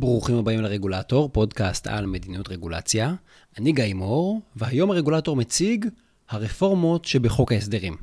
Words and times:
ברוכים 0.00 0.36
הבאים 0.36 0.60
לרגולטור, 0.60 1.28
פודקאסט 1.32 1.86
על 1.86 2.06
מדיניות 2.06 2.48
רגולציה. 2.48 3.14
אני 3.58 3.72
גיא 3.72 3.94
מור, 3.94 4.40
והיום 4.56 4.90
הרגולטור 4.90 5.36
מציג 5.36 5.86
הרפורמות 6.28 7.04
שבחוק 7.04 7.52
ההסדרים. 7.52 7.96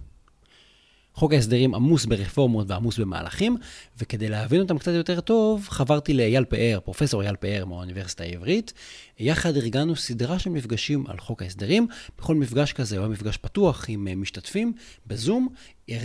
חוק 1.13 1.33
ההסדרים 1.33 1.75
עמוס 1.75 2.05
ברפורמות 2.05 2.65
ועמוס 2.70 2.99
במהלכים, 2.99 3.57
וכדי 3.97 4.29
להבין 4.29 4.61
אותם 4.61 4.77
קצת 4.77 4.91
יותר 4.91 5.20
טוב, 5.20 5.68
חברתי 5.70 6.13
לאייל 6.13 6.45
פאר, 6.45 6.79
פרופסור 6.83 7.21
אייל 7.21 7.36
פאר 7.36 7.65
מהאוניברסיטה 7.65 8.23
העברית. 8.23 8.73
יחד 9.20 9.57
ארגנו 9.57 9.95
סדרה 9.95 10.39
של 10.39 10.50
מפגשים 10.50 11.07
על 11.07 11.20
חוק 11.20 11.41
ההסדרים. 11.41 11.88
בכל 12.18 12.36
מפגש 12.36 12.73
כזה 12.73 12.98
הוא 12.98 13.04
היה 13.04 13.11
מפגש 13.11 13.38
פתוח 13.38 13.86
עם 13.88 14.21
משתתפים 14.21 14.73
בזום. 15.07 15.48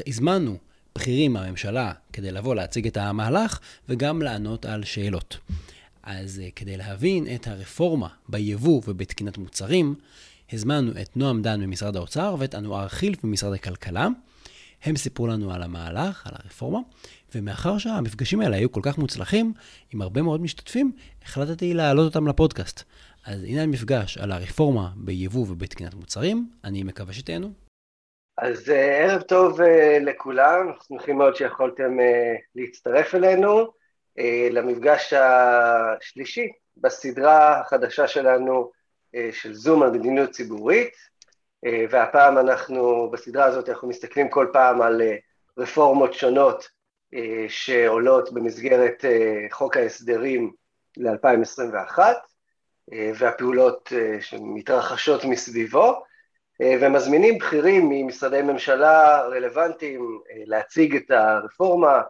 הזמנו 0.07 0.57
בכירים 0.95 1.33
מהממשלה 1.33 1.93
כדי 2.13 2.31
לבוא 2.31 2.55
להציג 2.55 2.87
את 2.87 2.97
המהלך 2.97 3.59
וגם 3.89 4.23
לענות 4.23 4.67
על 4.67 4.85
שאלות. 4.85 5.39
אז 6.03 6.41
אה, 6.45 6.49
כדי 6.57 6.77
להבין 6.77 7.27
את 7.35 7.47
הרפורמה 7.47 8.09
ביבוא 8.29 8.83
ובתקינת 8.87 9.39
מוצרים, 9.39 9.95
הזמנו 10.53 10.91
את 11.03 11.17
נועם 11.17 11.43
דן 11.43 11.61
ממשרד 11.61 11.97
האוצר 11.97 12.37
ואת 12.39 12.55
אנואר 12.55 12.89
חילף 12.89 13.25
ממשרד 13.25 13.53
הכלכלה. 13.53 14.09
הם 14.85 14.97
סיפרו 14.97 15.27
לנו 15.27 15.53
על 15.53 15.63
המהלך, 15.63 16.27
על 16.27 16.33
הרפורמה, 16.43 16.79
ומאחר 17.35 17.79
שהמפגשים 17.79 18.41
האלה 18.41 18.57
היו 18.57 18.73
כל 18.73 18.81
כך 18.83 18.99
מוצלחים, 18.99 19.53
עם 19.95 20.03
הרבה 20.03 20.23
מאוד 20.23 20.41
משתתפים, 20.41 20.93
החלטתי 21.23 21.75
להעלות 21.75 22.15
אותם 22.15 22.27
לפודקאסט. 22.27 22.83
אז 23.27 23.45
הנה 23.45 23.63
המפגש 23.63 24.19
על 24.19 24.33
הרפורמה 24.33 24.89
ביבוא 24.97 25.47
ובתקינת 25.49 25.95
מוצרים, 25.95 26.51
אני 26.65 26.83
מקווה 26.83 27.13
שתהנו. 27.13 27.51
אז 28.39 28.71
אה, 28.71 28.99
ערב 28.99 29.23
טוב 29.23 29.61
אה, 29.61 29.99
לכולם, 30.01 30.69
אנחנו 30.69 30.99
שמחים 30.99 31.19
מאוד 31.19 31.37
שיכולתם 31.37 31.97
להצטרף 32.57 33.15
אלינו. 33.15 33.82
אה, 34.19 34.49
למפגש 34.51 35.13
השלישי 35.13 36.49
בסדרה 36.77 37.61
החדשה 37.61 38.09
שלנו 38.09 38.71
אה, 39.15 39.29
של 39.33 39.55
זום 39.55 39.83
על 39.83 39.91
מדיניות 39.91 40.31
ציבורית, 40.31 40.95
אה, 41.65 41.85
והפעם 41.91 42.39
אנחנו, 42.39 43.11
בסדרה 43.11 43.45
הזאת 43.45 43.69
אנחנו 43.69 43.89
מסתכלים 43.89 44.29
כל 44.29 44.47
פעם 44.53 44.83
על 44.83 45.03
רפורמות 45.59 46.15
שונות 46.15 46.83
שעולות 47.49 48.33
במסגרת 48.33 49.05
חוק 49.51 49.77
ההסדרים 49.77 50.53
ל-2021, 50.97 51.99
והפעולות 53.15 53.93
שמתרחשות 54.21 55.25
מסביבו, 55.25 56.03
ומזמינים 56.61 57.39
בכירים 57.39 57.89
ממשרדי 57.89 58.43
ממשלה 58.43 59.23
רלוונטיים 59.23 60.21
להציג 60.47 60.97
את 60.97 61.11
הרפורמה, 61.11 62.01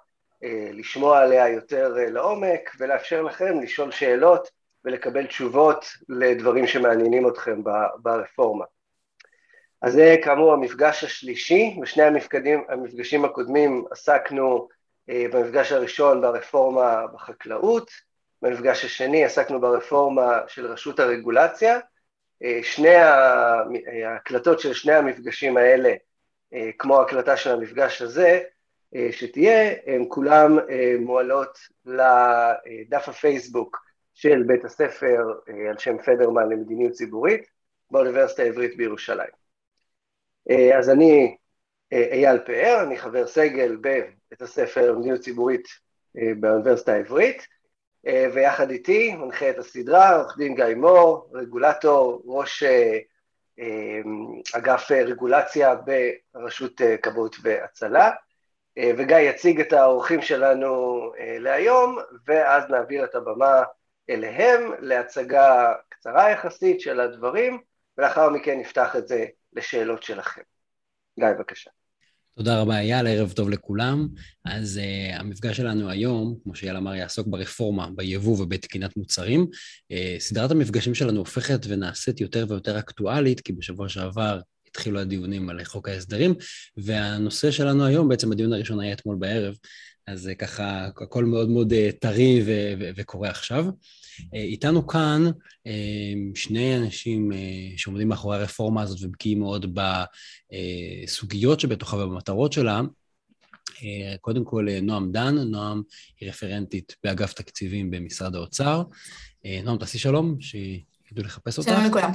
לשמוע 0.73 1.21
עליה 1.21 1.49
יותר 1.49 1.95
אה, 1.99 2.11
לעומק 2.11 2.71
ולאפשר 2.79 3.23
לכם 3.23 3.61
לשאול 3.61 3.91
שאלות 3.91 4.51
ולקבל 4.85 5.27
תשובות 5.27 5.87
לדברים 6.09 6.67
שמעניינים 6.67 7.29
אתכם 7.29 7.63
ברפורמה. 7.97 8.65
אז 9.83 9.93
זה 9.93 10.17
כאמור 10.25 10.53
המפגש 10.53 11.05
השלישי, 11.05 11.77
בשני 11.83 12.03
המפגשים, 12.03 12.65
המפגשים 12.69 13.25
הקודמים 13.25 13.85
עסקנו 13.91 14.69
אה, 15.11 15.27
במפגש 15.33 15.73
הראשון 15.73 16.21
ברפורמה 16.21 17.07
בחקלאות, 17.07 17.91
במפגש 18.43 18.85
השני 18.85 19.25
עסקנו 19.25 19.61
ברפורמה 19.61 20.41
של 20.49 20.67
רשות 20.67 21.01
הרגולציה, 21.01 21.79
שני 22.63 22.95
ההקלטות 24.05 24.61
של 24.61 24.73
שני 24.73 24.95
המפגשים 24.95 25.57
האלה, 25.57 25.95
כמו 26.79 26.99
ההקלטה 26.99 27.37
של 27.37 27.51
המפגש 27.51 28.03
הזה, 28.03 28.27
אה, 28.29 28.41
שתהיה, 29.11 29.75
הן 29.87 30.05
כולן 30.09 30.59
אה, 30.71 30.95
מועלות 31.01 31.59
לדף 31.87 33.09
הפייסבוק 33.09 33.79
של 34.15 34.43
בית 34.47 34.65
הספר 34.65 35.33
אה, 35.49 35.71
על 35.71 35.79
שם 35.79 35.99
פדרמן 35.99 36.49
למדיניות 36.49 36.93
ציבורית 36.93 37.47
באוניברסיטה 37.91 38.43
העברית 38.43 38.77
בירושלים. 38.77 39.43
אז 40.79 40.91
אני 40.91 41.37
אייל 41.93 42.39
פאר, 42.39 42.83
אני 42.83 42.99
חבר 42.99 43.27
סגל 43.27 43.77
בבית 43.77 44.43
הספר 44.43 44.93
למדיניות 44.93 45.21
ציבורית 45.21 45.69
באוניברסיטה 46.15 46.93
העברית, 46.93 47.47
ויחד 48.05 48.71
איתי 48.71 49.15
מנחה 49.15 49.51
את 49.51 49.59
הסדרה 49.59 50.17
עורך 50.17 50.39
דין 50.39 50.55
גיא 50.55 50.75
מור, 50.77 51.31
רגולטור, 51.35 52.23
ראש 52.27 52.63
אגף 54.55 54.91
רגולציה 54.91 55.75
ברשות 56.35 56.81
כבאות 57.03 57.37
והצלה. 57.43 58.11
אה, 58.79 58.91
וגיא 58.99 59.17
יציג 59.17 59.61
את 59.61 59.73
האורחים 59.73 60.23
שלנו 60.23 61.01
אה, 61.19 61.39
להיום, 61.39 61.99
ואז 62.27 62.65
נעביר 62.71 63.05
את 63.05 63.15
הבמה 63.15 63.63
אליהם 64.11 64.61
להצגה 64.81 65.73
קצרה 65.89 66.31
יחסית 66.31 66.81
של 66.81 67.01
הדברים, 67.01 67.61
ולאחר 67.99 68.31
מכן 68.31 68.59
נפתח 68.59 68.97
את 68.97 69.09
זה 69.09 69.27
לשאלות 69.53 70.03
שלכם. 70.03 70.43
גיא, 71.21 71.29
בבקשה. 71.39 71.71
תודה 72.37 72.61
רבה, 72.61 72.79
אייל, 72.79 73.07
ערב 73.07 73.33
טוב 73.33 73.51
לכולם. 73.51 74.09
אז 74.45 74.81
uh, 74.83 75.21
המפגש 75.21 75.57
שלנו 75.57 75.91
היום, 75.91 76.37
כמו 76.45 76.55
שאייל 76.55 76.77
אמר, 76.77 76.95
יעסוק 76.95 77.27
ברפורמה, 77.27 77.89
ביבוא 77.97 78.43
ובתקינת 78.43 78.97
מוצרים. 78.97 79.47
Uh, 79.93 80.21
סדרת 80.21 80.51
המפגשים 80.51 80.95
שלנו 80.95 81.19
הופכת 81.19 81.61
ונעשית 81.69 82.21
יותר 82.21 82.47
ויותר 82.49 82.79
אקטואלית, 82.79 83.41
כי 83.41 83.53
בשבוע 83.53 83.89
שעבר 83.89 84.41
התחילו 84.73 85.01
הדיונים 85.01 85.51
על 85.51 85.65
חוק 85.65 85.89
ההסדרים, 85.89 86.35
והנושא 86.77 87.51
שלנו 87.51 87.85
היום, 87.85 88.09
בעצם 88.09 88.33
הדיון 88.33 88.53
הראשון 88.53 88.81
היה 88.81 88.93
אתמול 88.93 89.17
בערב, 89.17 89.55
אז 90.07 90.31
ככה 90.39 90.85
הכל 90.87 91.25
מאוד 91.25 91.49
מאוד 91.49 91.73
אה, 91.73 91.91
טרי 92.01 92.43
וקורה 92.97 93.31
עכשיו. 93.31 93.65
אה, 94.35 94.41
איתנו 94.41 94.87
כאן 94.87 95.23
אה, 95.67 96.13
שני 96.35 96.77
אנשים 96.77 97.31
שעומדים 97.77 98.09
מאחורי 98.09 98.37
הרפורמה 98.37 98.83
הזאת 98.83 98.99
ובקיאים 99.03 99.39
מאוד 99.39 99.79
בסוגיות 101.09 101.61
שבתוכה 101.61 101.97
ובמטרות 101.97 102.53
שלה. 102.53 102.81
קודם 104.21 104.45
כל, 104.45 104.67
נועם 104.83 105.13
דן, 105.13 105.39
נועם 105.39 105.83
היא 106.21 106.29
רפרנטית 106.29 106.97
באגף 107.05 107.33
תקציבים 107.33 107.91
במשרד 107.91 108.35
האוצר. 108.35 108.83
נועם, 109.65 109.79
תעשי 109.79 109.99
שלום, 109.99 110.37
שהיא 110.41 110.81
ידעו 111.13 111.25
לחפש 111.25 111.59
אותך. 111.59 111.71
שלום 111.71 111.85
לכולם. 111.85 112.11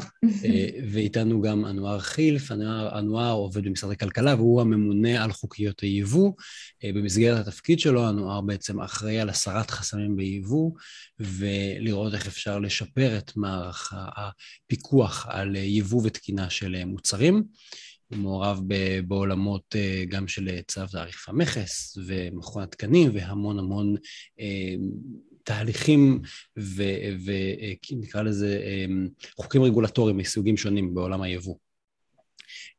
אה, 0.45 0.69
ואיתנו 0.91 1.41
גם 1.41 1.65
אנואר 1.65 1.99
חילף, 1.99 2.51
אנואר, 2.51 2.99
אנואר 2.99 3.31
עובד 3.31 3.63
במשרד 3.63 3.91
הכלכלה 3.91 4.35
והוא 4.35 4.61
הממונה 4.61 5.23
על 5.23 5.31
חוקיות 5.31 5.79
היבוא. 5.79 6.31
אה, 6.83 6.89
במסגרת 6.93 7.47
התפקיד 7.47 7.79
שלו, 7.79 8.09
אנואר 8.09 8.41
בעצם 8.41 8.81
אחראי 8.81 9.19
על 9.19 9.29
הסרת 9.29 9.71
חסמים 9.71 10.15
ביבוא, 10.15 10.71
ולראות 11.19 12.13
איך 12.13 12.27
אפשר 12.27 12.59
לשפר 12.59 13.17
את 13.17 13.31
מערך 13.35 13.93
הפיקוח 13.95 15.25
על 15.29 15.55
יבוא 15.55 16.01
ותקינה 16.03 16.49
של 16.49 16.85
מוצרים. 16.85 17.43
הוא 18.07 18.17
מעורב 18.17 18.61
בעולמות 19.07 19.75
אה, 19.75 20.03
גם 20.09 20.27
של 20.27 20.59
צו 20.67 20.81
תעריף 20.91 21.29
המכס 21.29 21.97
ומכון 22.05 22.63
התקנים 22.63 23.11
והמון 23.13 23.59
המון 23.59 23.95
תהליכים 25.47 26.21
ונקרא 26.55 28.21
לזה 28.21 28.61
אמ, 28.65 29.07
חוקים 29.35 29.63
רגולטוריים 29.63 30.17
מסוגים 30.17 30.57
שונים 30.57 30.93
בעולם 30.93 31.21
היבוא. 31.21 31.55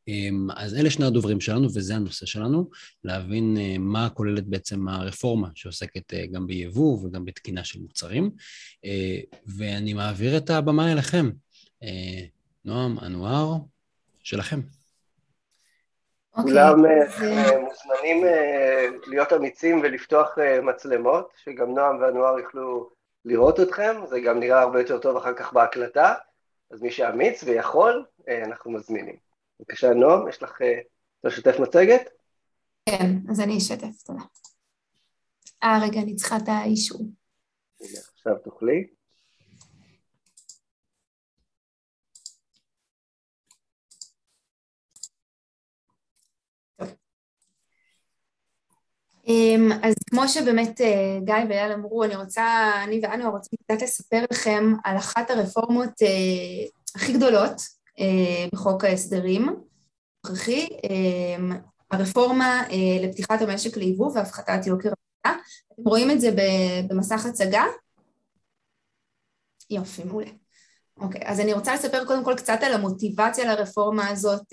אמ, 0.07 0.47
אז 0.55 0.75
אלה 0.75 0.89
שני 0.89 1.05
הדוברים 1.05 1.41
שלנו, 1.41 1.67
וזה 1.73 1.95
הנושא 1.95 2.25
שלנו, 2.25 2.69
להבין 3.03 3.57
אה, 3.57 3.77
מה 3.77 4.09
כוללת 4.09 4.47
בעצם 4.47 4.87
הרפורמה 4.87 5.49
שעוסקת 5.55 6.13
אה, 6.13 6.25
גם 6.27 6.47
ביבוא 6.47 7.05
וגם 7.05 7.25
בתקינה 7.25 7.63
של 7.63 7.79
מוצרים. 7.79 8.31
אה, 8.85 9.19
ואני 9.45 9.93
מעביר 9.93 10.37
את 10.37 10.49
הבמה 10.49 10.91
אליכם. 10.91 11.29
נועם, 12.65 12.99
אנואר, 12.99 13.55
שלכם. 14.23 14.61
אוקיי, 16.37 16.51
כולם 16.51 16.85
אה, 16.85 17.59
מוזמנים 17.59 18.25
אה, 18.25 18.87
להיות 19.07 19.33
אמיצים 19.33 19.79
ולפתוח 19.83 20.39
אה, 20.39 20.61
מצלמות, 20.61 21.33
שגם 21.37 21.73
נועם 21.75 22.01
ואנואר 22.01 22.39
יוכלו 22.39 22.89
לראות 23.25 23.59
אתכם, 23.59 24.01
זה 24.09 24.19
גם 24.19 24.39
נראה 24.39 24.61
הרבה 24.61 24.79
יותר 24.79 24.97
טוב 24.97 25.17
אחר 25.17 25.33
כך 25.33 25.53
בהקלטה, 25.53 26.13
אז 26.71 26.81
מי 26.81 26.91
שאמיץ 26.91 27.43
ויכול, 27.43 28.05
אנחנו 28.45 28.71
מזמינים. 28.71 29.15
בבקשה, 29.59 29.93
נועם, 29.93 30.27
יש 30.27 30.43
לך 30.43 30.61
לשתף 31.23 31.59
מצגת? 31.59 32.09
כן, 32.85 33.11
אז 33.31 33.39
אני 33.39 33.57
אשתף, 33.57 34.01
תודה. 34.05 34.21
אה, 35.63 35.79
רגע, 35.83 36.01
אני 36.01 36.15
צריכה 36.15 36.37
את 36.37 36.47
האישור. 36.47 37.01
עכשיו 38.13 38.35
תוכלי. 38.43 38.87
אז 49.83 49.93
כמו 50.09 50.27
שבאמת 50.27 50.81
אה, 50.81 51.19
גיא 51.23 51.35
ואייל 51.49 51.71
אמרו, 51.71 52.03
אני 52.03 52.15
רוצה, 52.15 52.71
אני 52.83 52.99
ואנו 53.03 53.31
רוצים 53.31 53.59
קצת 53.63 53.81
לספר 53.81 54.25
לכם 54.31 54.73
על 54.83 54.97
אחת 54.97 55.29
הרפורמות 55.29 56.01
אה, 56.01 56.67
הכי 56.95 57.13
גדולות 57.13 57.61
אה, 57.99 58.45
בחוק 58.53 58.83
ההסדרים 58.83 59.49
הנוכחי, 60.25 60.67
אמ, 60.83 61.51
הרפורמה 61.91 62.63
לפתיחת 63.01 63.41
המשק 63.41 63.77
ליבוא 63.77 64.11
והפחתת 64.15 64.67
יוקר 64.67 64.89
המחיה. 64.89 65.41
אתם 65.73 65.83
רואים 65.89 66.11
את 66.11 66.21
זה 66.21 66.29
במסך 66.89 67.25
הצגה? 67.25 67.63
יופי, 69.69 70.03
מעולה. 70.03 70.31
אוקיי, 70.97 71.21
אז 71.25 71.39
אני 71.39 71.53
רוצה 71.53 71.75
לספר 71.75 72.05
קודם 72.05 72.23
כל 72.23 72.33
קצת 72.37 72.59
על 72.61 72.73
המוטיבציה 72.73 73.55
לרפורמה 73.55 74.09
הזאת. 74.09 74.43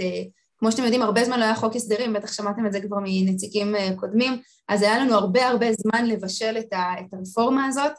כמו 0.58 0.72
שאתם 0.72 0.82
יודעים, 0.82 1.02
הרבה 1.02 1.24
זמן 1.24 1.40
לא 1.40 1.44
היה 1.44 1.54
חוק 1.54 1.76
הסדרים, 1.76 2.12
בטח 2.12 2.32
שמעתם 2.32 2.66
את 2.66 2.72
זה 2.72 2.80
כבר 2.80 2.96
מנציגים 3.02 3.74
קודמים, 3.96 4.40
אז 4.68 4.82
היה 4.82 4.98
לנו 4.98 5.14
הרבה 5.14 5.48
הרבה 5.48 5.66
זמן 5.72 6.06
לבשל 6.06 6.56
את, 6.58 6.72
הרפורמה 7.12 7.66
הזאת, 7.66 7.92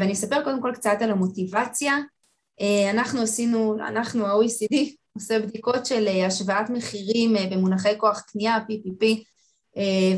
ואני 0.00 0.12
אספר 0.12 0.44
קודם 0.44 0.62
כל 0.62 0.70
קצת 0.74 0.96
על 1.00 1.10
המוטיבציה. 1.10 1.96
אנחנו 2.90 3.22
עשינו, 3.22 3.76
אנחנו, 3.88 4.26
ה-OECD, 4.26 4.76
עושה 5.14 5.38
בדיקות 5.38 5.86
של 5.86 6.08
השוואת 6.26 6.70
מחירים 6.70 7.36
במונחי 7.50 7.94
כוח 7.98 8.20
קנייה, 8.20 8.58
PPP, 8.58 9.04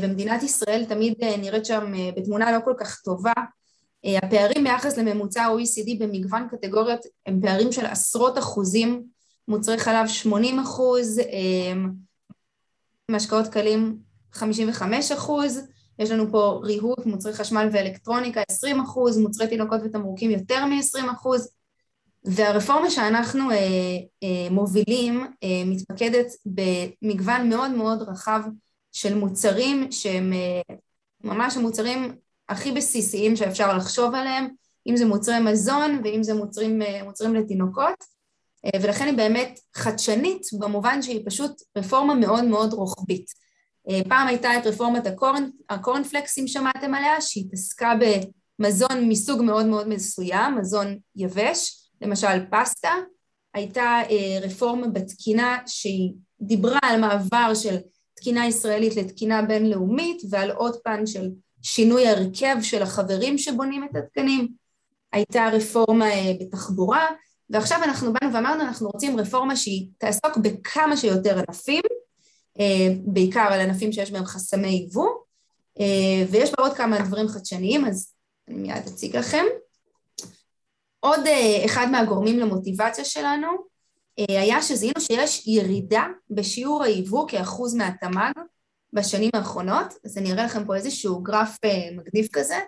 ומדינת 0.01 0.43
ישראל 0.43 0.85
תמיד 0.85 1.13
נראית 1.39 1.65
שם 1.65 1.93
בתמונה 2.15 2.51
לא 2.51 2.57
כל 2.65 2.73
כך 2.79 3.01
טובה. 3.01 3.33
הפערים 4.05 4.63
ביחס 4.63 4.97
לממוצע 4.97 5.43
ה-OECD 5.43 5.99
במגוון 5.99 6.47
קטגוריות 6.51 6.99
הם 7.25 7.41
פערים 7.41 7.71
של 7.71 7.85
עשרות 7.85 8.37
אחוזים, 8.37 9.03
מוצרי 9.47 9.77
חלב 9.77 10.07
80 10.07 10.59
אחוז, 10.59 11.21
משקאות 13.11 13.47
קלים 13.47 13.97
55 14.31 15.11
אחוז, 15.11 15.61
יש 15.99 16.11
לנו 16.11 16.31
פה 16.31 16.59
ריהוט, 16.63 17.05
מוצרי 17.05 17.33
חשמל 17.33 17.69
ואלקטרוניקה 17.71 18.41
20 18.49 18.79
אחוז, 18.79 19.17
מוצרי 19.17 19.47
תינוקות 19.47 19.81
ותמרוקים 19.83 20.31
יותר 20.31 20.65
מ-20 20.65 21.11
אחוז, 21.11 21.49
והרפורמה 22.25 22.89
שאנחנו 22.89 23.51
אה, 23.51 23.57
אה, 24.23 24.49
מובילים 24.51 25.25
אה, 25.43 25.63
מתמקדת 25.65 26.25
במגוון 26.45 27.49
מאוד 27.49 27.71
מאוד 27.71 28.01
רחב 28.01 28.41
של 28.91 29.15
מוצרים 29.15 29.91
שהם 29.91 30.33
אה, 30.33 30.75
ממש 31.23 31.57
המוצרים 31.57 32.15
הכי 32.49 32.71
בסיסיים 32.71 33.35
שאפשר 33.35 33.77
לחשוב 33.77 34.15
עליהם, 34.15 34.47
אם 34.87 34.97
זה 34.97 35.05
מוצרי 35.05 35.39
מזון 35.39 36.01
ואם 36.03 36.23
זה 36.23 36.33
מוצרים, 36.33 36.81
אה, 36.81 37.03
מוצרים 37.03 37.35
לתינוקות, 37.35 37.85
אה, 37.85 38.16
ולכן 38.81 39.05
היא 39.05 39.17
באמת 39.17 39.59
חדשנית 39.75 40.41
במובן 40.59 41.01
שהיא 41.01 41.23
פשוט 41.25 41.51
רפורמה 41.77 42.15
מאוד 42.15 42.43
מאוד 42.43 42.73
רוחבית. 42.73 43.25
אה, 43.89 44.01
פעם 44.09 44.27
הייתה 44.27 44.57
את 44.57 44.67
רפורמת 44.67 45.07
הקורן, 45.07 45.49
הקורנפלקס, 45.69 46.37
אם 46.37 46.47
שמעתם 46.47 46.93
עליה, 46.93 47.21
שהתעסקה 47.21 47.93
במזון 48.59 49.09
מסוג 49.09 49.41
מאוד 49.41 49.65
מאוד 49.65 49.87
מסוים, 49.87 50.57
מזון 50.57 50.97
יבש, 51.15 51.89
למשל 52.01 52.45
פסטה, 52.51 52.91
הייתה 53.53 54.01
רפורמה 54.41 54.87
בתקינה 54.87 55.57
שהיא 55.65 56.13
דיברה 56.41 56.79
על 56.83 57.01
מעבר 57.01 57.53
של 57.55 57.77
תקינה 58.13 58.47
ישראלית 58.47 58.95
לתקינה 58.95 59.41
בינלאומית 59.41 60.21
ועל 60.29 60.51
עוד 60.51 60.75
פן 60.83 61.05
של 61.05 61.29
שינוי 61.61 62.07
הרכב 62.07 62.55
של 62.61 62.81
החברים 62.81 63.37
שבונים 63.37 63.83
את 63.83 63.95
התקנים, 63.95 64.47
הייתה 65.13 65.49
רפורמה 65.53 66.05
בתחבורה, 66.41 67.05
ועכשיו 67.49 67.83
אנחנו 67.83 68.13
באנו 68.13 68.33
ואמרנו 68.33 68.61
אנחנו 68.63 68.87
רוצים 68.87 69.19
רפורמה 69.19 69.55
שהיא 69.55 69.87
תעסוק 69.97 70.37
בכמה 70.37 70.97
שיותר 70.97 71.39
ענפים, 71.39 71.81
בעיקר 73.05 73.47
על 73.51 73.59
ענפים 73.59 73.91
שיש 73.91 74.11
בהם 74.11 74.25
חסמי 74.25 74.67
יבוא, 74.67 75.09
ויש 76.31 76.51
בה 76.51 76.63
עוד 76.63 76.73
כמה 76.73 76.99
דברים 76.99 77.27
חדשניים, 77.27 77.85
אז 77.85 78.13
אני 78.47 78.55
מיד 78.57 78.87
אציג 78.87 79.17
לכם. 79.17 79.45
עוד 80.99 81.19
אחד 81.65 81.87
מהגורמים 81.91 82.39
למוטיבציה 82.39 83.05
שלנו 83.05 83.47
היה 84.17 84.61
שזיהינו 84.61 85.01
שיש 85.01 85.47
ירידה 85.47 86.05
בשיעור 86.29 86.83
היבוא 86.83 87.27
כאחוז 87.27 87.75
מהתמ"ג 87.75 88.31
בשנים 88.93 89.29
האחרונות, 89.33 89.93
אז 90.05 90.17
אני 90.17 90.31
אראה 90.31 90.45
לכם 90.45 90.65
פה 90.65 90.75
איזשהו 90.75 91.23
גרף 91.23 91.57
מגניב 91.95 92.27
כזה. 92.33 92.59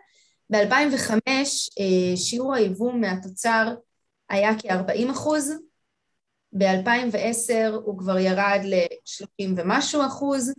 ב-2005 0.52 1.30
שיעור 2.16 2.54
היבוא 2.54 2.94
מהתוצר 2.94 3.74
היה 4.30 4.52
כ-40 4.60 5.12
אחוז, 5.12 5.54
ב-2010 6.54 7.74
הוא 7.84 7.98
כבר 8.00 8.20
ירד 8.20 8.60
ל-30 8.64 9.54
ומשהו 9.58 10.06
אחוז, 10.06 10.54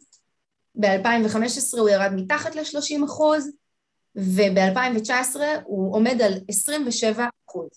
ב-2015 0.75 1.79
הוא 1.79 1.89
ירד 1.89 2.11
מתחת 2.15 2.55
ל-30 2.55 3.05
אחוז, 3.05 3.51
וב-2019 4.17 5.37
הוא 5.65 5.95
עומד 5.95 6.23
על 6.23 6.33
27 6.49 7.29
אחוז. 7.47 7.69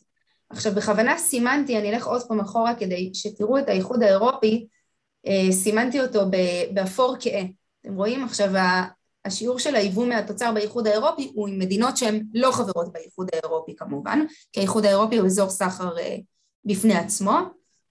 עכשיו 0.50 0.76
בכוונה 0.76 1.18
סימנתי, 1.18 1.78
אני 1.78 1.90
אלך 1.90 2.08
עוד 2.08 2.28
פעם 2.28 2.40
אחורה 2.40 2.76
כדי 2.76 3.12
שתראו 3.14 3.58
את 3.58 3.70
האיחוד 3.70 4.04
האירופי, 4.04 4.68
סימנתי 5.52 6.02
אותו 6.02 6.22
באפור 6.74 7.16
כהה. 7.20 7.44
אתם 7.82 7.96
רואים 7.96 8.24
עכשיו 8.24 8.52
השיעור 9.26 9.60
של 9.60 9.76
היבוא 9.76 10.06
מהתוצר 10.06 10.52
באיחוד 10.54 10.88
האירופי 10.88 11.32
הוא 11.36 11.48
עם 11.48 11.60
מדינות 11.60 11.98
שהן 11.98 12.24
לא 12.34 12.52
חברות 12.52 12.94
באיחוד 12.94 13.30
האירופי 13.34 13.76
כמובן, 13.76 14.20
כי 14.52 14.60
האיחוד 14.60 14.86
האירופי 14.86 15.18
הוא 15.18 15.26
אזור 15.26 15.50
סחר 15.50 15.96
בפני 16.66 16.96
עצמו, 16.96 17.40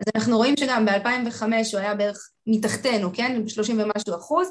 אז 0.01 0.07
אנחנו 0.15 0.37
רואים 0.37 0.57
שגם 0.57 0.87
ב-2005 0.87 1.43
הוא 1.73 1.81
היה 1.81 1.95
בערך 1.95 2.31
מתחתנו, 2.47 3.11
כן? 3.15 3.49
30 3.49 3.81
ומשהו 3.81 4.17
אחוז, 4.17 4.49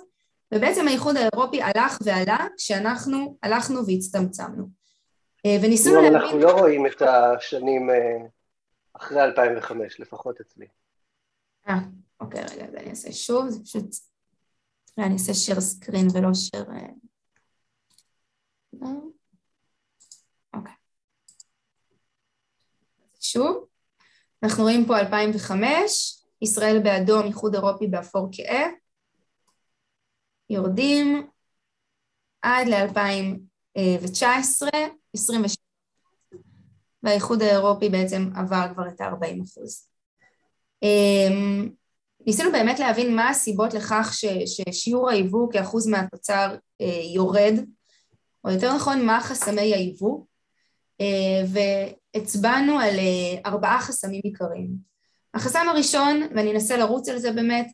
ובעצם 0.54 0.88
האיחוד 0.88 1.16
האירופי 1.18 1.62
הלך 1.62 1.98
ועלה 2.04 2.48
כשאנחנו 2.58 3.38
הלכנו 3.44 3.88
והצטמצמנו. 3.88 4.82
וניסינו 5.62 5.96
להבין... 5.96 6.16
אנחנו 6.16 6.40
לא 6.40 6.52
רואים 6.52 6.86
את 6.86 7.02
השנים 7.02 7.90
אחרי 8.94 9.22
2005, 9.22 10.00
לפחות 10.00 10.42
אצלי. 10.42 10.66
אה, 11.70 11.76
אוקיי, 12.20 12.42
רגע, 12.42 12.66
אז 12.66 12.76
אני 12.76 12.90
אעשה 12.90 13.12
שוב, 13.12 13.50
זה 13.50 13.64
פשוט... 13.64 14.11
אולי 14.98 15.08
אני 15.08 15.14
אעשה 15.14 15.54
share 15.54 15.60
סקרין 15.60 16.08
ולא 16.14 16.30
share... 16.30 16.70
אוקיי. 20.54 20.74
שוב, 23.20 23.66
אנחנו 24.44 24.64
רואים 24.64 24.86
פה 24.88 25.00
2005, 25.00 26.24
ישראל 26.42 26.80
באדום, 26.84 27.26
איחוד 27.26 27.56
אירופי 27.56 27.88
באפור 27.88 28.30
כהה, 28.32 28.68
יורדים 30.50 31.28
עד 32.42 32.68
ל-2019, 32.68 34.68
27, 35.14 35.56
והאיחוד 37.04 37.42
האירופי 37.42 37.90
בעצם 37.90 38.30
עבר 38.36 38.66
כבר 38.74 38.88
את 38.88 39.02
ה-40 39.02 39.44
אחוז. 39.44 39.88
ניסינו 42.28 42.52
באמת 42.52 42.80
להבין 42.80 43.16
מה 43.16 43.30
הסיבות 43.30 43.74
לכך 43.74 44.12
ש, 44.14 44.26
ששיעור 44.46 45.10
היבוא 45.10 45.52
כאחוז 45.52 45.88
מהתוצר 45.88 46.56
אה, 46.82 47.02
יורד, 47.16 47.54
או 48.44 48.52
יותר 48.52 48.76
נכון, 48.76 49.06
מה 49.06 49.22
חסמי 49.22 49.62
היבוא, 49.62 50.24
אה, 51.02 51.44
והצבענו 52.16 52.80
על 52.80 53.00
אה, 53.00 53.42
ארבעה 53.46 53.82
חסמים 53.82 54.22
עיקריים. 54.24 54.92
החסם 55.34 55.70
הראשון, 55.70 56.28
ואני 56.36 56.52
אנסה 56.52 56.78
לרוץ 56.78 57.10
על 57.10 57.18
זה 57.18 57.32
באמת, 57.32 57.68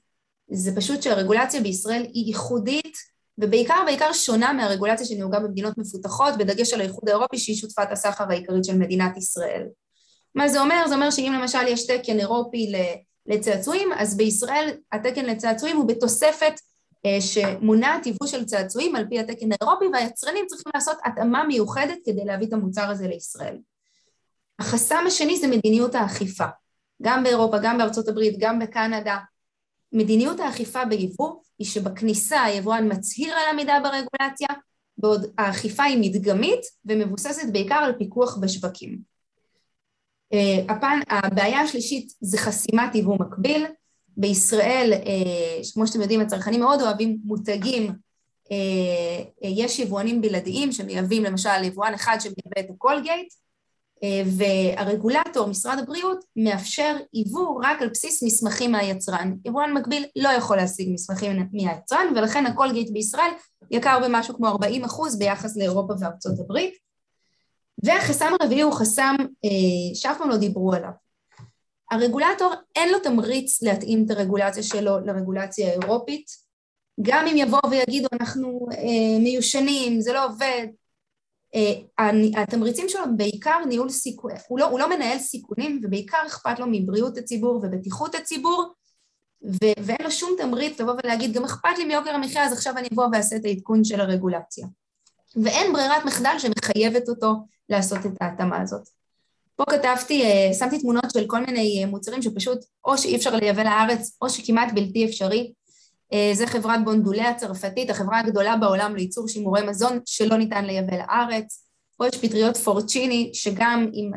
זה 0.51 0.75
פשוט 0.75 1.01
שהרגולציה 1.01 1.61
בישראל 1.61 2.05
היא 2.13 2.27
ייחודית, 2.27 2.97
ובעיקר 3.37 3.83
בעיקר 3.85 4.13
שונה 4.13 4.53
מהרגולציה 4.53 5.05
שנהוגה 5.05 5.39
במדינות 5.39 5.77
מפותחות, 5.77 6.33
בדגש 6.37 6.73
על 6.73 6.81
האיחוד 6.81 7.09
האירופי 7.09 7.37
שהיא 7.37 7.55
שותפת 7.55 7.87
הסחר 7.91 8.25
העיקרית 8.29 8.65
של 8.65 8.77
מדינת 8.77 9.17
ישראל. 9.17 9.63
מה 10.35 10.47
זה 10.47 10.61
אומר? 10.61 10.87
זה 10.87 10.95
אומר 10.95 11.11
שאם 11.11 11.33
למשל 11.39 11.67
יש 11.67 11.87
תקן 11.87 12.19
אירופי 12.19 12.71
לצעצועים, 13.27 13.89
אז 13.97 14.17
בישראל 14.17 14.69
התקן 14.91 15.25
לצעצועים 15.25 15.77
הוא 15.77 15.87
בתוספת 15.87 16.53
שמונעת 17.19 18.05
יבוא 18.05 18.27
של 18.27 18.45
צעצועים 18.45 18.95
על 18.95 19.05
פי 19.09 19.19
התקן 19.19 19.49
האירופי, 19.51 19.85
והיצרנים 19.93 20.45
צריכים 20.47 20.71
לעשות 20.75 20.97
התאמה 21.05 21.43
מיוחדת 21.43 21.97
כדי 22.05 22.25
להביא 22.25 22.47
את 22.47 22.53
המוצר 22.53 22.89
הזה 22.89 23.07
לישראל. 23.07 23.57
החסם 24.59 25.03
השני 25.07 25.37
זה 25.37 25.47
מדיניות 25.47 25.95
האכיפה. 25.95 26.45
גם 27.01 27.23
באירופה, 27.23 27.57
גם 27.63 27.77
בארצות 27.77 28.07
הברית, 28.07 28.35
גם 28.39 28.59
בקנדה. 28.59 29.17
מדיניות 29.93 30.39
האכיפה 30.39 30.85
ביבוא 30.85 31.33
היא 31.59 31.67
שבכניסה 31.67 32.43
היבואן 32.43 32.91
מצהיר 32.91 33.33
על 33.33 33.53
עמידה 33.53 33.79
ברגולציה, 33.83 34.47
בעוד 34.97 35.25
האכיפה 35.37 35.83
היא 35.83 35.97
מדגמית 36.01 36.59
ומבוססת 36.85 37.51
בעיקר 37.51 37.75
על 37.75 37.93
פיקוח 37.97 38.37
בשווקים. 38.37 39.16
הפן, 40.69 40.99
הבעיה 41.09 41.61
השלישית 41.61 42.13
זה 42.21 42.37
חסימת 42.37 42.95
יבוא 42.95 43.15
מקביל. 43.19 43.65
בישראל, 44.19 44.93
כמו 45.73 45.87
שאתם 45.87 46.01
יודעים, 46.01 46.21
הצרכנים 46.21 46.59
מאוד 46.59 46.81
אוהבים 46.81 47.17
מותגים, 47.23 47.91
יש 49.41 49.79
יבואנים 49.79 50.21
בלעדיים 50.21 50.71
שמייבאים 50.71 51.23
למשל 51.23 51.63
יבואן 51.63 51.93
אחד 51.93 52.17
שמייבא 52.19 52.59
את 52.59 52.69
הקולגייט, 52.69 53.33
והרגולטור, 54.25 55.47
משרד 55.47 55.79
הבריאות, 55.79 56.25
מאפשר 56.35 56.97
יבוא 57.13 57.61
רק 57.63 57.81
על 57.81 57.89
בסיס 57.89 58.23
מסמכים 58.23 58.71
מהיצרן. 58.71 59.33
יבואן 59.45 59.73
מקביל 59.73 60.05
לא 60.15 60.29
יכול 60.29 60.57
להשיג 60.57 60.89
מסמכים 60.93 61.49
מהיצרן, 61.53 62.13
ולכן 62.15 62.45
הקולגייט 62.45 62.89
בישראל 62.89 63.31
יקר 63.71 63.99
במשהו 64.03 64.35
כמו 64.35 64.47
40 64.47 64.83
אחוז 64.83 65.19
ביחס 65.19 65.57
לאירופה 65.57 65.93
וארצות 65.99 66.39
הברית. 66.39 66.86
והחסם 67.83 68.33
הרביעי 68.39 68.61
הוא 68.61 68.73
חסם 68.73 69.15
אה, 69.19 69.95
שאף 69.95 70.17
פעם 70.17 70.29
לא 70.29 70.37
דיברו 70.37 70.73
עליו. 70.73 70.91
הרגולטור 71.91 72.53
אין 72.75 72.89
לו 72.91 72.99
תמריץ 72.99 73.61
להתאים 73.61 74.05
את 74.05 74.11
הרגולציה 74.11 74.63
שלו 74.63 74.99
לרגולציה 74.99 75.69
האירופית, 75.69 76.25
גם 77.01 77.27
אם 77.27 77.37
יבואו 77.37 77.69
ויגידו 77.71 78.07
אנחנו 78.13 78.67
אה, 78.71 79.19
מיושנים, 79.19 80.01
זה 80.01 80.13
לא 80.13 80.25
עובד, 80.25 80.67
התמריצים 82.37 82.89
שלו 82.89 83.03
בעיקר 83.17 83.65
ניהול 83.67 83.89
סיכונים, 83.89 84.37
הוא, 84.47 84.59
לא, 84.59 84.65
הוא 84.65 84.79
לא 84.79 84.89
מנהל 84.89 85.19
סיכונים 85.19 85.81
ובעיקר 85.83 86.17
אכפת 86.27 86.59
לו 86.59 86.65
מבריאות 86.71 87.17
הציבור 87.17 87.55
ובטיחות 87.55 88.15
הציבור 88.15 88.73
ו- 89.43 89.83
ואין 89.85 90.03
לו 90.03 90.11
שום 90.11 90.35
תמריץ 90.37 90.81
לבוא 90.81 90.93
ולהגיד 91.03 91.33
גם 91.33 91.43
אכפת 91.43 91.77
לי 91.77 91.85
מיוקר 91.85 92.09
המחיה 92.09 92.45
אז 92.45 92.53
עכשיו 92.53 92.77
אני 92.77 92.87
אבוא 92.93 93.07
ואעשה 93.11 93.35
את 93.35 93.45
העדכון 93.45 93.83
של 93.83 94.01
הרגולציה 94.01 94.67
ואין 95.43 95.73
ברירת 95.73 96.05
מחדל 96.05 96.35
שמחייבת 96.39 97.09
אותו 97.09 97.33
לעשות 97.69 98.05
את 98.05 98.11
ההתאמה 98.21 98.61
הזאת. 98.61 98.89
פה 99.55 99.63
כתבתי, 99.69 100.23
אה, 100.23 100.53
שמתי 100.53 100.79
תמונות 100.79 101.11
של 101.13 101.27
כל 101.27 101.45
מיני 101.45 101.83
אה, 101.83 101.89
מוצרים 101.89 102.21
שפשוט 102.21 102.59
או 102.85 102.97
שאי 102.97 103.15
אפשר 103.15 103.35
לייבא 103.35 103.63
לארץ 103.63 104.17
או 104.21 104.29
שכמעט 104.29 104.73
בלתי 104.73 105.05
אפשרי. 105.05 105.53
אה, 106.13 106.31
זה 106.33 106.47
חברת 106.47 106.83
בונדולה 106.85 107.29
הצרפתית, 107.29 107.89
החברה 107.89 108.19
הגדולה 108.19 108.57
בעולם 108.57 108.95
לייצור 108.95 109.27
שימורי 109.27 109.61
מזון 109.67 109.99
שלא 110.05 110.37
ניתן 110.37 110.65
לייבא 110.65 110.95
לארץ. 110.95 111.63
פה 111.97 112.07
יש 112.07 112.15
פטריות 112.21 112.57
פורצ'יני, 112.57 113.31
שגם 113.33 113.89
אם 113.93 114.11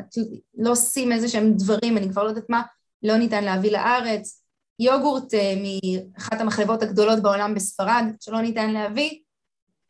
לא 0.57 0.71
עושים 0.71 1.11
איזה 1.11 1.27
שהם 1.27 1.53
דברים, 1.53 1.97
אני 1.97 2.09
כבר 2.09 2.23
לא 2.23 2.29
יודעת 2.29 2.49
מה, 2.49 2.61
לא 3.03 3.17
ניתן 3.17 3.43
להביא 3.43 3.71
לארץ. 3.71 4.43
יוגורט 4.79 5.33
מאחת 5.33 6.41
המחלבות 6.41 6.83
הגדולות 6.83 7.19
בעולם 7.19 7.55
בספרד, 7.55 8.03
שלא 8.19 8.41
ניתן 8.41 8.71
להביא, 8.71 9.19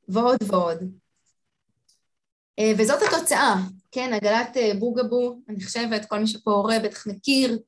ועוד 0.08 0.38
ועוד. 0.48 1.01
וזאת 2.78 3.00
התוצאה, 3.02 3.56
כן, 3.92 4.14
עגלת 4.14 4.58
אה, 4.58 4.72
בוגבו, 4.80 5.40
אני 5.50 5.64
חושבת, 5.64 6.06
כל 6.06 6.20
מי 6.20 6.28
שפה 6.28 6.52
הורה 6.52 6.80
בטח 6.80 7.08
מכיר, 7.08 7.60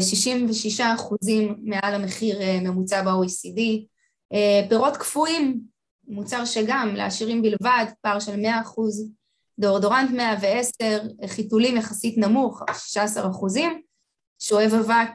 66 0.00 0.80
אה, 0.80 0.94
אחוזים 0.94 1.56
מעל 1.62 1.94
המחיר 1.94 2.40
אה, 2.40 2.60
ממוצע 2.60 3.02
ב-OECD. 3.02 3.60
פירות 4.68 4.96
קפואים, 4.96 5.60
מוצר 6.08 6.44
שגם 6.44 6.94
לעשירים 6.96 7.42
בלבד, 7.42 7.84
פער 8.00 8.20
של 8.20 8.36
100 8.36 8.60
אחוז, 8.60 9.10
דאורדורנט 9.58 10.10
110, 10.10 10.72
חיתולים 11.26 11.76
יחסית 11.76 12.18
נמוך, 12.18 12.62
16 12.74 13.30
אחוזים, 13.30 13.82
שואב 14.38 14.74
אבק, 14.74 15.10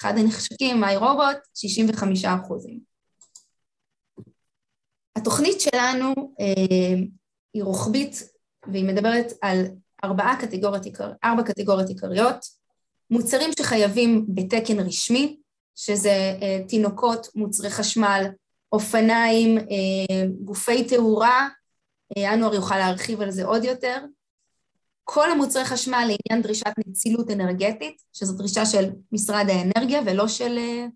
אחד 0.00 0.18
הנחשקים, 0.18 0.80
מיי 0.80 0.96
רובוט, 0.96 1.36
65 1.54 2.24
אחוזים. 2.24 2.80
התוכנית 5.16 5.60
שלנו 5.60 6.14
היא 7.56 7.64
רוחבית 7.64 8.28
והיא 8.72 8.84
מדברת 8.84 9.32
על 9.42 9.66
ארבעה 10.04 10.40
קטגוריות, 10.40 10.86
ארבע 11.24 11.42
קטגוריות 11.42 11.88
עיקריות, 11.88 12.46
מוצרים 13.10 13.50
שחייבים 13.58 14.26
בתקן 14.28 14.80
רשמי, 14.80 15.36
שזה 15.74 16.38
אה, 16.42 16.60
תינוקות, 16.68 17.28
מוצרי 17.34 17.70
חשמל, 17.70 18.26
אופניים, 18.72 19.58
אה, 19.58 20.26
גופי 20.40 20.84
תאורה, 20.84 21.48
אה, 22.16 22.34
אנואר 22.34 22.54
יוכל 22.54 22.78
להרחיב 22.78 23.20
על 23.20 23.30
זה 23.30 23.44
עוד 23.44 23.64
יותר. 23.64 23.98
כל 25.04 25.30
המוצרי 25.30 25.64
חשמל 25.64 25.98
לעניין 25.98 26.42
דרישת 26.42 26.72
נצילות 26.86 27.30
אנרגטית, 27.30 28.02
שזו 28.12 28.36
דרישה 28.36 28.66
של 28.66 28.90
משרד 29.12 29.46
האנרגיה 29.48 30.00
ולא 30.06 30.28
של 30.28 30.58
אה, 30.58 30.86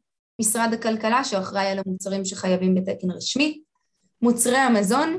משרד 0.40 0.72
הכלכלה, 0.72 1.24
שאחראי 1.24 1.66
על 1.66 1.78
המוצרים 1.86 2.24
שחייבים 2.24 2.74
בתקן 2.74 3.10
רשמי. 3.10 3.60
מוצרי 4.22 4.56
המזון, 4.56 5.18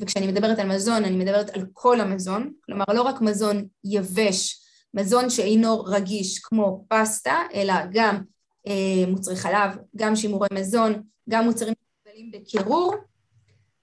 וכשאני 0.00 0.26
מדברת 0.26 0.58
על 0.58 0.68
מזון, 0.68 1.04
אני 1.04 1.16
מדברת 1.16 1.50
על 1.50 1.66
כל 1.72 2.00
המזון, 2.00 2.52
כלומר 2.64 2.84
לא 2.94 3.02
רק 3.02 3.20
מזון 3.20 3.66
יבש, 3.84 4.62
מזון 4.94 5.30
שאינו 5.30 5.84
רגיש 5.84 6.38
כמו 6.38 6.84
פסטה, 6.88 7.36
אלא 7.54 7.74
גם 7.92 8.22
אה, 8.66 9.04
מוצרי 9.08 9.36
חלב, 9.36 9.70
גם 9.96 10.16
שימורי 10.16 10.48
מזון, 10.52 11.02
גם 11.30 11.44
מוצרים 11.44 11.74
מקובלים 11.82 12.30
בקירור, 12.32 12.94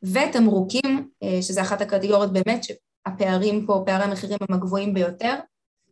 ותמרוקים, 0.04 1.10
אה, 1.24 1.42
שזה 1.42 1.62
אחת 1.62 1.82
הקטגוריות 1.82 2.34
באמת 2.34 2.64
שהפערים 2.64 3.66
פה, 3.66 3.84
פערי 3.86 4.04
המחירים 4.04 4.38
הם 4.50 4.56
הגבוהים 4.56 4.94
ביותר 4.94 5.36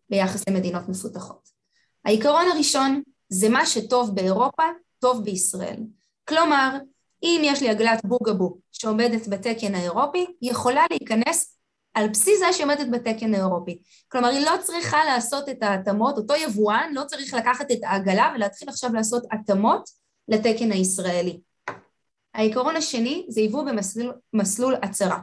ביחס 0.10 0.50
למדינות 0.50 0.90
מפותחות. 0.90 1.50
העיקרון 2.06 2.46
הראשון 2.54 3.02
זה 3.30 3.50
מה 3.50 3.66
שטוב 3.66 4.16
באירופה, 4.16 4.64
טוב 5.00 5.24
בישראל. 5.24 5.78
כלומר, 6.28 6.78
אם 7.24 7.42
יש 7.44 7.62
לי 7.62 7.70
עגלת 7.70 8.06
בוגבו 8.06 8.58
שעומדת 8.72 9.28
בתקן 9.28 9.76
האירופי, 9.76 10.26
היא 10.42 10.52
יכולה 10.52 10.86
להיכנס 10.90 11.58
על 11.94 12.08
בסיס 12.08 12.40
זה 12.40 12.54
שהיא 12.54 12.66
עומדת 12.66 12.88
בתקן 12.92 13.34
האירופי. 13.34 13.82
כלומר, 14.12 14.28
היא 14.28 14.46
לא 14.46 14.52
צריכה 14.64 15.06
לעשות 15.06 15.50
את 15.50 15.64
ההתאמות, 15.64 16.18
אותו 16.18 16.34
יבואן 16.36 16.92
לא 16.94 17.04
צריך 17.04 17.34
לקחת 17.34 17.72
את 17.72 17.80
העגלה 17.84 18.32
ולהתחיל 18.36 18.70
עכשיו 18.70 18.94
לעשות 18.94 19.24
התאמות 19.32 19.90
לתקן 20.28 20.72
הישראלי. 20.72 21.40
העיקרון 22.34 22.76
השני 22.76 23.26
זה 23.30 23.42
יבוא 23.42 23.66
במסלול 24.34 24.76
הצהרה. 24.84 25.20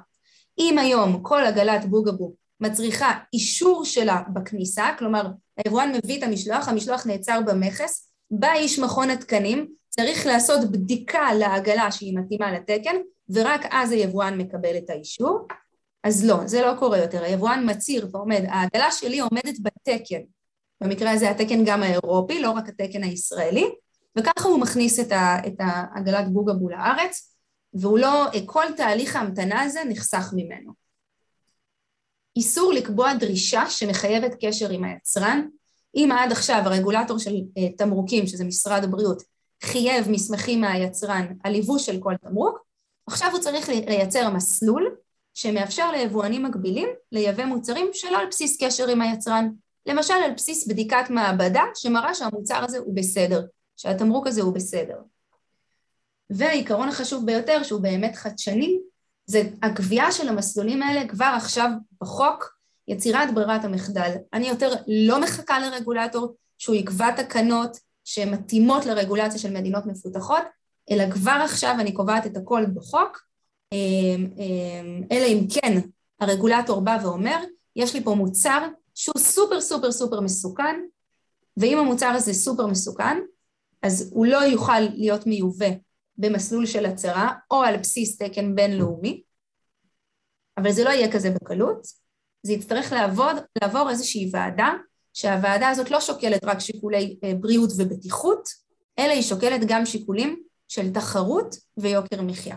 אם 0.59 0.79
היום 0.79 1.23
כל 1.23 1.45
עגלת 1.45 1.85
בוגבו 1.85 2.35
מצריכה 2.61 3.19
אישור 3.33 3.85
שלה 3.85 4.23
בכניסה, 4.35 4.87
כלומר 4.99 5.27
היבואן 5.57 5.93
מביא 5.97 6.19
את 6.19 6.23
המשלוח, 6.23 6.69
המשלוח 6.69 7.07
נעצר 7.07 7.41
במכס, 7.47 8.11
בא 8.31 8.53
איש 8.53 8.79
מכון 8.79 9.11
התקנים, 9.11 9.69
צריך 9.97 10.27
לעשות 10.27 10.71
בדיקה 10.71 11.35
לעגלה 11.35 11.93
שהיא 11.93 12.19
מתאימה 12.19 12.53
לתקן, 12.53 12.97
ורק 13.29 13.61
אז 13.71 13.93
היבואן 13.93 14.39
מקבל 14.39 14.77
את 14.77 14.91
האישור. 14.91 15.49
אז 16.05 16.25
לא, 16.25 16.47
זה 16.47 16.63
לא 16.63 16.73
קורה 16.79 16.99
יותר. 16.99 17.23
היבואן 17.23 17.71
מצהיר 17.71 18.09
ועומד, 18.13 18.45
העגלה 18.49 18.91
שלי 18.93 19.21
עומדת 19.21 19.57
בתקן. 19.63 20.21
במקרה 20.81 21.11
הזה 21.11 21.31
התקן 21.31 21.65
גם 21.65 21.83
האירופי, 21.83 22.43
לא 22.43 22.51
רק 22.51 22.69
התקן 22.69 23.03
הישראלי, 23.03 23.65
וככה 24.19 24.49
הוא 24.49 24.61
מכניס 24.61 25.01
את, 25.01 25.13
ה, 25.13 25.37
את 25.47 25.55
העגלת 25.59 26.29
בוגבו 26.29 26.69
לארץ, 26.69 27.37
והוא 27.75 27.99
לא, 27.99 28.27
כל 28.47 28.65
תהליך 28.77 29.17
ההמתנה 29.17 29.63
הזה 29.63 29.81
נחסך 29.89 30.31
ממנו. 30.37 30.73
איסור 32.37 32.73
לקבוע 32.73 33.15
דרישה 33.15 33.71
שמחייבת 33.71 34.35
קשר 34.41 34.71
עם 34.71 34.85
היצרן. 34.85 35.49
אם 35.95 36.09
עד 36.19 36.33
עכשיו 36.33 36.63
הרגולטור 36.65 37.19
של 37.19 37.35
אה, 37.59 37.73
תמרוקים, 37.79 38.27
שזה 38.27 38.45
משרד 38.45 38.85
הבריאות, 38.85 39.23
חייב 39.63 40.11
מסמכים 40.11 40.61
מהיצרן 40.61 41.27
על 41.45 41.55
יבוא 41.55 41.79
של 41.79 42.01
כל 42.01 42.15
תמרוק, 42.17 42.65
עכשיו 43.07 43.29
הוא 43.33 43.41
צריך 43.41 43.69
לייצר 43.69 44.31
מסלול 44.31 44.97
שמאפשר 45.35 45.91
ליבואנים 45.91 46.43
מקבילים 46.43 46.89
לייבא 47.13 47.45
מוצרים 47.45 47.87
שלא 47.93 48.19
על 48.19 48.27
בסיס 48.27 48.63
קשר 48.63 48.89
עם 48.89 49.03
היצרן, 49.03 49.51
למשל 49.87 50.15
על 50.15 50.33
בסיס 50.37 50.69
בדיקת 50.69 51.11
מעבדה 51.11 51.63
שמראה 51.75 52.15
שהמוצר 52.15 52.65
הזה 52.65 52.79
הוא 52.79 52.97
בסדר, 52.97 53.43
שהתמרוק 53.77 54.27
הזה 54.27 54.43
הוא 54.43 54.55
בסדר. 54.55 54.97
והעיקרון 56.31 56.89
החשוב 56.89 57.27
ביותר, 57.27 57.63
שהוא 57.63 57.81
באמת 57.81 58.17
חדשני, 58.17 58.79
זה 59.27 59.43
הקביעה 59.63 60.13
של 60.13 60.29
המסלולים 60.29 60.83
האלה 60.83 61.09
כבר 61.09 61.33
עכשיו 61.37 61.71
בחוק, 62.01 62.55
יצירת 62.89 63.35
ברירת 63.35 63.65
המחדל. 63.65 64.11
אני 64.33 64.49
יותר 64.49 64.73
לא 64.89 65.21
מחכה 65.21 65.61
לרגולטור 65.61 66.35
שהוא 66.59 66.77
יקבע 66.77 67.11
תקנות 67.23 67.79
שמתאימות 68.05 68.87
לרגולציה 68.87 69.39
של 69.39 69.53
מדינות 69.53 69.87
מפותחות, 69.87 70.43
אלא 70.91 71.11
כבר 71.11 71.41
עכשיו 71.45 71.77
אני 71.81 71.93
קובעת 71.93 72.27
את 72.27 72.37
הכל 72.37 72.65
בחוק, 72.75 73.23
אמ, 73.73 74.27
אמ, 74.39 75.03
אלא 75.13 75.27
אם 75.27 75.47
כן 75.55 75.81
הרגולטור 76.21 76.81
בא 76.81 76.99
ואומר, 77.03 77.37
יש 77.77 77.95
לי 77.95 78.05
פה 78.05 78.15
מוצר 78.15 78.69
שהוא 78.95 79.19
סופר 79.19 79.61
סופר 79.61 79.93
סופר 79.93 80.21
מסוכן, 80.21 80.81
ואם 81.57 81.79
המוצר 81.79 82.07
הזה 82.07 82.35
סופר 82.35 82.67
מסוכן, 82.67 83.19
אז 83.83 84.11
הוא 84.15 84.27
לא 84.27 84.37
יוכל 84.37 84.81
להיות 84.81 85.27
מיובא 85.27 85.69
במסלול 86.19 86.67
של 86.67 86.87
הצהרה 86.87 87.33
או 87.51 87.63
על 87.63 87.77
בסיס 87.77 88.19
תקן 88.19 88.55
בינלאומי, 88.55 89.23
אבל 90.59 90.73
זה 90.73 90.85
לא 90.85 90.91
יהיה 90.91 91.13
כזה 91.13 91.31
בקלות, 91.31 91.87
זה 92.43 92.53
יצטרך 92.53 92.93
לעבוד, 92.93 93.37
לעבור 93.63 93.91
איזושהי 93.91 94.31
ועדה 94.33 94.73
שהוועדה 95.15 95.69
הזאת 95.69 95.91
לא 95.91 96.01
שוקלת 96.01 96.45
רק 96.45 96.59
שיקולי 96.59 97.19
אה, 97.25 97.35
בריאות 97.35 97.71
ובטיחות, 97.79 98.49
אלא 98.99 99.13
היא 99.13 99.23
שוקלת 99.23 99.61
גם 99.67 99.87
שיקולים 99.87 100.43
של 100.69 100.93
תחרות 100.93 101.57
ויוקר 101.77 102.23
מחיה. 102.23 102.57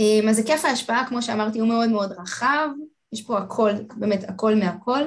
אמ, 0.00 0.28
אז 0.30 0.38
היקף 0.38 0.64
ההשפעה, 0.64 1.06
כמו 1.08 1.22
שאמרתי, 1.22 1.58
הוא 1.58 1.68
מאוד 1.68 1.88
מאוד 1.88 2.12
רחב, 2.12 2.68
יש 3.12 3.22
פה 3.22 3.38
הכל, 3.38 3.70
באמת 3.96 4.24
הכל 4.28 4.54
מהכל. 4.54 5.02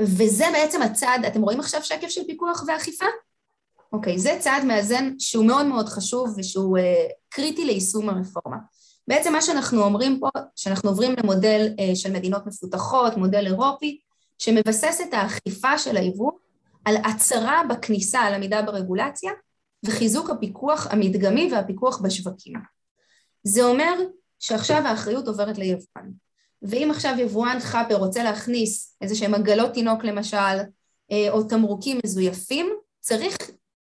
וזה 0.00 0.44
בעצם 0.52 0.82
הצעד, 0.82 1.24
אתם 1.24 1.42
רואים 1.42 1.60
עכשיו 1.60 1.84
שקף 1.84 2.08
של 2.08 2.24
פיקוח 2.26 2.64
ואכיפה? 2.66 3.06
אוקיי, 3.92 4.18
זה 4.18 4.36
צעד 4.40 4.64
מאזן 4.64 5.18
שהוא 5.18 5.46
מאוד 5.46 5.66
מאוד 5.66 5.88
חשוב 5.88 6.34
ושהוא 6.36 6.78
uh, 6.78 6.82
קריטי 7.28 7.64
ליישום 7.64 8.08
הרפורמה. 8.08 8.56
בעצם 9.08 9.32
מה 9.32 9.42
שאנחנו 9.42 9.82
אומרים 9.82 10.20
פה, 10.20 10.28
שאנחנו 10.56 10.90
עוברים 10.90 11.14
למודל 11.22 11.68
uh, 11.76 11.96
של 11.96 12.12
מדינות 12.12 12.46
מפותחות, 12.46 13.16
מודל 13.16 13.46
אירופי, 13.46 14.00
שמבסס 14.38 15.00
את 15.08 15.14
האכיפה 15.14 15.78
של 15.78 15.96
היבוא 15.96 16.30
על 16.84 16.96
הצהרה 16.96 17.62
בכניסה 17.68 18.20
על 18.20 18.34
עמידה 18.34 18.62
ברגולציה 18.62 19.32
וחיזוק 19.84 20.30
הפיקוח 20.30 20.86
המדגמי 20.90 21.48
והפיקוח 21.52 22.00
בשווקים. 22.00 22.54
זה 23.42 23.64
אומר 23.64 23.92
שעכשיו 24.38 24.82
האחריות 24.86 25.28
עוברת 25.28 25.58
ליבואן. 25.58 26.10
ואם 26.62 26.88
עכשיו 26.90 27.14
יבואן 27.18 27.56
חאפר 27.60 27.94
רוצה 27.94 28.22
להכניס 28.22 28.96
איזה 29.00 29.14
שהם 29.14 29.34
עגלות 29.34 29.72
תינוק 29.72 30.04
למשל, 30.04 30.56
אה, 31.12 31.30
או 31.30 31.42
תמרוקים 31.42 31.98
מזויפים, 32.04 32.70
צריך 33.00 33.36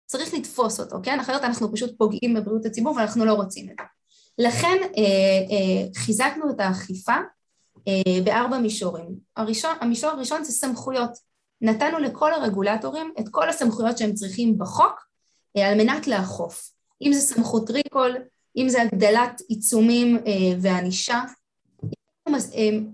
צריך 0.05 0.33
לתפוס 0.33 0.79
אותו, 0.79 0.95
כן? 1.03 1.19
אחרת 1.19 1.41
אנחנו 1.41 1.71
פשוט 1.73 1.97
פוגעים 1.97 2.33
בבריאות 2.33 2.65
הציבור 2.65 2.95
ואנחנו 2.95 3.25
לא 3.25 3.33
רוצים 3.33 3.69
את 3.69 3.75
זה. 3.79 3.92
לכן 4.37 4.77
אה, 4.81 5.03
אה, 5.51 5.87
חיזקנו 5.95 6.49
את 6.49 6.59
האכיפה 6.59 7.15
אה, 7.87 8.21
בארבע 8.23 8.57
מישורים. 8.57 9.15
הראשון, 9.37 9.75
המישור 9.81 10.09
הראשון 10.09 10.43
זה 10.43 10.51
סמכויות. 10.51 11.11
נתנו 11.61 11.99
לכל 11.99 12.33
הרגולטורים 12.33 13.13
את 13.19 13.25
כל 13.31 13.49
הסמכויות 13.49 13.97
שהם 13.97 14.13
צריכים 14.13 14.57
בחוק 14.57 15.07
על 15.57 15.77
מנת 15.77 16.07
לאכוף. 16.07 16.69
אם 17.01 17.13
זה 17.13 17.19
סמכות 17.19 17.69
ריקול, 17.69 18.17
אם 18.57 18.69
זה 18.69 18.81
הגדלת 18.81 19.41
עיצומים 19.49 20.23
וענישה, 20.61 21.21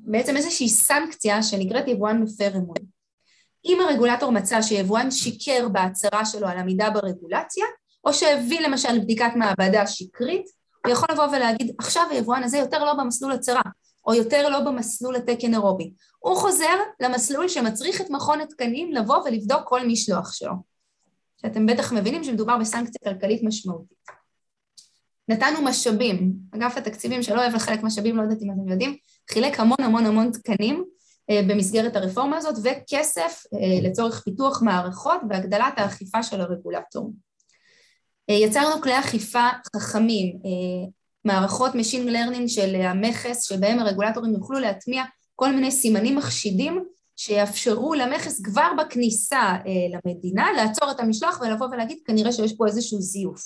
בעצם 0.02 0.38
איזושהי 0.38 0.70
סנקציה 0.70 1.44
שנקראת 1.44 1.88
יבואן 1.88 2.22
מפר 2.22 2.56
אמון. 2.56 2.76
אם 3.66 3.78
הרגולטור 3.82 4.32
מצא 4.32 4.62
שיבואן 4.62 5.12
שיקר 5.12 5.68
בהצהרה 5.72 6.26
שלו 6.26 6.48
על 6.48 6.58
עמידה 6.58 6.90
ברגולציה, 6.90 7.66
או 8.04 8.14
שהביא 8.14 8.60
למשל 8.60 9.00
בדיקת 9.00 9.32
מעבדה 9.36 9.88
שקרית, 9.88 10.46
הוא 10.86 10.94
יכול 10.94 11.08
לבוא 11.12 11.28
ולהגיד, 11.28 11.76
עכשיו 11.78 12.08
היבואן 12.12 12.44
הזה 12.44 12.58
יותר 12.58 12.84
לא 12.84 12.94
במסלול 12.94 13.32
הצהרה, 13.32 13.62
או 14.08 14.14
יותר 14.14 14.50
לא 14.50 14.60
במסלול 14.60 15.16
התקן 15.16 15.54
אירופי. 15.54 15.94
הוא 16.20 16.36
חוזר 16.36 16.76
למסלול 17.00 17.48
שמצריך 17.48 18.02
את 18.02 18.10
מכון 18.10 18.42
התקנים 18.42 18.92
לבוא 18.92 19.18
ולבדוק 19.18 19.62
כל 19.64 19.88
משלוח 19.88 20.34
שלו. 20.34 20.54
שאתם 21.42 21.66
בטח 21.66 21.94
מבינים 21.94 22.24
שמדובר 22.24 22.58
בסנקציה 22.58 23.14
כלכלית 23.14 23.44
משמעותית. 23.44 23.98
נתנו 25.28 25.62
משאבים, 25.62 26.34
אגף 26.56 26.78
התקציבים 26.78 27.24
שלא 27.24 27.42
אוהב 27.42 27.56
לחלק 27.56 27.84
משאבים, 27.84 28.18
לא 28.18 28.22
יודעת 28.22 28.42
אם 28.42 28.52
אתם 28.52 28.70
יודעים, 28.70 28.96
חילק 29.32 29.60
המון 29.60 29.78
המון 29.80 30.06
המון 30.06 30.32
תקנים 30.32 30.86
אה, 31.30 31.42
במסגרת 31.48 31.96
הרפורמה 31.96 32.38
הזאת, 32.38 32.56
וכסף 32.64 33.44
אה, 33.54 33.90
לצורך 33.90 34.22
פיתוח 34.24 34.62
מערכות 34.62 35.22
והגדלת 35.30 35.74
האכיפה 35.78 36.24
של 36.24 36.42
הרגולטור. 36.42 37.12
אה, 38.30 38.36
יצרנו 38.36 38.82
כלי 38.82 39.00
אכיפה 39.00 39.48
חכמים, 39.76 40.40
מערכות 41.26 41.72
Machine 41.72 42.10
Learning 42.10 42.48
של 42.48 42.76
המכס, 42.76 43.44
שבהם 43.44 43.80
הרגולטורים 43.80 44.34
יוכלו 44.34 44.60
להטמיע 44.60 45.04
כל 45.36 45.52
מיני 45.56 45.72
סימנים 45.72 46.16
מחשידים 46.16 46.86
שיאפשרו 47.16 47.94
למכס 47.94 48.42
כבר 48.42 48.72
בכניסה 48.78 49.56
למדינה 49.94 50.48
לעצור 50.56 50.92
את 50.92 51.00
המשלוח 51.00 51.42
ולבוא 51.42 51.68
ולהגיד 51.72 51.98
כנראה 52.06 52.32
שיש 52.32 52.54
פה 52.54 52.68
איזשהו 52.68 53.02
זיוף. 53.02 53.42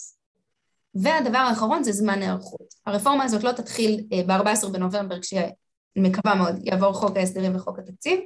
והדבר 0.96 1.38
האחרון 1.38 1.84
זה 1.84 1.92
זמן 1.92 2.22
היערכות. 2.22 2.74
הרפורמה 2.86 3.24
הזאת 3.24 3.44
לא 3.44 3.52
תתחיל 3.52 4.04
ב-14 4.28 4.70
בנובמבר 4.70 5.16
מקווה 5.96 6.36
מאוד, 6.36 6.56
יעבור 6.64 6.94
חוק 6.94 7.18
ההסדרים 7.18 7.56
וחוק 7.56 7.80
התקציב, 7.80 8.20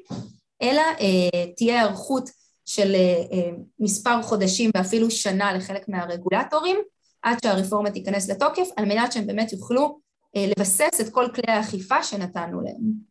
אלא 0.62 0.82
אה, 0.82 1.54
תהיה 1.58 1.82
היערכות 1.82 2.30
של 2.68 2.96
אה, 2.96 3.24
אה, 3.32 3.50
מספר 3.80 4.22
חודשים 4.22 4.72
ואפילו 4.76 5.12
שנה 5.12 5.54
לחלק 5.54 5.90
מהרגולטורים, 5.90 6.78
עד 7.22 7.38
שהרפורמה 7.44 7.92
תיכנס 7.92 8.30
לתוקף, 8.30 8.68
על 8.78 8.86
מנת 8.86 9.12
שהם 9.12 9.28
באמת 9.28 9.54
יוכלו 9.54 10.00
אה, 10.36 10.46
לבסס 10.48 11.02
את 11.02 11.10
כל 11.10 11.28
כלי 11.36 11.54
האכיפה 11.54 12.04
שנתנו 12.04 12.62
להם. 12.62 13.08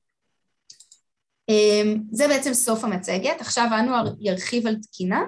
זה 2.10 2.28
בעצם 2.28 2.54
סוף 2.54 2.84
המצגת, 2.84 3.40
עכשיו 3.40 3.68
אנואר 3.80 4.14
ירחיב 4.20 4.66
על 4.66 4.76
תקינה, 4.82 5.22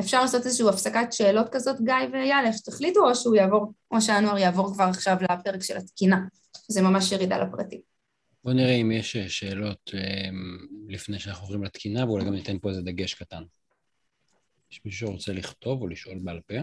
אפשר 0.00 0.22
לעשות 0.22 0.46
איזושהי 0.46 0.68
הפסקת 0.68 1.12
שאלות 1.12 1.46
כזאת, 1.52 1.80
גיא 1.80 1.94
ואייל, 2.12 2.46
איך 2.46 2.56
שתחליטו, 2.56 3.08
או 3.08 3.14
שהוא 3.14 3.34
יעבור, 3.34 3.72
או 3.90 4.00
שאנואר 4.00 4.38
יעבור 4.38 4.74
כבר 4.74 4.84
עכשיו 4.84 5.16
לפרק 5.20 5.62
של 5.62 5.76
התקינה, 5.76 6.20
זה 6.68 6.82
ממש 6.82 7.12
ירידה 7.12 7.38
לפרטים. 7.38 7.80
בוא 8.44 8.52
נראה 8.52 8.72
אם 8.74 8.92
יש 8.92 9.16
שאלות 9.16 9.90
לפני 10.88 11.18
שאנחנו 11.18 11.44
עוברים 11.44 11.64
לתקינה, 11.64 12.04
ואולי 12.06 12.24
גם 12.24 12.32
ניתן 12.32 12.58
פה 12.58 12.68
איזה 12.68 12.82
דגש 12.82 13.14
קטן. 13.14 13.42
יש 14.72 14.80
מישהו 14.84 15.08
שרוצה 15.08 15.32
לכתוב 15.32 15.82
או 15.82 15.86
לשאול 15.88 16.18
בעל 16.18 16.40
פה? 16.40 16.54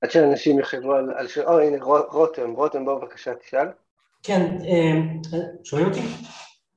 עד 0.00 0.10
שאנשים 0.10 0.58
יחשבו 0.58 0.92
על, 0.92 1.10
על 1.16 1.28
ש... 1.28 1.38
או 1.38 1.60
הנה 1.60 1.84
רותם, 1.84 2.50
רותם 2.50 2.84
בוא 2.84 3.00
בבקשה 3.00 3.34
תשאל. 3.34 3.66
כן, 4.22 4.58
אמ, 4.64 5.20
שומעים 5.64 5.88
אותי? 5.88 6.00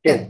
כן. 0.03 0.29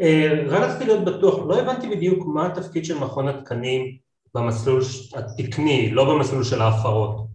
אה, 0.00 0.28
רק 0.48 0.60
רציתי 0.60 0.84
להיות 0.84 1.04
בטוח, 1.04 1.38
לא 1.48 1.60
הבנתי 1.60 1.88
בדיוק 1.88 2.26
מה 2.26 2.46
התפקיד 2.46 2.84
של 2.84 2.98
מכון 2.98 3.28
התקנים 3.28 3.98
במסלול 4.34 4.82
התקני, 5.14 5.90
לא 5.90 6.04
במסלול 6.04 6.44
של 6.44 6.62
ההפרות. 6.62 7.26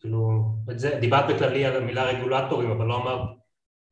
כאילו, 0.00 0.44
את 0.70 0.78
זה, 0.78 0.98
דיברת 1.00 1.34
בכללי 1.34 1.64
על 1.64 1.76
המילה 1.76 2.04
רגולטורים, 2.04 2.70
אבל 2.70 2.86
לא 2.86 2.96
אמרת 2.96 3.28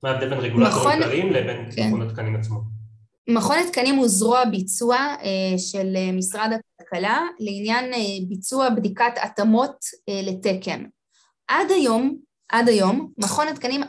מה 0.02 0.10
ההבדל 0.10 0.28
בין 0.30 0.38
רגולטורים 0.38 0.78
מכון... 0.78 1.02
כלליים 1.02 1.32
לבין 1.32 1.70
כן. 1.76 1.88
מכון 1.88 2.02
התקנים 2.02 2.36
עצמו. 2.36 2.71
מכון 3.28 3.56
התקנים 3.58 3.94
הוא 3.94 4.08
זרוע 4.08 4.44
ביצוע 4.44 4.96
אה, 4.96 5.58
של 5.58 5.92
אה, 5.96 6.12
משרד 6.12 6.50
הכלכלה 6.52 7.20
לעניין 7.38 7.94
אה, 7.94 8.28
ביצוע 8.28 8.70
בדיקת 8.70 9.12
התאמות 9.22 9.76
לתקן. 10.22 10.84
עד 11.48 11.70
היום, 11.70 12.16
עד 12.48 12.68
היום, 12.68 13.12
מכון 13.18 13.48
התקנים 13.48 13.80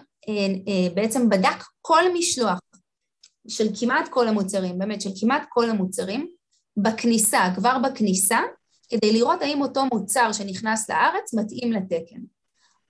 בעצם 0.95 1.29
בדק 1.29 1.63
כל 1.81 2.03
משלוח 2.13 2.59
של 3.47 3.67
כמעט 3.79 4.07
כל 4.09 4.27
המוצרים, 4.27 4.79
באמת 4.79 5.01
של 5.01 5.09
כמעט 5.19 5.45
כל 5.49 5.69
המוצרים, 5.69 6.27
בכניסה, 6.77 7.41
כבר 7.55 7.77
בכניסה, 7.79 8.39
כדי 8.89 9.13
לראות 9.13 9.41
האם 9.41 9.61
אותו 9.61 9.85
מוצר 9.93 10.31
שנכנס 10.31 10.89
לארץ 10.89 11.33
מתאים 11.33 11.71
לתקן. 11.71 12.19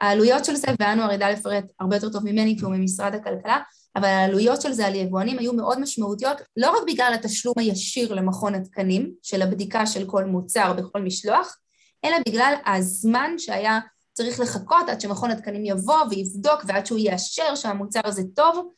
העלויות 0.02 0.46
של 0.46 0.56
זה, 0.56 0.68
ואנואר 0.80 1.12
ידע 1.12 1.32
לפרט 1.32 1.66
הרבה 1.80 1.96
יותר 1.96 2.10
טוב 2.10 2.24
ממני 2.26 2.56
כי 2.60 2.66
הוא 2.66 2.76
ממשרד 2.76 3.16
הכלכלה, 3.16 3.60
אבל 3.96 4.06
העלויות 4.06 4.62
של 4.62 4.72
זה 4.72 4.88
על 4.88 4.96
יבואנים 4.96 5.40
היו 5.40 5.54
מאוד 5.54 5.80
משמעותיות, 5.80 6.38
לא 6.58 6.72
רק 6.72 6.84
בגלל 6.88 7.12
התשלום 7.16 7.56
הישיר 7.58 8.14
למכון 8.14 8.56
התקנים 8.56 9.14
של 9.22 9.42
הבדיקה 9.42 9.86
של 9.86 10.06
כל 10.10 10.26
מוצר 10.26 10.74
בכל 10.74 11.02
משלוח, 11.02 11.58
אלא 12.06 12.18
בגלל 12.28 12.54
הזמן 12.66 13.34
שהיה 13.38 13.80
צריך 14.14 14.40
לחכות 14.40 14.90
עד 14.90 15.02
שמכון 15.02 15.32
התקנים 15.32 15.66
יבוא 15.66 16.04
ויבדוק 16.10 16.62
ועד 16.68 16.86
שהוא 16.86 17.00
יאשר 17.00 17.56
שהמוצר 17.56 18.02
הזה 18.04 18.24
טוב, 18.36 18.72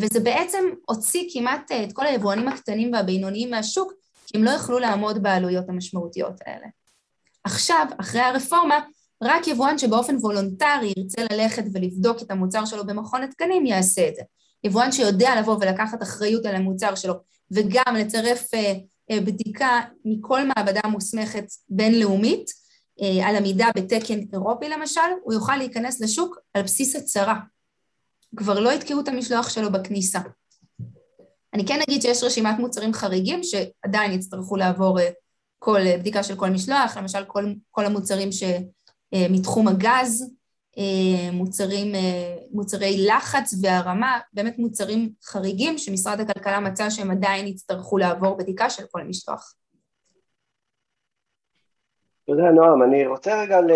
וזה 0.00 0.20
בעצם 0.20 0.64
הוציא 0.86 1.28
כמעט 1.32 1.72
את 1.72 1.92
כל 1.92 2.06
היבואנים 2.06 2.48
הקטנים 2.48 2.92
והבינוניים 2.92 3.50
מהשוק, 3.50 3.92
כי 4.26 4.38
הם 4.38 4.44
לא 4.44 4.50
יכלו 4.50 4.78
לעמוד 4.78 5.22
בעלויות 5.22 5.68
המשמעותיות 5.68 6.40
האלה. 6.46 6.66
עכשיו, 7.44 7.86
אחרי 8.00 8.20
הרפורמה, 8.20 8.78
רק 9.22 9.48
יבואן 9.48 9.78
שבאופן 9.78 10.16
וולונטרי 10.16 10.92
ירצה 10.96 11.22
ללכת 11.32 11.64
ולבדוק 11.72 12.22
את 12.22 12.30
המוצר 12.30 12.64
שלו 12.64 12.86
במכון 12.86 13.22
התקנים 13.22 13.66
יעשה 13.66 14.08
את 14.08 14.14
זה. 14.14 14.22
יבואן 14.64 14.92
שיודע 14.92 15.40
לבוא 15.40 15.56
ולקחת 15.60 16.02
אחריות 16.02 16.46
על 16.46 16.54
המוצר 16.54 16.94
שלו 16.94 17.14
וגם 17.50 17.96
לצרף 17.98 18.54
אה, 18.54 18.72
אה, 19.10 19.20
בדיקה 19.20 19.80
מכל 20.04 20.40
מעבדה 20.46 20.80
מוסמכת 20.88 21.44
בינלאומית 21.68 22.50
אה, 23.02 23.28
על 23.28 23.36
עמידה 23.36 23.68
בתקן 23.76 24.18
אירופי 24.32 24.68
למשל, 24.68 25.00
הוא 25.22 25.34
יוכל 25.34 25.56
להיכנס 25.56 26.00
לשוק 26.00 26.38
על 26.54 26.62
בסיס 26.62 26.96
הצהרה. 26.96 27.40
כבר 28.36 28.60
לא 28.60 28.72
יתקעו 28.72 29.00
את 29.00 29.08
המשלוח 29.08 29.48
שלו 29.48 29.72
בכניסה. 29.72 30.20
אני 31.54 31.66
כן 31.66 31.80
אגיד 31.88 32.02
שיש 32.02 32.22
רשימת 32.22 32.58
מוצרים 32.58 32.92
חריגים 32.92 33.40
שעדיין 33.42 34.12
יצטרכו 34.12 34.56
לעבור 34.56 34.98
כל 35.58 35.80
בדיקה 35.98 36.22
של 36.22 36.36
כל 36.36 36.50
משלוח, 36.50 36.96
למשל 36.96 37.24
כל, 37.24 37.44
כל 37.70 37.86
המוצרים 37.86 38.28
שמתחום 38.32 39.68
הגז, 39.68 40.30
מוצרים, 41.32 41.92
מוצרי 42.50 43.06
לחץ 43.06 43.54
והרמה, 43.62 44.18
באמת 44.32 44.58
מוצרים 44.58 45.10
חריגים 45.24 45.78
שמשרד 45.78 46.20
הכלכלה 46.20 46.60
מצא 46.60 46.90
שהם 46.90 47.10
עדיין 47.10 47.46
יצטרכו 47.46 47.98
לעבור 47.98 48.36
בדיקה 48.36 48.70
של 48.70 48.82
כל 48.90 49.02
משלוח. 49.02 49.54
תודה 52.26 52.50
נועם, 52.50 52.82
אני 52.82 53.06
רוצה 53.06 53.42
רגע 53.42 53.60
ל... 53.60 53.70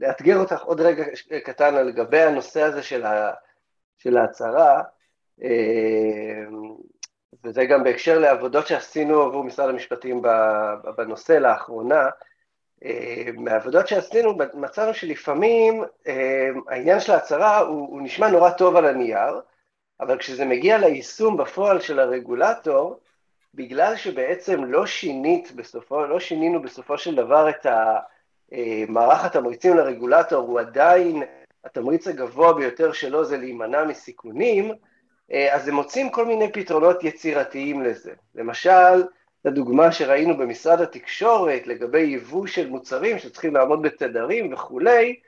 לאתגר 0.00 0.38
אותך 0.38 0.62
עוד 0.62 0.80
רגע 0.80 1.04
קטן 1.44 1.74
לגבי 1.86 2.20
הנושא 2.20 2.62
הזה 2.62 2.82
של 2.82 3.04
ה... 3.04 3.32
של 3.98 4.16
ההצהרה, 4.16 4.82
אה, 5.42 6.44
וזה 7.44 7.64
גם 7.64 7.84
בהקשר 7.84 8.18
לעבודות 8.18 8.66
שעשינו 8.66 9.22
עבור 9.22 9.44
משרד 9.44 9.68
המשפטים 9.68 10.22
בנושא 10.96 11.32
לאחרונה, 11.32 12.04
אה, 12.04 12.10
מהעבודות 13.34 13.88
שעשינו 13.88 14.38
מצאנו 14.54 14.94
שלפעמים 14.94 15.84
אה, 16.06 16.48
העניין 16.68 17.00
של 17.00 17.12
ההצהרה 17.12 17.58
הוא, 17.58 17.88
הוא 17.88 18.02
נשמע 18.02 18.28
נורא 18.28 18.50
טוב 18.50 18.76
על 18.76 18.86
הנייר, 18.86 19.40
אבל 20.00 20.18
כשזה 20.18 20.44
מגיע 20.44 20.78
ליישום 20.78 21.36
בפועל 21.36 21.80
של 21.80 21.98
הרגולטור, 21.98 23.00
בגלל 23.54 23.96
שבעצם 23.96 24.64
לא 24.64 24.86
שינית 24.86 25.52
בסופו, 25.52 26.06
לא 26.06 26.20
שינינו 26.20 26.62
בסופו 26.62 26.98
של 26.98 27.14
דבר 27.14 27.50
את 27.50 27.66
מערך 28.88 29.24
התמריצים 29.24 29.76
לרגולטור, 29.76 30.48
הוא 30.48 30.60
עדיין 30.60 31.22
התמריץ 31.64 32.08
הגבוה 32.08 32.52
ביותר 32.52 32.92
שלו 32.92 33.24
זה 33.24 33.36
להימנע 33.36 33.84
מסיכונים, 33.84 34.72
אה, 35.32 35.54
אז 35.54 35.68
הם 35.68 35.74
מוצאים 35.74 36.10
כל 36.10 36.26
מיני 36.26 36.52
פתרונות 36.52 37.04
יצירתיים 37.04 37.82
לזה. 37.82 38.12
למשל, 38.34 39.04
לדוגמה 39.44 39.92
שראינו 39.92 40.36
במשרד 40.36 40.80
התקשורת 40.80 41.66
לגבי 41.66 42.00
יבוא 42.00 42.46
של 42.46 42.68
מוצרים 42.68 43.18
שצריכים 43.18 43.54
לעמוד 43.54 43.82
בתדרים 43.82 44.52
וכולי, 44.52 45.20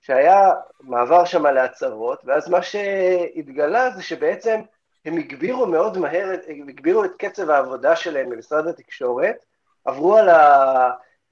שהיה 0.00 0.50
מעבר 0.80 1.24
שם 1.24 1.46
להצהרות, 1.46 2.22
ואז 2.24 2.48
מה 2.48 2.62
שהתגלה 2.62 3.90
זה 3.90 4.02
שבעצם 4.02 4.60
הם 5.04 5.16
הגבירו 5.16 5.66
מאוד 5.66 5.98
מהר, 5.98 6.30
הם 6.48 6.68
הגבירו 6.68 7.04
את 7.04 7.10
קצב 7.18 7.50
העבודה 7.50 7.96
שלהם 7.96 8.30
במשרד 8.30 8.66
התקשורת, 8.66 9.44
עברו 9.84 10.16
על 10.16 10.28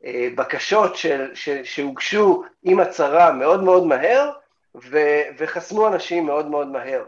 הבקשות 0.05 0.97
של, 0.97 1.35
של, 1.35 1.65
שהוגשו 1.65 2.45
עם 2.63 2.81
הצהרה 2.81 3.33
מאוד 3.33 3.63
מאוד 3.63 3.87
מהר, 3.87 4.31
ו, 4.75 4.99
וחסמו 5.39 5.89
אנשים 5.89 6.27
מאוד 6.27 6.47
מאוד 6.47 6.69
מהר. 6.69 7.05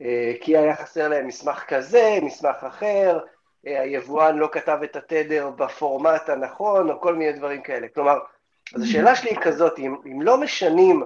אה, 0.00 0.32
כי 0.40 0.56
היה 0.56 0.76
חסר 0.76 1.08
להם 1.08 1.26
מסמך 1.26 1.64
כזה, 1.68 2.18
מסמך 2.22 2.64
אחר, 2.66 3.18
היבואן 3.64 4.36
לא 4.36 4.48
כתב 4.52 4.78
את 4.84 4.96
התדר 4.96 5.50
בפורמט 5.50 6.28
הנכון, 6.28 6.90
או 6.90 7.00
כל 7.00 7.14
מיני 7.14 7.32
דברים 7.32 7.62
כאלה. 7.62 7.88
כלומר, 7.88 8.18
אז 8.74 8.82
השאלה 8.82 9.16
שלי 9.16 9.30
היא 9.30 9.38
כזאת, 9.42 9.78
אם, 9.78 9.96
אם 10.06 10.22
לא 10.22 10.40
משנים 10.40 11.02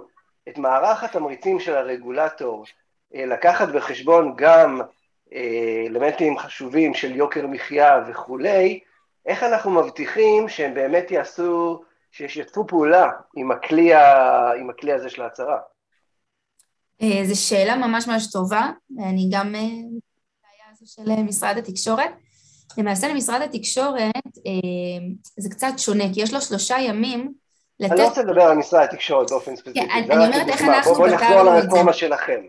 את 0.48 0.58
מערך 0.58 1.04
התמריצים 1.04 1.60
של 1.60 1.76
הרגולטור, 1.76 2.64
אה, 3.14 3.26
לקחת 3.26 3.68
בחשבון 3.68 4.34
גם 4.36 4.80
אלמנטים 5.86 6.38
חשובים 6.38 6.94
של 6.94 7.16
יוקר 7.16 7.46
מחיה 7.46 8.04
וכולי, 8.08 8.80
איך 9.26 9.42
אנחנו 9.42 9.70
מבטיחים 9.70 10.48
שהם 10.48 10.74
באמת 10.74 11.10
יעשו, 11.10 11.82
שישתפו 12.10 12.66
פעולה 12.66 13.10
עם 13.36 13.50
הכלי, 13.50 13.94
ה, 13.94 14.52
עם 14.52 14.70
הכלי 14.70 14.92
הזה 14.92 15.10
של 15.10 15.22
ההצהרה? 15.22 15.58
אה, 17.02 17.24
זו 17.24 17.48
שאלה 17.48 17.76
ממש 17.76 18.08
ממש 18.08 18.32
טובה, 18.32 18.70
ואני 18.96 19.28
גם 19.32 19.54
אה, 19.54 19.60
של 20.84 21.10
אה, 21.10 21.22
משרד 21.22 21.56
התקשורת. 21.58 22.10
למעשה 22.79 23.09
למשרד 23.09 23.42
התקשורת 23.42 24.38
זה 25.37 25.50
קצת 25.50 25.72
שונה, 25.76 26.05
כי 26.14 26.22
יש 26.22 26.35
לו 26.35 26.40
שלושה 26.40 26.76
ימים 26.79 27.33
לתת... 27.81 27.92
אני 27.92 28.00
לא 28.00 28.09
רוצה 28.09 28.22
לדבר 28.22 28.42
על 28.42 28.57
משרד 28.57 28.83
התקשורת 28.90 29.31
באופן 29.31 29.57
ספציפי. 29.57 29.81
כן, 29.81 29.88
אני 29.90 30.26
אומרת 30.26 30.48
איך 30.48 30.62
אנחנו 30.62 30.94
פתרנו 30.94 31.14
את 31.14 31.20
זה. 31.20 31.26
בואו 31.26 31.35
נחזור 31.35 31.42
לרפורמה 31.42 31.92
שלכם. 31.92 32.40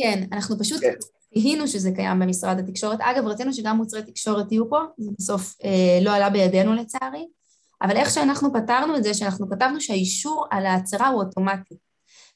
כן, 0.00 0.22
אנחנו 0.32 0.58
פשוט 0.58 0.80
כן. 0.80 0.92
זיהינו 1.34 1.68
שזה 1.68 1.90
קיים 1.96 2.18
במשרד 2.18 2.58
התקשורת. 2.58 2.98
אגב, 3.00 3.26
רצינו 3.26 3.52
שגם 3.52 3.76
מוצרי 3.76 4.02
תקשורת 4.02 4.52
יהיו 4.52 4.70
פה, 4.70 4.78
זה 4.98 5.10
בסוף 5.18 5.56
לא 6.00 6.14
עלה 6.14 6.30
בידינו 6.30 6.74
לצערי, 6.74 7.26
אבל 7.82 7.96
איך 7.96 8.10
שאנחנו 8.10 8.52
פתרנו 8.52 8.96
את 8.96 9.04
זה, 9.04 9.14
שאנחנו 9.14 9.50
כתבנו 9.50 9.80
שהאישור 9.80 10.46
על 10.50 10.66
ההצהרה 10.66 11.08
הוא 11.08 11.22
אוטומטי. 11.22 11.74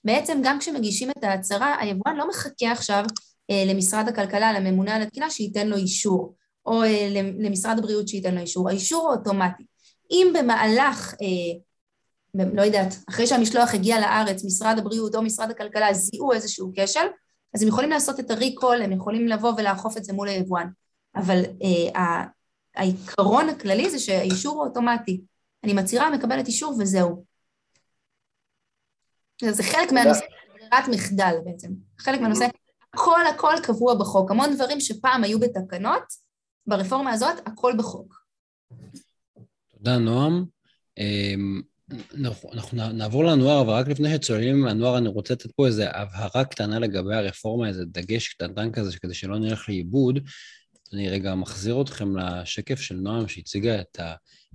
בעצם 0.04 0.40
גם 0.42 0.58
כשמגישים 0.58 1.10
את 1.10 1.24
ההצהרה, 1.24 1.76
היבואן 1.80 2.16
לא 2.16 2.28
מחכה 2.28 2.72
עכשיו 2.72 3.04
אה, 3.50 3.64
למשרד 3.66 4.08
הכלכלה, 4.08 4.60
לממונה 4.60 4.96
על 4.96 5.02
התקינה, 5.02 5.30
שייתן 5.30 5.68
לו 5.68 5.76
אישור, 5.76 6.34
או 6.66 6.82
אה, 6.82 7.08
למשרד 7.38 7.78
הבריאות 7.78 8.08
שייתן 8.08 8.34
לו 8.34 8.40
אישור. 8.40 8.68
האישור 8.68 9.02
הוא 9.02 9.16
אוטומטי. 9.16 9.64
אם 10.10 10.32
במהלך, 10.38 11.14
אה, 11.22 11.60
לא 12.54 12.62
יודעת, 12.62 12.94
אחרי 13.08 13.26
שהמשלוח 13.26 13.74
הגיע 13.74 14.00
לארץ, 14.00 14.44
משרד 14.44 14.78
הבריאות 14.78 15.14
או 15.14 15.22
משרד 15.22 15.50
הכלכלה 15.50 15.92
זיהו 15.92 16.32
איזשהו 16.32 16.72
כשל, 16.76 17.06
אז 17.54 17.62
הם 17.62 17.68
יכולים 17.68 17.90
לעשות 17.90 18.20
את 18.20 18.30
הריקול, 18.30 18.82
הם 18.82 18.92
יכולים 18.92 19.28
לבוא 19.28 19.52
ולאכוף 19.56 19.96
את 19.96 20.04
זה 20.04 20.12
מול 20.12 20.28
היבואן. 20.28 20.68
אבל 21.16 21.42
אה, 21.62 22.24
העיקרון 22.76 23.48
הכללי 23.48 23.90
זה 23.90 23.98
שהאישור 23.98 24.54
הוא 24.54 24.64
אוטומטי. 24.64 25.20
אני 25.64 25.72
מצהירה, 25.72 26.10
מקבלת 26.10 26.46
אישור 26.46 26.74
וזהו. 26.78 27.24
זה 29.42 29.62
חלק 29.62 29.92
מהנושא 29.92 30.20
של 30.20 30.52
ברירת 30.52 30.88
מחדל 30.88 31.34
בעצם. 31.44 31.68
חלק 31.98 32.20
מהנושא, 32.20 32.46
הכל 32.94 33.26
הכל 33.34 33.54
קבוע 33.62 33.94
בחוק. 33.94 34.30
המון 34.30 34.54
דברים 34.54 34.80
שפעם 34.80 35.24
היו 35.24 35.40
בתקנות, 35.40 36.23
ברפורמה 36.66 37.10
הזאת, 37.12 37.36
הכל 37.46 37.72
בחוק. 37.78 38.24
תודה, 39.76 39.98
נועם. 39.98 40.44
אמ, 40.98 41.62
אנחנו, 42.52 42.92
נעבור 42.92 43.24
לנוער, 43.24 43.60
אבל 43.60 43.72
רק 43.72 43.88
לפני 43.88 44.14
שצוללים 44.14 44.60
מהנוער, 44.60 44.98
אני 44.98 45.08
רוצה 45.08 45.34
לתת 45.34 45.50
פה 45.50 45.66
איזו 45.66 45.82
הבהרה 45.82 46.44
קטנה 46.44 46.78
לגבי 46.78 47.14
הרפורמה, 47.14 47.68
איזה 47.68 47.84
דגש 47.84 48.28
קטנטן 48.28 48.72
כזה, 48.72 48.98
כדי 48.98 49.14
שלא 49.14 49.38
נלך 49.38 49.68
לאיבוד. 49.68 50.18
אני 50.92 51.08
רגע 51.08 51.34
מחזיר 51.34 51.82
אתכם 51.82 52.16
לשקף 52.16 52.80
של 52.80 52.94
נועם, 52.94 53.28
שהציגה 53.28 53.80
את 53.80 54.00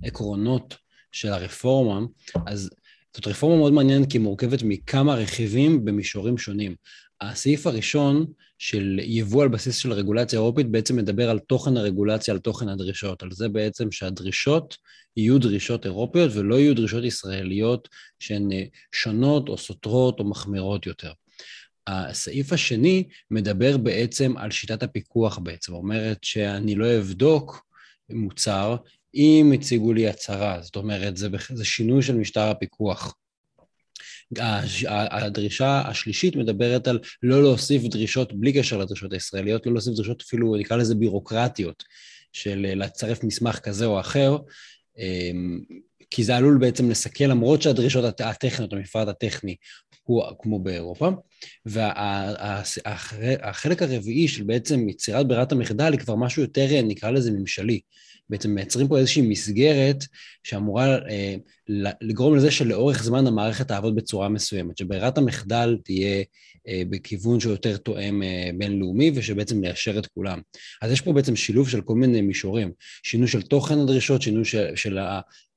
העקרונות 0.02 0.76
של 1.12 1.28
הרפורמה. 1.28 2.06
אז 2.46 2.70
זאת 3.16 3.26
רפורמה 3.26 3.56
מאוד 3.56 3.72
מעניינת 3.72 4.10
כי 4.10 4.18
היא 4.18 4.22
מורכבת 4.22 4.62
מכמה 4.62 5.14
רכיבים 5.14 5.84
במישורים 5.84 6.38
שונים. 6.38 6.74
הסעיף 7.20 7.66
הראשון 7.66 8.26
של 8.58 9.00
יבוא 9.02 9.42
על 9.42 9.48
בסיס 9.48 9.76
של 9.76 9.92
רגולציה 9.92 10.38
אירופית 10.38 10.70
בעצם 10.70 10.96
מדבר 10.96 11.30
על 11.30 11.38
תוכן 11.38 11.76
הרגולציה, 11.76 12.34
על 12.34 12.40
תוכן 12.40 12.68
הדרישות, 12.68 13.22
על 13.22 13.32
זה 13.32 13.48
בעצם 13.48 13.92
שהדרישות 13.92 14.76
יהיו 15.16 15.38
דרישות 15.38 15.86
אירופיות 15.86 16.30
ולא 16.34 16.54
יהיו 16.54 16.74
דרישות 16.74 17.04
ישראליות 17.04 17.88
שהן 18.18 18.52
אה, 18.52 18.64
שונות 18.92 19.48
או 19.48 19.58
סותרות 19.58 20.20
או 20.20 20.24
מחמירות 20.24 20.86
יותר. 20.86 21.12
הסעיף 21.86 22.52
השני 22.52 23.04
מדבר 23.30 23.76
בעצם 23.76 24.36
על 24.36 24.50
שיטת 24.50 24.82
הפיקוח 24.82 25.38
בעצם, 25.38 25.72
אומרת 25.72 26.18
שאני 26.22 26.74
לא 26.74 26.98
אבדוק 26.98 27.66
מוצר 28.10 28.76
אם 29.14 29.52
הציגו 29.54 29.92
לי 29.92 30.08
הצהרה, 30.08 30.62
זאת 30.62 30.76
אומרת, 30.76 31.16
זה, 31.16 31.28
זה 31.52 31.64
שינוי 31.64 32.02
של 32.02 32.14
משטר 32.14 32.48
הפיקוח. 32.48 33.14
הדרישה 35.12 35.82
השלישית 35.86 36.36
מדברת 36.36 36.88
על 36.88 36.98
לא 37.22 37.42
להוסיף 37.42 37.82
דרישות, 37.82 38.32
בלי 38.32 38.52
קשר 38.52 38.78
לדרישות 38.78 39.12
הישראליות, 39.12 39.66
לא 39.66 39.72
להוסיף 39.72 39.94
דרישות 39.94 40.22
אפילו, 40.22 40.56
נקרא 40.56 40.76
לזה 40.76 40.94
בירוקרטיות, 40.94 41.84
של 42.32 42.66
לצרף 42.74 43.24
מסמך 43.24 43.58
כזה 43.58 43.86
או 43.86 44.00
אחר, 44.00 44.36
כי 46.10 46.24
זה 46.24 46.36
עלול 46.36 46.58
בעצם 46.58 46.90
לסכל, 46.90 47.24
למרות 47.24 47.62
שהדרישות 47.62 48.20
הטכניות, 48.20 48.72
המפרט 48.72 49.08
הטכני, 49.08 49.56
הוא 50.02 50.22
כמו 50.38 50.58
באירופה. 50.58 51.08
והחלק 51.66 53.82
הרביעי 53.82 54.28
של 54.28 54.44
בעצם 54.44 54.88
יצירת 54.88 55.28
ברירת 55.28 55.52
המחדל 55.52 55.92
היא 55.92 56.00
כבר 56.00 56.16
משהו 56.16 56.42
יותר, 56.42 56.82
נקרא 56.82 57.10
לזה 57.10 57.30
ממשלי. 57.30 57.80
בעצם 58.30 58.50
מייצרים 58.50 58.88
פה 58.88 58.98
איזושהי 58.98 59.22
מסגרת 59.22 60.04
שאמורה 60.44 60.98
אה, 61.08 61.34
לגרום 62.00 62.36
לזה 62.36 62.50
שלאורך 62.50 63.02
זמן 63.02 63.26
המערכת 63.26 63.68
תעבוד 63.68 63.94
בצורה 63.94 64.28
מסוימת, 64.28 64.78
שברירת 64.78 65.18
המחדל 65.18 65.76
תהיה 65.84 66.24
בכיוון 66.68 67.40
שהוא 67.40 67.52
יותר 67.52 67.76
תואם 67.76 68.22
אה, 68.22 68.50
בינלאומי 68.58 69.12
ושבעצם 69.14 69.62
ליישר 69.62 69.98
את 69.98 70.06
כולם. 70.06 70.40
אז 70.82 70.92
יש 70.92 71.00
פה 71.00 71.12
בעצם 71.12 71.36
שילוב 71.36 71.68
של 71.68 71.80
כל 71.80 71.94
מיני 71.94 72.20
מישורים, 72.20 72.72
שינוי 73.02 73.28
של 73.28 73.42
תוכן 73.42 73.78
הדרישות, 73.78 74.22
שינוי 74.22 74.44
של, 74.44 74.76
של 74.76 74.98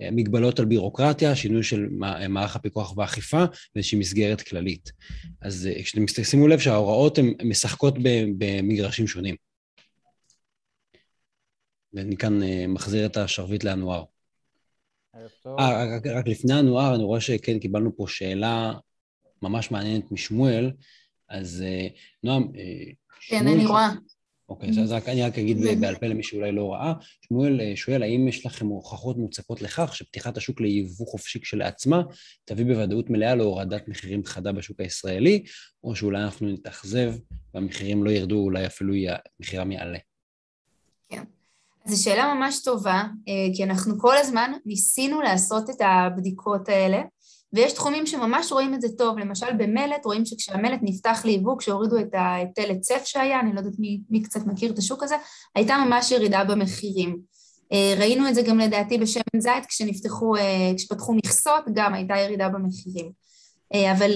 המגבלות 0.02 0.60
על 0.60 0.66
בירוקרטיה, 0.66 1.36
שינוי 1.36 1.64
של 1.64 1.88
מערך 2.30 2.56
הפיקוח 2.56 2.98
והאכיפה 2.98 3.44
ואיזושהי 3.76 4.00
מסגרת 4.00 4.42
כללית. 4.42 4.92
אז 5.42 5.68
אה, 5.68 5.84
כשאתם 5.84 6.24
שימו 6.24 6.48
לב 6.48 6.60
שההוראות 6.60 7.18
הן 7.18 7.34
משחקות 7.44 7.94
במגרשים 8.38 9.08
שונים. 9.08 9.36
ואני 11.94 12.18
כאן 12.18 12.44
אה, 12.44 12.66
מחזיר 12.68 13.06
את 13.06 13.18
השרביט 13.18 13.64
לאנואר. 13.64 14.04
אה, 15.60 15.96
רק, 15.96 16.08
רק 16.08 16.28
לפני 16.28 16.60
אנואר, 16.60 16.96
אני 16.96 17.04
רואה 17.04 17.22
שכן, 17.22 17.60
קיבלנו 17.60 17.98
פה 17.98 18.06
שאלה 18.08 18.74
ממש 19.44 19.72
מעניינת 19.72 20.12
משמואל, 20.12 20.72
אז 21.30 21.64
אה, 21.66 21.88
נועם... 22.24 22.52
כן, 23.28 23.48
אני 23.48 23.66
רואה. 23.66 23.90
אוקיי, 24.50 24.70
אז 24.70 24.92
רק, 24.92 25.10
אני 25.10 25.24
רק 25.24 25.38
אגיד 25.38 25.58
בעל 25.82 25.96
פה 25.96 26.06
למי 26.06 26.24
שאולי 26.24 26.52
לא 26.52 26.74
ראה. 26.74 26.94
שמואל 27.22 27.76
שואל, 27.76 28.04
האם 28.04 28.28
יש 28.28 28.46
לכם 28.46 28.68
הוכחות 28.68 29.18
מוצקות 29.18 29.62
לכך 29.62 29.96
שפתיחת 29.96 30.38
השוק 30.38 30.62
ליבוא 30.62 31.08
חופשי 31.08 31.42
כשלעצמה 31.42 32.02
תביא 32.46 32.66
בוודאות 32.66 33.10
מלאה 33.10 33.36
להורדת 33.36 33.88
מחירים 33.88 34.26
חדה 34.26 34.52
בשוק 34.52 34.80
הישראלי, 34.80 35.44
או 35.84 35.96
שאולי 35.96 36.24
אנחנו 36.24 36.48
נתאכזב 36.48 37.14
והמחירים 37.54 38.04
לא 38.04 38.10
ירדו, 38.10 38.36
אולי 38.36 38.66
אפילו 38.66 38.94
מחירם 39.40 39.72
יעלה? 39.72 40.00
כן. 41.10 41.24
זו 41.86 42.04
שאלה 42.04 42.34
ממש 42.34 42.64
טובה, 42.64 43.04
אה, 43.28 43.56
כי 43.56 43.64
אנחנו 43.64 44.00
כל 44.00 44.18
הזמן 44.18 44.52
ניסינו 44.66 45.22
לעשות 45.22 45.70
את 45.70 45.82
הבדיקות 45.82 46.70
האלה, 46.70 47.02
ויש 47.54 47.74
תחומים 47.74 48.06
שממש 48.06 48.52
רואים 48.52 48.74
את 48.74 48.82
זה 48.82 48.88
טוב, 48.98 49.18
למשל 49.18 49.54
במלט, 49.58 50.06
רואים 50.06 50.26
שכשהמלט 50.26 50.80
נפתח 50.82 51.22
ליבוא, 51.26 51.58
כשהורידו 51.58 52.00
את 52.00 52.14
ההיטל 52.14 52.70
היצף 52.70 53.02
שהיה, 53.06 53.40
אני 53.40 53.54
לא 53.54 53.60
יודעת 53.60 53.80
מי, 53.80 54.00
מי 54.10 54.24
קצת 54.24 54.46
מכיר 54.46 54.72
את 54.72 54.78
השוק 54.78 55.04
הזה, 55.04 55.16
הייתה 55.56 55.78
ממש 55.88 56.12
ירידה 56.12 56.44
במחירים. 56.44 57.20
אה, 57.74 57.94
ראינו 58.00 58.30
את 58.30 58.36
זה 58.36 58.42
גם 58.42 58.60
לדעתי 58.60 58.98
בשמן 58.98 59.40
זית, 59.40 59.66
כשנפתחו, 59.68 60.36
אה, 60.36 60.72
כשפתחו 60.78 61.14
מכסות, 61.14 61.64
גם 61.74 61.94
הייתה 61.94 62.14
ירידה 62.18 62.50
במחירים. 62.50 63.12
אבל 63.92 64.12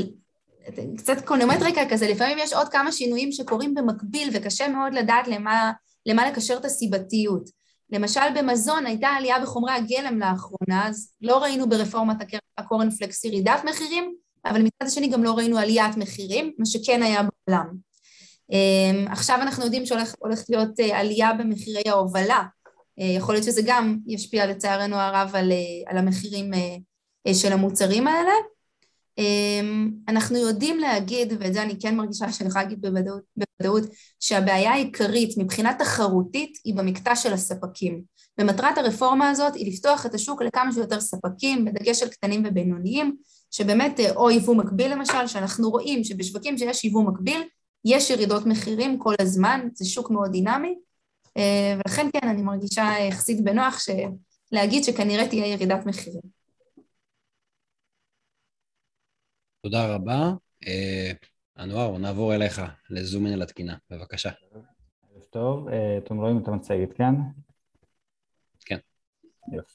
קצת 0.97 1.25
קונומטריקה 1.25 1.81
כזה, 1.89 2.07
לפעמים 2.07 2.37
יש 2.41 2.53
עוד 2.53 2.69
כמה 2.69 2.91
שינויים 2.91 3.31
שקורים 3.31 3.73
במקביל, 3.73 4.29
וקשה 4.33 4.67
מאוד 4.67 4.93
לדעת 4.93 5.27
למה, 5.27 5.71
למה 6.05 6.29
לקשר 6.29 6.57
את 6.57 6.65
הסיבתיות. 6.65 7.49
למשל 7.91 8.21
במזון 8.35 8.85
הייתה 8.85 9.07
עלייה 9.07 9.39
בחומרי 9.39 9.71
הגלם 9.71 10.19
לאחרונה, 10.19 10.87
אז 10.87 11.11
לא 11.21 11.37
ראינו 11.37 11.69
ברפורמת 11.69 12.17
הקורנפלקס 12.57 13.23
ירידת 13.23 13.63
מחירים, 13.69 14.13
אבל 14.45 14.61
מצד 14.61 14.85
השני 14.85 15.07
גם 15.07 15.23
לא 15.23 15.33
ראינו 15.33 15.57
עליית 15.57 15.97
מחירים, 15.97 16.53
מה 16.57 16.65
שכן 16.65 17.03
היה 17.03 17.21
בעולם. 17.23 17.67
אמ, 18.51 19.05
עכשיו 19.09 19.39
אנחנו 19.41 19.63
יודעים 19.63 19.85
שהולכת 19.85 20.49
להיות 20.49 20.79
אה, 20.79 20.99
עלייה 20.99 21.33
במחירי 21.33 21.89
ההובלה, 21.89 22.43
אה, 22.99 23.05
יכול 23.05 23.35
להיות 23.35 23.45
שזה 23.45 23.61
גם 23.65 23.97
ישפיע 24.07 24.47
לצערנו 24.47 24.95
הרב 24.95 25.31
על, 25.33 25.51
אה, 25.51 25.91
על 25.91 25.97
המחירים 25.97 26.51
של 27.33 27.53
המוצרים 27.53 28.07
האלה. 28.07 28.31
אמ, 29.17 29.91
אנחנו 30.07 30.37
יודעים 30.37 30.79
להגיד, 30.79 31.33
ואת 31.39 31.53
זה 31.53 31.61
אני 31.61 31.79
כן 31.79 31.95
מרגישה 31.95 32.31
שאני 32.31 32.49
יכולה 32.49 32.63
להגיד 32.63 32.81
בוודאות, 32.81 33.23
בוודאות, 33.37 33.83
שהבעיה 34.19 34.71
העיקרית 34.71 35.37
מבחינה 35.37 35.73
תחרותית 35.73 36.57
היא 36.63 36.75
במקטע 36.75 37.15
של 37.15 37.33
הספקים. 37.33 38.01
ומטרת 38.39 38.77
הרפורמה 38.77 39.29
הזאת 39.29 39.55
היא 39.55 39.73
לפתוח 39.73 40.05
את 40.05 40.13
השוק 40.13 40.41
לכמה 40.41 40.71
שיותר 40.71 40.99
ספקים, 40.99 41.65
בדגש 41.65 42.03
על 42.03 42.09
קטנים 42.09 42.43
ובינוניים, 42.47 43.15
שבאמת, 43.51 43.99
אה, 43.99 44.11
או 44.15 44.31
יבוא 44.31 44.55
מקביל 44.55 44.91
למשל, 44.91 45.27
שאנחנו 45.27 45.69
רואים 45.69 46.03
שבשווקים 46.03 46.57
שיש 46.57 46.85
יבוא 46.85 47.03
מקביל, 47.03 47.43
יש 47.85 48.09
ירידות 48.09 48.45
מחירים 48.45 48.99
כל 48.99 49.13
הזמן, 49.21 49.67
זה 49.73 49.85
שוק 49.85 50.11
מאוד 50.11 50.31
דינמי, 50.31 50.75
אה, 51.37 51.77
ולכן 51.77 52.07
כן, 52.13 52.27
אני 52.27 52.41
מרגישה 52.41 52.91
יחסית 53.09 53.43
בנוח 53.43 53.85
להגיד 54.51 54.83
שכנראה 54.83 55.27
תהיה 55.27 55.47
ירידת 55.47 55.85
מחירים. 55.85 56.36
תודה 59.69 59.95
רבה. 59.95 60.31
אה, 60.67 61.11
אנואר, 61.59 61.97
נעבור 61.97 62.35
אליך, 62.35 62.61
לזום 62.89 63.25
אין 63.25 63.33
על 63.33 63.41
התקינה, 63.41 63.75
בבקשה. 63.89 64.29
טוב, 65.29 65.67
אתם 65.97 66.17
רואים 66.17 66.37
את 66.37 66.47
המצגת, 66.47 66.93
כן? 66.93 67.15
כן. 68.65 68.77
יופי. 69.53 69.73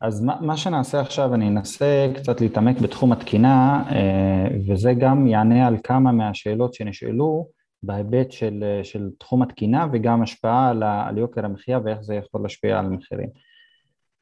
אז 0.00 0.20
מה, 0.20 0.40
מה 0.40 0.56
שנעשה 0.56 1.00
עכשיו, 1.00 1.34
אני 1.34 1.48
אנסה 1.48 2.12
קצת 2.16 2.40
להתעמק 2.40 2.78
בתחום 2.80 3.12
התקינה, 3.12 3.84
אה, 3.90 4.46
וזה 4.68 4.92
גם 5.00 5.26
יענה 5.26 5.66
על 5.66 5.76
כמה 5.84 6.12
מהשאלות 6.12 6.74
שנשאלו 6.74 7.48
בהיבט 7.82 8.32
של, 8.32 8.64
של 8.82 9.10
תחום 9.18 9.42
התקינה 9.42 9.86
וגם 9.92 10.22
השפעה 10.22 10.70
על, 10.70 10.82
על 10.82 11.18
יוקר 11.18 11.44
המחיה 11.44 11.78
ואיך 11.84 12.00
זה 12.00 12.14
יכול 12.14 12.42
להשפיע 12.42 12.78
על 12.78 12.86
מחירים. 12.88 13.28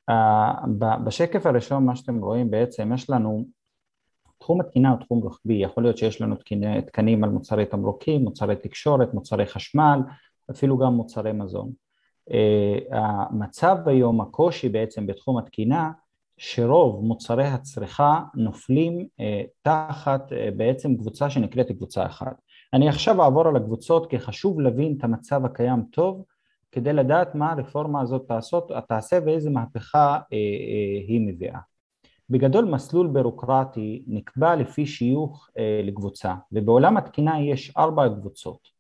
אה, 0.09 0.53
בשקף 1.05 1.47
הראשון, 1.47 1.85
מה 1.85 1.97
שאתם 1.97 2.19
רואים 2.19 2.51
בעצם, 2.51 2.93
יש 2.93 3.11
לנו, 3.11 3.58
תחום 4.49 4.61
התקינה 4.61 4.91
הוא 4.91 4.99
תחום 4.99 5.23
רוחבי, 5.23 5.55
יכול 5.55 5.83
להיות 5.83 5.99
שיש 5.99 6.21
לנו 6.21 6.37
תקנים 6.87 7.25
על 7.25 7.31
מוצרי 7.31 7.67
תמרוקים, 7.67 8.25
מוצרי 8.25 8.57
תקשורת, 8.57 9.15
מוצרי 9.15 9.47
חשמל, 9.47 10.01
אפילו 10.51 10.79
גם 10.79 10.95
מוצרי 10.95 11.33
מזון. 11.33 11.73
אה, 12.31 12.79
המצב 12.91 13.77
היום, 13.87 14.21
הקושי 14.21 14.69
בעצם 14.69 15.07
בתחום 15.07 15.39
התקינה, 15.39 15.91
שרוב 16.37 17.05
מוצרי 17.05 17.45
הצריכה 17.45 18.23
נופלים 18.35 19.07
אה, 19.21 19.43
תחת 19.63 20.33
אה, 20.33 20.49
בעצם 20.57 20.97
קבוצה 20.97 21.31
שנקראת 21.31 21.73
קבוצה 21.73 22.07
אחת. 22.07 22.41
אני 22.73 22.89
עכשיו 22.89 23.23
אעבור 23.23 23.49
על 23.49 23.57
הקבוצות 23.57 24.11
כי 24.11 24.19
חשוב 24.19 24.61
להבין 24.61 24.95
את 24.99 25.05
המצב 25.05 25.45
הקיים 25.45 25.83
טוב 25.93 26.25
כדי 26.73 26.93
לדעת 26.93 27.35
מה 27.35 27.53
הרפורמה 27.53 28.01
הזאת 28.01 28.29
תעשות, 28.29 28.71
תעשה 28.89 29.19
ואיזה 29.27 29.51
מהפכה 29.51 30.19
היא 31.09 31.21
מביאה. 31.21 31.59
בגדול 32.31 32.65
מסלול 32.65 33.07
בירוקרטי 33.07 34.05
נקבע 34.07 34.57
לפי 34.57 34.87
שיוך 34.87 35.49
לקבוצה 35.85 36.35
ובעולם 36.53 36.97
התקינה 36.97 37.41
יש 37.41 37.73
ארבע 37.77 38.09
קבוצות. 38.09 38.79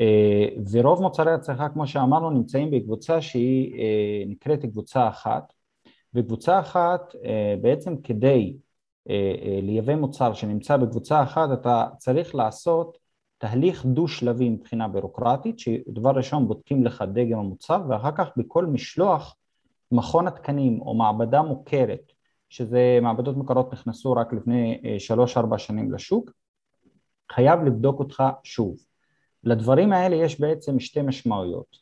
אה, 0.00 0.48
ורוב 0.70 1.02
מוצרי 1.02 1.32
הצריכה 1.32 1.68
כמו 1.68 1.86
שאמרנו 1.86 2.30
נמצאים 2.30 2.70
בקבוצה 2.70 3.20
שהיא 3.20 3.74
אה, 3.78 4.24
נקראת 4.26 4.64
קבוצה 4.64 5.08
אחת. 5.08 5.52
וקבוצה 6.14 6.60
אחת 6.60 7.14
אה, 7.24 7.54
בעצם 7.60 7.96
כדי 7.96 8.56
לייבא 9.62 9.94
מוצר 9.94 10.32
שנמצא 10.34 10.76
בקבוצה 10.76 11.22
אחת 11.22 11.48
אתה 11.52 11.86
צריך 11.98 12.34
לעשות 12.34 12.98
תהליך 13.38 13.86
דו 13.86 14.08
שלבי 14.08 14.48
מבחינה 14.48 14.88
בירוקרטית 14.88 15.58
שדבר 15.58 16.10
ראשון 16.10 16.48
בודקים 16.48 16.84
לך 16.84 17.04
דגם 17.12 17.38
המוצר 17.38 17.82
ואחר 17.88 18.10
כך 18.16 18.28
בכל 18.36 18.66
משלוח 18.66 19.36
מכון 19.92 20.26
התקנים 20.26 20.80
או 20.80 20.94
מעבדה 20.94 21.42
מוכרת 21.42 22.12
שזה 22.54 22.98
מעבדות 23.02 23.36
מוכרות 23.36 23.72
נכנסו 23.72 24.12
רק 24.12 24.32
לפני 24.32 24.80
שלוש 24.98 25.36
ארבע 25.36 25.58
שנים 25.58 25.92
לשוק. 25.92 26.30
חייב 27.32 27.60
לבדוק 27.64 27.98
אותך 27.98 28.22
שוב. 28.44 28.76
לדברים 29.44 29.92
האלה 29.92 30.16
יש 30.16 30.40
בעצם 30.40 30.80
שתי 30.80 31.02
משמעויות, 31.02 31.76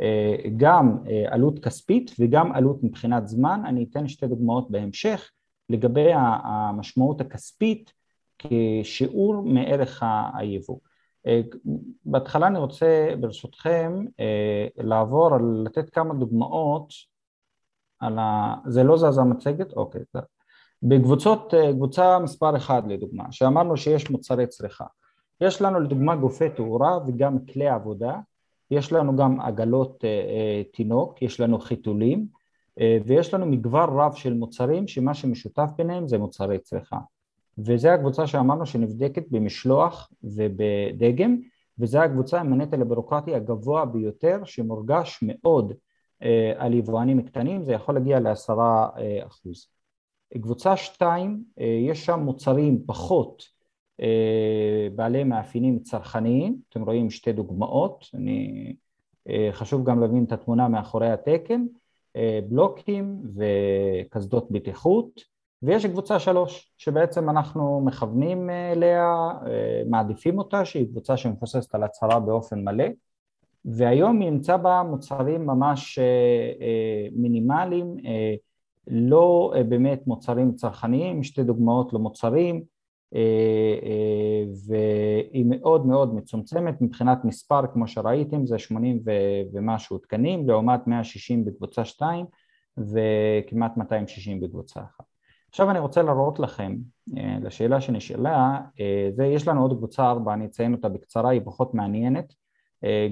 אה, 0.00 0.36
גם 0.56 0.98
אה, 1.06 1.24
עלות 1.34 1.58
כספית 1.58 2.14
וגם 2.18 2.52
עלות 2.52 2.84
מבחינת 2.84 3.28
זמן, 3.28 3.62
אני 3.66 3.86
אתן 3.90 4.08
שתי 4.08 4.26
דוגמאות 4.26 4.70
בהמשך 4.70 5.30
לגבי 5.68 6.10
המשמעות 6.14 7.20
הכספית 7.20 7.92
כשיעור 8.38 9.42
מערך 9.42 10.02
היבוא. 10.34 10.78
אה, 11.26 11.40
בהתחלה 12.04 12.46
אני 12.46 12.58
רוצה 12.58 13.08
ברשותכם 13.20 14.04
לעבור 14.76 15.30
לתת 15.64 15.90
כמה 15.90 16.14
דוגמאות 16.14 16.92
על 18.00 18.18
ה... 18.18 18.54
זה 18.66 18.82
לא 18.82 18.96
זז 18.96 19.18
המצגת? 19.18 19.72
אוקיי. 19.72 20.02
בקבוצות, 20.82 21.54
קבוצה 21.72 22.18
מספר 22.18 22.56
אחד 22.56 22.82
לדוגמה, 22.86 23.24
שאמרנו 23.30 23.76
שיש 23.76 24.10
מוצרי 24.10 24.46
צריכה 24.46 24.84
יש 25.40 25.62
לנו 25.62 25.80
לדוגמה 25.80 26.16
גופי 26.16 26.50
תאורה 26.50 26.98
וגם 27.06 27.38
כלי 27.52 27.68
עבודה, 27.68 28.18
יש 28.70 28.92
לנו 28.92 29.16
גם 29.16 29.40
עגלות 29.40 30.04
אה, 30.04 30.08
אה, 30.08 30.62
תינוק, 30.72 31.22
יש 31.22 31.40
לנו 31.40 31.58
חיתולים 31.58 32.26
אה, 32.80 32.98
ויש 33.06 33.34
לנו 33.34 33.46
מגוון 33.46 33.88
רב 33.98 34.14
של 34.14 34.34
מוצרים 34.34 34.88
שמה 34.88 35.14
שמשותף 35.14 35.70
ביניהם 35.76 36.08
זה 36.08 36.18
מוצרי 36.18 36.58
צריכה 36.58 36.98
וזו 37.58 37.88
הקבוצה 37.88 38.26
שאמרנו 38.26 38.66
שנבדקת 38.66 39.24
במשלוח 39.30 40.10
ובדגם 40.22 41.36
וזו 41.78 41.98
הקבוצה 41.98 42.40
עם 42.40 42.52
הנטל 42.52 42.82
הבירוקרטי 42.82 43.34
הגבוה 43.34 43.84
ביותר 43.84 44.40
שמורגש 44.44 45.18
מאוד 45.22 45.72
על 46.56 46.74
יבואנים 46.74 47.22
קטנים, 47.22 47.64
זה 47.64 47.72
יכול 47.72 47.94
להגיע 47.94 48.20
לעשרה 48.20 48.88
אחוז. 49.26 49.68
קבוצה 50.42 50.76
שתיים, 50.76 51.44
יש 51.88 52.06
שם 52.06 52.20
מוצרים 52.20 52.82
פחות 52.86 53.42
אה, 54.00 54.88
בעלי 54.94 55.24
מאפיינים 55.24 55.78
צרכניים, 55.78 56.56
אתם 56.68 56.82
רואים 56.82 57.10
שתי 57.10 57.32
דוגמאות, 57.32 58.04
אני, 58.14 58.74
אה, 59.28 59.48
חשוב 59.52 59.84
גם 59.84 60.00
להבין 60.00 60.24
את 60.24 60.32
התמונה 60.32 60.68
מאחורי 60.68 61.10
התקן, 61.10 61.66
אה, 62.16 62.40
בלוקים 62.48 63.22
וקסדות 63.36 64.50
בטיחות, 64.50 65.38
ויש 65.62 65.86
קבוצה 65.86 66.18
שלוש, 66.18 66.72
שבעצם 66.76 67.30
אנחנו 67.30 67.80
מכוונים 67.80 68.50
אליה, 68.50 69.30
מעדיפים 69.86 70.38
אותה, 70.38 70.64
שהיא 70.64 70.86
קבוצה 70.88 71.16
שמבוססת 71.16 71.74
על 71.74 71.82
הצהרה 71.82 72.20
באופן 72.20 72.64
מלא, 72.64 72.84
והיום 73.76 74.20
היא 74.20 74.30
נמצא 74.30 74.56
בה 74.56 74.82
מוצרים 74.90 75.46
ממש 75.46 75.98
מינימליים, 77.12 77.96
לא 78.86 79.54
באמת 79.68 80.06
מוצרים 80.06 80.54
צרכניים, 80.54 81.22
שתי 81.22 81.42
דוגמאות 81.42 81.92
למוצרים, 81.92 82.62
אה, 83.14 83.20
אה, 83.82 84.44
והיא 84.66 85.44
מאוד 85.48 85.86
מאוד 85.86 86.14
מצומצמת 86.14 86.80
מבחינת 86.80 87.24
מספר 87.24 87.60
כמו 87.72 87.88
שראיתם 87.88 88.46
זה 88.46 88.58
80 88.58 89.02
ומשהו 89.52 89.98
תקנים 89.98 90.48
לעומת 90.48 90.86
160 90.86 91.44
בקבוצה 91.44 91.84
2 91.84 92.26
וכמעט 92.78 93.76
260 93.76 94.40
בקבוצה 94.40 94.80
1. 94.80 95.04
עכשיו 95.48 95.70
אני 95.70 95.78
רוצה 95.78 96.02
להראות 96.02 96.38
לכם 96.38 96.76
אה, 97.18 97.38
לשאלה 97.42 97.80
שנשאלה, 97.80 98.60
זה 99.16 99.26
יש 99.26 99.48
לנו 99.48 99.62
עוד 99.62 99.76
קבוצה 99.76 100.10
4, 100.10 100.34
אני 100.34 100.46
אציין 100.46 100.72
אותה 100.74 100.88
בקצרה, 100.88 101.30
היא 101.30 101.40
פחות 101.44 101.74
מעניינת, 101.74 102.34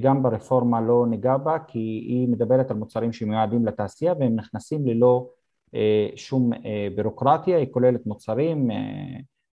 גם 0.00 0.22
ברפורמה 0.22 0.81
לא 0.81 1.07
ניגע 1.11 1.37
בה 1.37 1.59
כי 1.59 1.79
היא 1.79 2.29
מדברת 2.29 2.70
על 2.70 2.76
מוצרים 2.76 3.12
שמיועדים 3.12 3.66
לתעשייה 3.66 4.14
והם 4.20 4.37
נכנסים 4.37 4.87
ללא 4.87 5.29
שום 6.16 6.50
בירוקרטיה, 6.96 7.59
היא 7.59 7.66
כוללת 7.72 8.07
מוצרים 8.07 8.70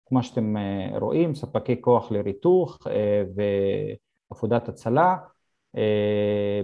כמו 0.10 0.24
שאתם 0.24 0.58
אה, 0.58 1.00
רואים, 1.00 1.36
ספקי 1.36 1.82
כוח 1.82 2.12
לריתוך 2.12 2.78
אה, 2.88 3.24
ועבודת 4.32 4.70
הצלה, 4.70 5.18
אה, 5.78 6.62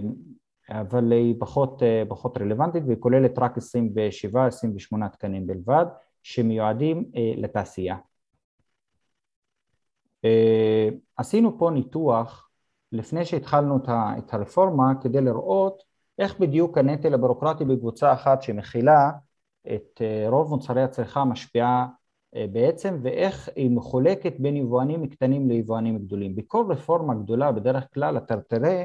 אבל 0.70 1.12
היא 1.12 1.34
פחות, 1.38 1.82
פחות 2.08 2.38
רלוונטית 2.38 2.82
והיא 2.86 2.98
כוללת 3.00 3.38
רק 3.38 3.58
27-28 3.58 5.08
תקנים 5.12 5.46
בלבד 5.46 5.86
שמיועדים 6.22 7.04
לתעשייה. 7.36 7.96
עשינו 11.16 11.58
פה 11.58 11.70
ניתוח 11.70 12.45
לפני 12.92 13.24
שהתחלנו 13.24 13.78
את 14.18 14.34
הרפורמה 14.34 14.92
כדי 15.02 15.20
לראות 15.20 15.82
איך 16.18 16.40
בדיוק 16.40 16.78
הנטל 16.78 17.14
הבירוקרטי 17.14 17.64
בקבוצה 17.64 18.12
אחת 18.12 18.42
שמכילה 18.42 19.10
את 19.74 20.02
רוב 20.28 20.50
מוצרי 20.50 20.82
הצריכה 20.82 21.24
משפיעה 21.24 21.86
אה, 22.36 22.46
בעצם 22.52 22.98
ואיך 23.02 23.48
היא 23.56 23.70
מחולקת 23.70 24.32
בין 24.38 24.56
יבואנים 24.56 25.06
קטנים 25.08 25.48
ליבואנים 25.48 25.98
גדולים. 25.98 26.36
בכל 26.36 26.64
רפורמה 26.68 27.14
גדולה 27.14 27.52
בדרך 27.52 27.94
כלל 27.94 28.16
אתה 28.16 28.40
תראה 28.40 28.84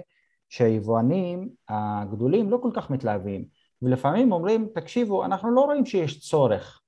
שהיבואנים 0.50 1.50
הגדולים 1.70 2.50
לא 2.50 2.58
כל 2.62 2.70
כך 2.74 2.90
מתלהבים 2.90 3.46
ולפעמים 3.82 4.32
אומרים 4.32 4.68
תקשיבו 4.74 5.26
אנחנו 5.26 5.52
לא 5.52 5.62
רואים 5.62 5.86
שיש 5.86 6.30
צורך 6.30 6.82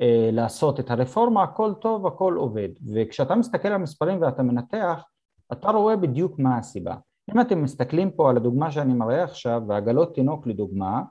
אה, 0.00 0.30
לעשות 0.32 0.80
את 0.80 0.90
הרפורמה 0.90 1.42
הכל 1.42 1.72
טוב 1.80 2.06
הכל 2.06 2.34
עובד 2.36 2.68
וכשאתה 2.94 3.34
מסתכל 3.34 3.68
על 3.68 3.74
המספרים 3.74 4.22
ואתה 4.22 4.42
מנתח 4.42 5.04
אתה 5.52 5.70
רואה 5.70 5.96
בדיוק 5.96 6.38
מה 6.38 6.58
הסיבה 6.58 6.94
אם 7.34 7.40
אתם 7.40 7.62
מסתכלים 7.62 8.10
פה 8.10 8.30
על 8.30 8.36
הדוגמה 8.36 8.70
שאני 8.70 8.94
מראה 8.94 9.24
עכשיו 9.24 9.62
ועגלות 9.68 10.14
תינוק 10.14 10.46
לדוגמה 10.46 11.02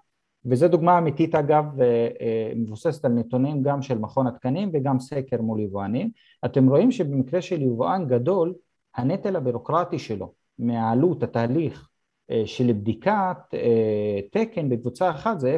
וזו 0.45 0.67
דוגמה 0.67 0.97
אמיתית 0.97 1.36
אגב 1.36 1.65
מבוססת 2.56 3.06
על 3.06 3.12
נתונים 3.12 3.63
גם 3.63 3.82
של 3.82 3.97
מכון 3.97 4.28
התקנים 4.28 4.69
וגם 4.73 4.99
סקר 4.99 5.41
מול 5.41 5.60
יבואנים. 5.60 6.10
אתם 6.45 6.69
רואים 6.69 6.91
שבמקרה 6.91 7.41
של 7.41 7.62
יבואן 7.62 8.08
גדול 8.08 8.54
הנטל 8.95 9.36
הבירוקרטי 9.36 9.99
שלו 9.99 10.34
מהעלות 10.60 11.23
התהליך 11.23 11.89
של 12.45 12.73
בדיקת 12.73 13.38
תקן 14.32 14.69
בקבוצה 14.69 15.10
אחת 15.10 15.39
זה 15.39 15.58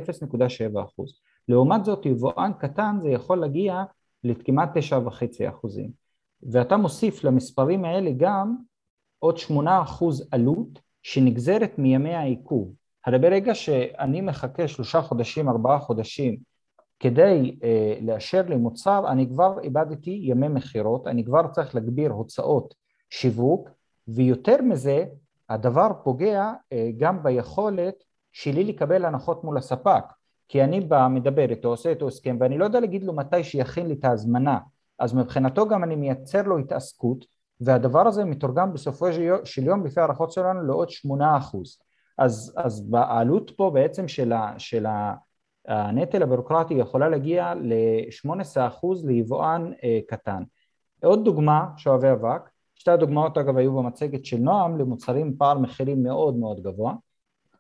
0.7 0.73 0.83
אחוז. 0.83 1.21
לעומת 1.47 1.85
זאת 1.85 2.05
יבואן 2.05 2.51
קטן 2.59 2.97
זה 3.01 3.09
יכול 3.09 3.37
להגיע 3.37 3.83
לכמעט 4.23 4.77
9.5 4.77 5.49
אחוזים. 5.49 5.89
ואתה 6.51 6.77
מוסיף 6.77 7.23
למספרים 7.23 7.85
האלה 7.85 8.11
גם 8.17 8.55
עוד 9.23 9.38
8 9.38 9.81
אחוז 9.81 10.27
עלות 10.31 10.79
שנגזרת 11.03 11.71
מימי 11.77 12.13
העיכוב. 12.13 12.73
הרי 13.05 13.19
ברגע 13.19 13.55
שאני 13.55 14.21
מחכה 14.21 14.67
שלושה 14.67 15.01
חודשים, 15.01 15.49
ארבעה 15.49 15.79
חודשים 15.79 16.38
כדי 16.99 17.57
אה, 17.63 17.97
לאשר 18.01 18.41
לי 18.49 18.55
מוצר, 18.55 19.12
אני 19.12 19.29
כבר 19.29 19.60
איבדתי 19.63 20.19
ימי 20.23 20.47
מכירות, 20.47 21.07
אני 21.07 21.25
כבר 21.25 21.47
צריך 21.47 21.75
להגביר 21.75 22.12
הוצאות 22.12 22.73
שיווק, 23.10 23.69
ויותר 24.07 24.62
מזה, 24.62 25.05
הדבר 25.49 25.89
פוגע 26.03 26.53
אה, 26.73 26.89
גם 26.97 27.23
ביכולת 27.23 28.03
שלי 28.31 28.63
לקבל 28.63 29.05
הנחות 29.05 29.43
מול 29.43 29.57
הספק. 29.57 30.03
כי 30.47 30.63
אני 30.63 30.81
בא, 30.81 31.07
מדבר 31.07 31.49
איתו, 31.49 31.67
עושה 31.67 31.89
איתו 31.89 32.07
הסכם, 32.07 32.38
ואני 32.39 32.57
לא 32.57 32.65
יודע 32.65 32.79
להגיד 32.79 33.03
לו 33.03 33.13
מתי 33.13 33.43
שיכין 33.43 33.88
לי 33.88 33.93
את 33.93 34.05
ההזמנה, 34.05 34.60
אז 34.99 35.13
מבחינתו 35.13 35.67
גם 35.67 35.84
אני 35.84 35.95
מייצר 35.95 36.41
לו 36.41 36.57
התעסקות, 36.57 37.25
והדבר 37.62 38.08
הזה 38.08 38.26
מתורגם 38.26 38.74
בסופו 38.74 39.08
של 39.43 39.63
יום 39.63 39.86
לפי 39.86 40.00
הערכות 40.00 40.32
שלנו 40.32 40.62
לעוד 40.63 40.89
שמונה 40.89 41.38
אחוז. 41.38 41.80
אז, 42.17 42.54
אז 42.58 42.89
העלות 42.93 43.52
פה 43.58 43.71
בעצם 43.74 44.08
של, 44.08 44.34
ה, 44.34 44.54
של 44.58 44.86
הנטל 45.67 46.24
הבירוקרטי 46.24 46.74
יכולה 46.74 47.10
להגיע 47.10 47.54
ל-18% 47.56 48.86
ליבואן 49.04 49.71
אה, 49.84 50.00
קטן. 50.08 50.43
עוד 51.04 51.26
דוגמה, 51.26 51.65
שואבי 51.78 52.12
אבק, 52.12 52.50
שתי 52.76 52.91
הדוגמאות 52.91 53.38
אגב 53.38 53.58
היו 53.58 53.78
במצגת 53.78 54.26
של 54.26 54.38
נועם 54.38 54.78
למוצרים 54.78 55.38
פער 55.38 55.58
מחירים 55.58 56.04
מאוד 56.04 56.36
מאוד 56.36 56.63
גבוה. 56.63 56.93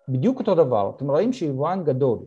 בדיוק 0.09 0.39
אותו 0.39 0.55
דבר, 0.55 0.91
אתם 0.95 1.09
רואים 1.09 1.33
שיבואן 1.33 1.83
גדול 1.83 2.19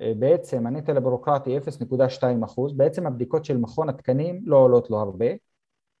אה, 0.00 0.12
בעצם 0.18 0.66
הנטל 0.66 0.96
הבירוקרטי 0.96 1.58
0.2 1.58 2.44
אחוז, 2.44 2.76
בעצם 2.76 3.06
הבדיקות 3.06 3.44
של 3.44 3.56
מכון 3.56 3.88
התקנים 3.88 4.42
לא 4.44 4.56
עולות 4.56 4.90
לו 4.90 4.98
הרבה 4.98 5.26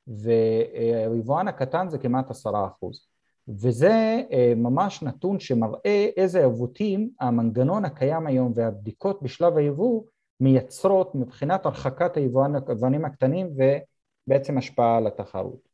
והיבואן 0.06 1.48
הקטן 1.48 1.88
זה 1.88 1.98
כמעט 1.98 2.30
10 2.30 2.50
אחוז. 2.66 3.06
וזה 3.48 4.22
אה, 4.32 4.52
ממש 4.56 5.02
נתון 5.02 5.40
שמראה 5.40 6.08
איזה 6.16 6.38
עיוותים 6.38 7.10
המנגנון 7.20 7.84
הקיים 7.84 8.26
היום 8.26 8.52
והבדיקות 8.54 9.22
בשלב 9.22 9.56
היבוא 9.56 10.02
מייצרות 10.40 11.14
מבחינת 11.14 11.66
הרחקת 11.66 12.16
היבואנים 12.16 13.04
הקטנים 13.04 13.50
ובעצם 13.56 14.58
השפעה 14.58 14.96
על 14.96 15.06
התחרות. 15.06 15.68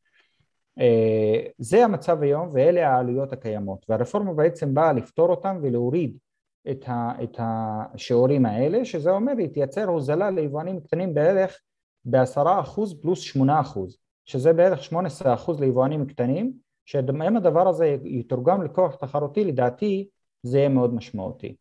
אה, 0.79 1.43
זה 1.59 1.85
המצב 1.85 2.23
היום 2.23 2.49
ואלה 2.53 2.89
העלויות 2.89 3.33
הקיימות. 3.33 3.87
והרפורמה 3.89 4.35
בעצם 4.35 4.75
באה 4.75 4.93
לפתור 4.93 5.29
אותם 5.29 5.59
ולהוריד 5.63 6.17
את, 6.71 6.85
ה, 6.89 7.13
את 7.23 7.37
השיעורים 7.39 8.47
האלה, 8.47 8.85
שזה 8.85 9.11
אומר 9.11 9.33
היא 9.39 9.49
תייצר 9.49 9.85
הוזלה 9.85 10.31
ליבואנים 10.31 10.81
קטנים 10.81 11.15
בערך 11.15 11.59
בעשרה 12.05 12.61
אחוז 12.61 13.01
פלוס 13.01 13.21
שמונה 13.21 13.61
אחוז, 13.61 13.97
שזה 14.25 14.53
בערך 14.53 14.83
שמונה 14.83 15.07
עשרה 15.07 15.35
אחוז 15.35 15.61
ליבואנים 15.61 16.07
קטנים, 16.07 16.53
שאם 16.85 17.37
הדבר 17.37 17.69
הזה 17.69 17.97
יתורגם 18.05 18.63
לכוח 18.63 18.95
תחרותי 18.95 19.45
לדעתי 19.45 20.09
זה 20.43 20.59
יהיה 20.59 20.69
מאוד 20.69 20.95
משמעותי. 20.95 21.57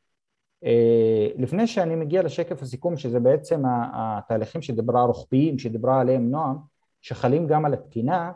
אה, 0.63 1.27
לפני 1.37 1.67
שאני 1.67 1.95
מגיע 1.95 2.23
לשקף 2.23 2.61
הסיכום 2.61 2.97
שזה 2.97 3.19
בעצם 3.19 3.61
התהליכים 3.93 4.61
שדיברה 4.61 5.01
הרוחביים 5.01 5.59
שדיברה 5.59 6.01
עליהם 6.01 6.31
נועם 6.31 6.57
שחלים 7.01 7.47
גם 7.47 7.65
על 7.65 7.73
התקינה 7.73 8.31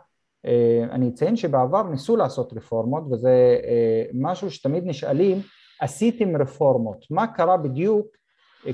אה, 0.46 0.84
אני 0.92 1.10
אציין 1.10 1.36
שבעבר 1.36 1.84
ניסו 1.84 2.16
לעשות 2.16 2.54
רפורמות 2.54 3.04
וזה 3.12 3.58
אה, 3.64 4.06
משהו 4.14 4.52
שתמיד 4.52 4.84
נשאלים 4.86 5.42
עשיתם 5.82 6.38
רפורמות, 6.38 7.06
מה 7.10 7.28
קרה 7.28 7.58
בדיוק 7.58 8.08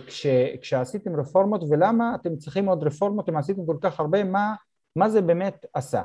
כש, 0.08 0.26
כשעשיתם 0.62 1.20
רפורמות 1.20 1.62
ולמה 1.70 2.16
אתם 2.22 2.36
צריכים 2.36 2.66
עוד 2.66 2.84
רפורמות 2.84 3.30
אם 3.30 3.38
עשיתם 3.38 3.66
כל 3.66 3.78
כך 3.82 4.00
הרבה, 4.00 4.24
מה, 4.24 4.54
מה 5.00 5.10
זה 5.10 5.22
באמת 5.22 5.66
עשה. 5.74 6.02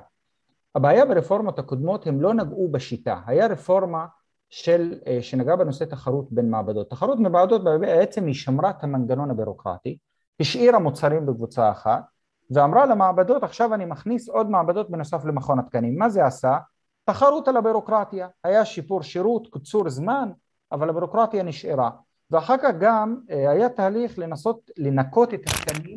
הבעיה 0.75 1.07
ברפורמות 1.07 1.59
הקודמות 1.59 2.07
הם 2.07 2.21
לא 2.21 2.35
נגעו 2.35 2.69
בשיטה, 2.71 3.21
היה 3.27 3.47
רפורמה 3.47 4.07
של, 4.51 4.95
אה, 5.07 5.19
שנגעה 5.23 5.57
בנושא 5.57 5.85
תחרות 5.85 6.33
בין 6.33 6.51
מעבדות. 6.51 6.91
תחרות 6.91 7.19
במעבדות 7.19 7.65
בעצם 7.65 8.27
היא 8.27 8.35
שמרה 8.35 8.71
את 8.71 8.85
המנגנון 8.85 9.31
הבירוקרטי, 9.31 9.99
השאירה 10.41 10.79
מוצרים 10.79 11.27
בקבוצה 11.27 11.71
אחת 11.71 12.05
ואמרה 12.51 12.87
למעבדות 12.87 13.43
עכשיו 13.43 13.75
אני 13.75 13.85
מכניס 13.85 14.29
עוד 14.29 14.51
מעבדות 14.51 14.91
בנוסף 14.91 15.25
למכון 15.25 15.59
התקנים. 15.59 15.99
מה 15.99 16.09
זה 16.09 16.27
עשה? 16.27 16.59
תחרות 17.05 17.49
על 17.49 17.57
הבירוקרטיה, 17.57 18.29
היה 18.45 18.65
שיפור 18.65 19.03
שירות, 19.03 19.49
קיצור 19.53 19.91
זמן, 19.91 20.31
אבל 20.73 20.89
הבירוקרטיה 20.89 21.43
נשארה. 21.43 21.91
ואחר 22.31 22.57
כך 22.57 22.71
גם 22.81 23.17
אה, 23.31 23.51
היה 23.51 23.69
תהליך 23.69 24.19
לנסות 24.19 24.71
לנקות 24.77 25.35
את 25.35 25.41
התקנים 25.47 25.97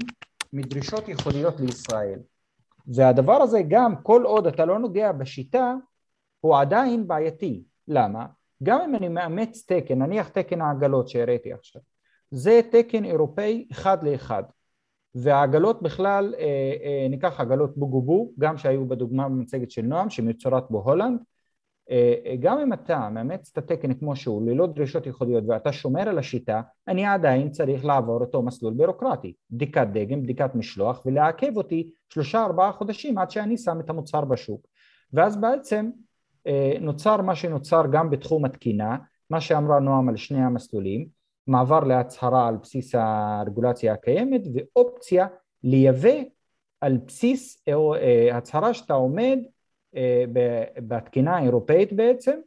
מדרישות 0.54 1.08
ייחודיות 1.08 1.60
לישראל. 1.60 2.20
והדבר 2.88 3.42
הזה 3.42 3.62
גם 3.68 3.96
כל 4.04 4.24
עוד 4.24 4.48
אתה 4.48 4.66
לא 4.66 4.80
נוגע 4.80 5.12
בשיטה 5.12 5.76
הוא 6.40 6.58
עדיין 6.58 7.08
בעייתי. 7.08 7.64
למה? 7.88 8.26
גם 8.64 8.82
אם 8.82 8.96
אני 8.96 9.10
מאמץ 9.10 9.66
תקן, 9.68 10.02
נניח 10.02 10.30
תקן 10.30 10.62
העגלות 10.62 11.10
שהראיתי 11.10 11.54
עכשיו, 11.54 11.82
זה 12.32 12.62
תקן 12.72 13.06
אירופאי 13.06 13.68
אחד 13.72 14.04
לאחד 14.04 14.44
והעגלות 15.16 15.82
בכלל, 15.82 16.36
אה, 16.40 16.74
אה, 16.84 17.08
ניקח 17.10 17.40
עגלות 17.40 17.78
בוגובו, 17.78 18.32
גם 18.40 18.58
שהיו 18.58 18.88
בדוגמה 18.88 19.30
במצגת 19.30 19.72
של 19.72 19.82
נועם 19.82 20.10
שמיוצרת 20.10 20.64
בהולנד 20.70 21.20
גם 22.40 22.60
אם 22.60 22.74
אתה 22.74 23.10
מאמץ 23.10 23.50
את 23.54 23.58
התקן 23.58 23.94
כמו 23.94 24.16
שהוא 24.16 24.50
ללא 24.50 24.68
דרישות 24.68 25.06
ייחודיות 25.06 25.44
ואתה 25.48 25.72
שומר 25.72 26.10
על 26.10 26.20
השיטה 26.20 26.62
אני 26.88 27.06
עדיין 27.06 27.50
צריך 27.50 27.86
לעבור 27.86 28.22
אותו 28.22 28.42
מסלול 28.42 28.74
בירוקרטי. 28.74 29.34
בדיקת 29.52 29.88
דגם, 29.94 30.24
בדיקת 30.24 30.56
משלוח 30.56 31.04
ולעכב 31.06 31.58
אותי 31.58 31.90
שלושה 32.10 32.44
ארבעה 32.44 32.72
חודשים 32.72 33.18
עד 33.18 33.32
שאני 33.32 33.58
שם 33.58 33.80
את 33.80 33.90
המוצר 33.90 34.26
בשוק. 34.26 34.68
ואז 35.14 35.38
בעצם 35.38 35.90
אה, 36.48 36.78
נוצר 36.82 37.22
מה 37.22 37.36
שנוצר 37.36 37.84
גם 37.92 38.10
בתחום 38.10 38.46
התקינה 38.46 38.98
מה 39.30 39.42
שאמרה 39.42 39.80
נועם 39.80 40.10
על 40.10 40.18
שני 40.18 40.44
המסלולים 40.44 41.08
מעבר 41.48 41.80
להצהרה 41.80 42.48
על 42.48 42.56
בסיס 42.56 42.96
הרגולציה 42.96 43.94
הקיימת 43.94 44.42
ואופציה 44.54 45.28
לייבא 45.64 46.18
על 46.82 46.98
בסיס 47.08 47.64
אה, 47.68 48.38
הצהרה 48.38 48.74
שאתה 48.74 48.94
עומד 48.94 49.38
אה, 49.44 49.50
בתקינה 50.88 51.38
האירופאית 51.38 51.94
בעצם, 51.94 52.40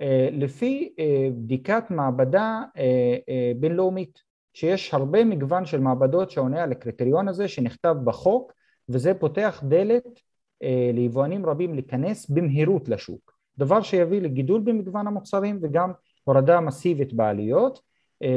אה, 0.00 0.28
לפי 0.32 0.94
אה, 0.98 1.28
בדיקת 1.34 1.84
מעבדה 1.90 2.62
בינלאומית, 3.60 4.22
שיש 4.54 4.94
הרבה 4.94 5.24
מגוון 5.24 5.66
של 5.66 5.80
מעבדות 5.80 6.30
שעונה 6.30 6.62
על 6.62 6.72
הקריטריון 6.72 7.28
הזה 7.28 7.48
שנכתב 7.48 7.96
בחוק, 8.04 8.52
וזה 8.88 9.14
פותח 9.14 9.62
דלת 9.68 10.04
ליבואנים 10.92 11.46
רבים 11.46 11.74
להיכנס 11.74 12.30
במהירות 12.30 12.88
לשוק, 12.88 13.36
דבר 13.58 13.82
שיביא 13.82 14.20
לגידול 14.20 14.60
במגוון 14.60 15.06
המוצרים 15.06 15.58
וגם 15.62 15.92
הורדה 16.24 16.60
מסיבית 16.60 17.12
בעלויות, 17.12 17.80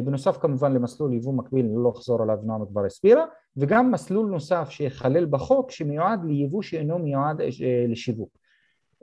בנוסף 0.03 0.37
כמובן 0.37 0.73
למסלול 0.73 1.13
יבוא 1.13 1.33
מקביל, 1.33 1.65
לא 1.75 1.91
לחזור 1.95 2.21
עליו 2.21 2.37
נועם 2.43 2.65
כבר 2.65 2.85
הסבירה, 2.85 3.25
וגם 3.57 3.91
מסלול 3.91 4.29
נוסף 4.29 4.69
שיכלל 4.69 5.25
בחוק 5.25 5.71
שמיועד 5.71 6.25
ליבוא 6.25 6.61
שאינו 6.61 6.99
מיועד 6.99 7.41
לשיווק. 7.87 8.29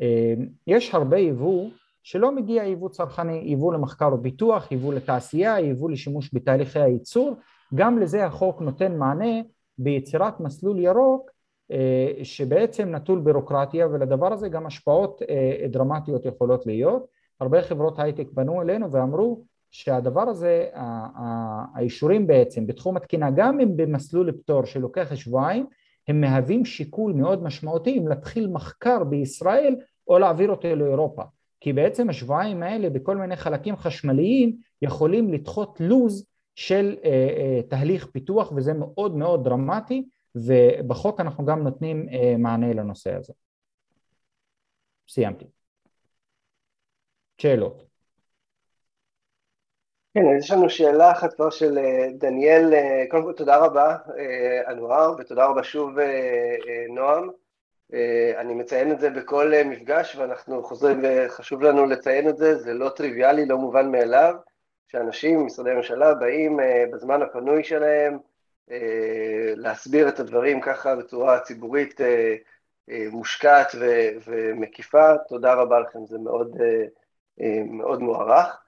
אמ, 0.00 0.46
יש 0.66 0.94
הרבה 0.94 1.18
יבוא 1.18 1.70
שלא 2.02 2.32
מגיע 2.32 2.64
יבוא 2.64 2.88
צרכני, 2.88 3.42
יבוא 3.44 3.74
למחקר 3.74 4.14
ופיתוח, 4.14 4.72
יבוא 4.72 4.94
לתעשייה, 4.94 5.60
יבוא 5.60 5.90
לשימוש 5.90 6.30
בתהליכי 6.34 6.80
הייצור, 6.80 7.34
גם 7.74 7.98
לזה 7.98 8.26
החוק 8.26 8.60
נותן 8.60 8.96
מענה 8.96 9.40
ביצירת 9.78 10.40
מסלול 10.40 10.78
ירוק 10.78 11.30
אה, 11.72 12.12
שבעצם 12.22 12.94
נטול 12.94 13.20
בירוקרטיה 13.20 13.86
ולדבר 13.86 14.32
הזה 14.32 14.48
גם 14.48 14.66
השפעות 14.66 15.22
אה, 15.28 15.66
דרמטיות 15.68 16.26
יכולות 16.26 16.66
להיות. 16.66 17.06
הרבה 17.40 17.62
חברות 17.62 17.98
הייטק 17.98 18.26
פנו 18.34 18.62
אלינו 18.62 18.92
ואמרו 18.92 19.44
שהדבר 19.70 20.28
הזה, 20.28 20.68
האישורים 21.74 22.26
בעצם 22.26 22.66
בתחום 22.66 22.96
התקינה 22.96 23.30
גם 23.30 23.60
אם 23.60 23.76
במסלול 23.76 24.32
פטור 24.32 24.64
שלוקח 24.64 25.14
שבועיים 25.14 25.66
הם 26.08 26.20
מהווים 26.20 26.64
שיקול 26.64 27.12
מאוד 27.12 27.42
משמעותי 27.42 27.98
אם 27.98 28.08
להתחיל 28.08 28.48
מחקר 28.48 29.04
בישראל 29.04 29.76
או 30.08 30.18
להעביר 30.18 30.50
אותו 30.50 30.76
לאירופה 30.76 31.22
כי 31.60 31.72
בעצם 31.72 32.10
השבועיים 32.10 32.62
האלה 32.62 32.90
בכל 32.90 33.16
מיני 33.16 33.36
חלקים 33.36 33.76
חשמליים 33.76 34.56
יכולים 34.82 35.32
לדחות 35.32 35.80
לוז 35.80 36.26
של 36.54 36.96
אה, 37.04 37.10
אה, 37.10 37.62
תהליך 37.68 38.06
פיתוח 38.06 38.52
וזה 38.56 38.72
מאוד 38.74 39.16
מאוד 39.16 39.44
דרמטי 39.44 40.08
ובחוק 40.34 41.20
אנחנו 41.20 41.44
גם 41.44 41.62
נותנים 41.62 42.08
אה, 42.08 42.34
מענה 42.38 42.72
לנושא 42.72 43.14
הזה. 43.14 43.32
סיימתי. 45.08 45.44
שאלות. 47.38 47.89
כן, 50.14 50.20
אז 50.20 50.44
יש 50.44 50.50
לנו 50.50 50.70
שאלה 50.70 51.12
אחת 51.12 51.34
כבר 51.34 51.50
של 51.50 51.78
אה, 51.78 52.08
דניאל, 52.18 52.74
אה, 52.74 53.04
קודם 53.10 53.22
כל 53.22 53.32
תודה 53.32 53.56
רבה 53.56 53.96
אה, 54.18 54.72
אנואר, 54.72 55.14
ותודה 55.18 55.46
רבה 55.46 55.64
שוב 55.64 55.90
נועם. 56.88 57.30
אני 58.36 58.54
מציין 58.54 58.92
את 58.92 59.00
זה 59.00 59.10
בכל 59.10 59.52
מפגש, 59.64 60.16
ואנחנו 60.16 60.62
חוזרים, 60.64 61.00
וחשוב 61.02 61.62
לנו 61.62 61.86
לציין 61.86 62.28
את 62.28 62.36
זה, 62.36 62.54
זה 62.54 62.74
לא 62.74 62.88
טריוויאלי, 62.88 63.46
לא 63.46 63.58
מובן 63.58 63.90
מאליו, 63.90 64.34
שאנשים, 64.88 65.46
משרדי 65.46 65.72
ממשלה, 65.74 66.14
באים 66.14 66.58
בזמן 66.92 67.22
הפנוי 67.22 67.64
שלהם 67.64 68.18
להסביר 69.56 70.08
את 70.08 70.20
הדברים 70.20 70.60
ככה 70.60 70.96
בצורה 70.96 71.40
ציבורית 71.40 72.00
מושקעת 72.88 73.74
ומקיפה. 74.26 75.16
תודה 75.28 75.54
רבה 75.54 75.80
לכם, 75.80 76.06
זה 76.06 76.18
מאוד, 76.18 76.56
מאוד 77.70 78.00
מוערך. 78.00 78.60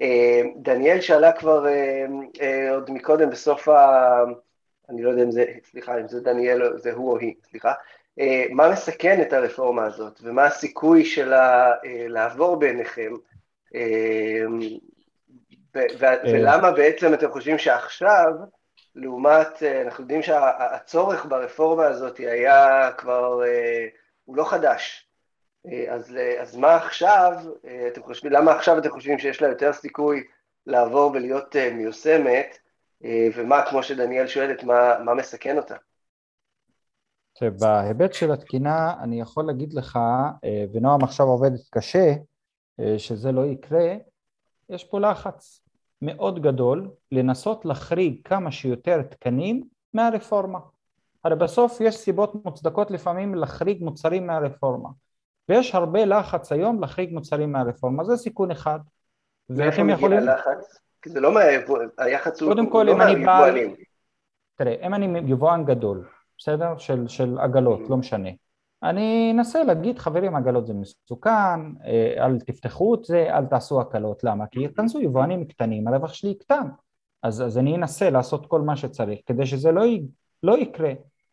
אה, 0.00 0.42
דניאל 0.56 1.00
שאלה 1.00 1.32
כבר 1.32 1.66
אה, 1.66 2.06
אה, 2.40 2.70
עוד 2.70 2.90
מקודם 2.90 3.30
בסוף 3.30 3.68
ה... 3.68 4.24
אני 4.88 5.02
לא 5.02 5.10
יודע 5.10 5.22
אם 5.22 5.30
זה, 5.30 5.44
סליחה, 5.70 6.00
אם 6.00 6.08
זה 6.08 6.20
דניאל, 6.20 6.78
זה 6.78 6.92
הוא 6.92 7.12
או 7.12 7.18
היא, 7.18 7.34
סליחה. 7.50 7.72
מה 8.50 8.72
מסכן 8.72 9.22
את 9.22 9.32
הרפורמה 9.32 9.84
הזאת, 9.84 10.20
ומה 10.22 10.44
הסיכוי 10.44 11.04
שלה 11.04 11.72
לעבור 12.08 12.56
בעיניכם, 12.56 13.12
ולמה 16.24 16.70
בעצם 16.70 17.14
אתם 17.14 17.30
חושבים 17.30 17.58
שעכשיו, 17.58 18.32
לעומת, 18.94 19.62
אנחנו 19.62 20.02
יודעים 20.02 20.22
שהצורך 20.22 21.26
ברפורמה 21.26 21.86
הזאת 21.86 22.18
היה 22.18 22.90
כבר, 22.98 23.42
הוא 24.24 24.36
לא 24.36 24.44
חדש, 24.44 25.06
אז, 25.88 26.16
אז 26.40 26.56
מה 26.56 26.76
עכשיו, 26.76 27.32
אתם 27.92 28.02
חושבים, 28.02 28.32
למה 28.32 28.52
עכשיו 28.52 28.78
אתם 28.78 28.90
חושבים 28.90 29.18
שיש 29.18 29.42
לה 29.42 29.48
יותר 29.48 29.72
סיכוי 29.72 30.24
לעבור 30.66 31.10
ולהיות 31.14 31.56
אה, 31.56 31.74
מיושמת, 31.74 32.58
אה, 33.04 33.28
ומה, 33.36 33.62
כמו 33.70 33.82
שדניאל 33.82 34.26
שואלת, 34.26 34.64
מה, 34.64 34.98
מה 35.04 35.14
מסכן 35.14 35.56
אותה? 35.56 35.74
בהיבט 37.60 38.12
של 38.12 38.32
התקינה 38.32 38.94
אני 39.02 39.20
יכול 39.20 39.44
להגיד 39.44 39.72
לך, 39.72 39.98
אה, 40.44 40.64
ונועם 40.72 41.04
עכשיו 41.04 41.26
עובדת 41.26 41.60
קשה, 41.70 42.14
שזה 42.98 43.32
לא 43.32 43.46
יקרה, 43.46 43.94
יש 44.68 44.84
פה 44.84 45.00
לחץ 45.00 45.60
מאוד 46.02 46.42
גדול 46.42 46.90
לנסות 47.12 47.64
להחריג 47.64 48.20
כמה 48.24 48.52
שיותר 48.52 49.02
תקנים 49.02 49.64
מהרפורמה. 49.94 50.58
הרי 51.24 51.36
בסוף 51.36 51.80
יש 51.80 51.96
סיבות 51.96 52.44
מוצדקות 52.44 52.90
לפעמים 52.90 53.34
להחריג 53.34 53.84
מוצרים 53.84 54.26
מהרפורמה. 54.26 54.88
ויש 55.48 55.74
הרבה 55.74 56.04
לחץ 56.04 56.52
היום 56.52 56.80
להחריג 56.80 57.12
מוצרים 57.12 57.52
מהרפורמה, 57.52 58.04
זה 58.04 58.16
סיכון 58.16 58.50
אחד. 58.50 58.78
יכולים... 59.90 60.18
מגיע 60.18 60.32
הלחץ? 60.32 60.78
כי 61.02 61.10
זה 61.10 61.20
לא 61.20 61.34
מהיבואנים, 61.34 61.88
היח"צ 61.98 62.42
הוא 62.42 62.54
לא 62.54 62.54
בא... 63.26 63.50
תראה, 64.56 64.86
אם 64.86 64.94
אני 64.94 65.20
יבואן 65.26 65.64
גדול, 65.64 66.08
בסדר? 66.38 66.78
של, 66.78 67.08
של 67.08 67.38
עגלות, 67.38 67.80
לא 67.90 67.96
משנה. 67.96 68.30
אני 68.82 69.32
אנסה 69.34 69.64
להגיד, 69.64 69.98
חברים, 69.98 70.36
עגלות 70.36 70.66
זה 70.66 70.74
מסוכן, 70.74 71.30
אה, 71.84 72.14
אל 72.18 72.38
תפתחו 72.40 72.94
את 72.94 73.04
זה, 73.04 73.26
אל 73.30 73.46
תעשו 73.46 73.80
הקלות. 73.80 74.24
למה? 74.24 74.46
כי 74.46 74.60
יכנסו 74.60 75.00
יבואנים 75.00 75.44
קטנים, 75.44 75.88
הרווח 75.88 76.14
שלי 76.14 76.30
יקטן. 76.30 76.68
אז, 77.22 77.42
אז 77.42 77.58
אני 77.58 77.76
אנסה 77.76 78.10
לעשות 78.10 78.46
כל 78.46 78.60
מה 78.60 78.76
שצריך 78.76 79.18
כדי 79.26 79.46
שזה 79.46 79.72
לא, 79.72 79.86
י, 79.86 80.02
לא 80.42 80.58
יקרה. 80.58 80.92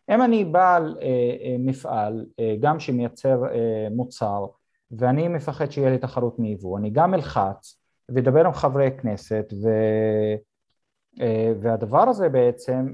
אם 0.10 0.22
אני 0.22 0.45
בעל 0.45 0.97
אה, 1.02 1.08
אה, 1.08 1.56
מפעל, 1.60 2.26
אה, 2.39 2.56
גם 2.60 2.80
שמייצר 2.80 3.41
מוצר, 3.91 4.45
ואני 4.91 5.28
מפחד 5.28 5.72
שיהיה 5.72 5.89
לי 5.89 5.97
תחרות 5.97 6.39
מיבוא, 6.39 6.80
אני 6.80 6.89
גם 6.89 7.14
אלחץ 7.14 7.80
ואדבר 8.10 8.45
עם 8.45 8.54
חברי 8.54 8.89
כנסת, 9.02 9.54
ו... 9.64 9.70
והדבר 11.62 12.10
הזה 12.10 12.30
בעצם 12.30 12.93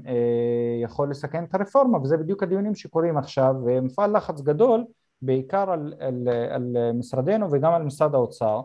יכול 0.82 1.10
לסכן 1.10 1.44
את 1.44 1.54
הרפורמה, 1.54 1.98
וזה 1.98 2.16
בדיוק 2.16 2.42
הדיונים 2.42 2.74
שקורים 2.74 3.18
עכשיו, 3.18 3.54
ומפעל 3.66 4.16
לחץ 4.16 4.40
גדול, 4.40 4.84
בעיקר 5.22 5.70
על, 5.70 5.94
על, 6.00 6.28
על 6.50 6.76
משרדנו 6.94 7.46
וגם 7.52 7.72
על 7.72 7.82
משרד 7.82 8.14
האוצר, 8.14 8.60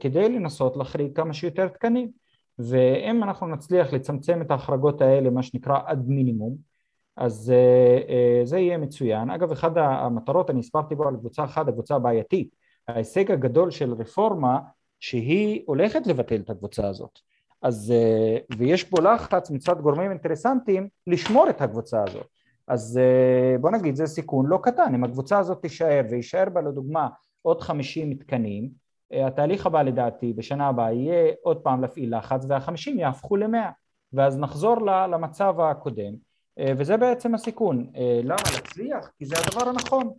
כדי 0.00 0.28
לנסות 0.28 0.76
להחריג 0.76 1.16
כמה 1.16 1.34
שיותר 1.34 1.68
תקנים. 1.68 2.10
ואם 2.58 3.22
אנחנו 3.22 3.46
נצליח 3.46 3.92
לצמצם 3.92 4.42
את 4.42 4.50
ההחרגות 4.50 5.00
האלה, 5.00 5.30
מה 5.30 5.42
שנקרא 5.42 5.78
עד 5.86 6.08
מינימום, 6.08 6.56
אז 7.16 7.52
אה, 7.54 7.98
אה, 8.08 8.40
זה 8.44 8.58
יהיה 8.58 8.78
מצוין. 8.78 9.30
אגב, 9.30 9.52
אחת 9.52 9.72
המטרות, 9.76 10.50
אני 10.50 10.60
הסברתי 10.60 10.94
בו 10.94 11.08
על 11.08 11.16
קבוצה 11.16 11.44
אחת, 11.44 11.68
הקבוצה 11.68 11.94
הבעייתית. 11.94 12.54
ההישג 12.88 13.30
הגדול 13.30 13.70
של 13.70 13.92
רפורמה 13.92 14.58
שהיא 15.00 15.62
הולכת 15.66 16.06
לבטל 16.06 16.40
את 16.40 16.50
הקבוצה 16.50 16.88
הזאת. 16.88 17.18
אז, 17.62 17.92
אה, 17.96 18.38
ויש 18.58 18.84
פה 18.84 19.02
לחץ 19.02 19.50
מצד 19.50 19.80
גורמים 19.80 20.10
אינטרסנטיים 20.10 20.88
לשמור 21.06 21.50
את 21.50 21.60
הקבוצה 21.60 22.04
הזאת. 22.08 22.26
אז 22.68 23.00
בוא 23.60 23.70
נגיד, 23.70 23.96
זה 23.96 24.06
סיכון 24.06 24.46
לא 24.46 24.58
קטן, 24.62 24.94
אם 24.94 25.04
הקבוצה 25.04 25.38
הזאת 25.38 25.62
תישאר 25.62 26.02
ויישאר 26.10 26.48
בה 26.52 26.60
לדוגמה 26.60 27.08
עוד 27.42 27.60
50 27.60 28.10
מתקנים, 28.10 28.68
התהליך 29.12 29.66
הבא 29.66 29.82
לדעתי 29.82 30.32
בשנה 30.32 30.68
הבאה 30.68 30.92
יהיה 30.92 31.32
עוד 31.42 31.60
פעם 31.60 31.82
להפעיל 31.82 32.18
לחץ 32.18 32.44
והחמישים 32.48 32.98
יהפכו 32.98 33.36
למאה 33.36 33.70
ואז 34.12 34.38
נחזור 34.38 34.76
למצב 35.06 35.60
הקודם 35.60 36.14
וזה 36.58 36.96
בעצם 36.96 37.34
הסיכון. 37.34 37.90
אה, 37.96 38.20
למה 38.24 38.42
להצליח? 38.54 39.10
כי 39.18 39.26
זה 39.26 39.34
הדבר 39.38 39.68
הנכון. 39.68 40.12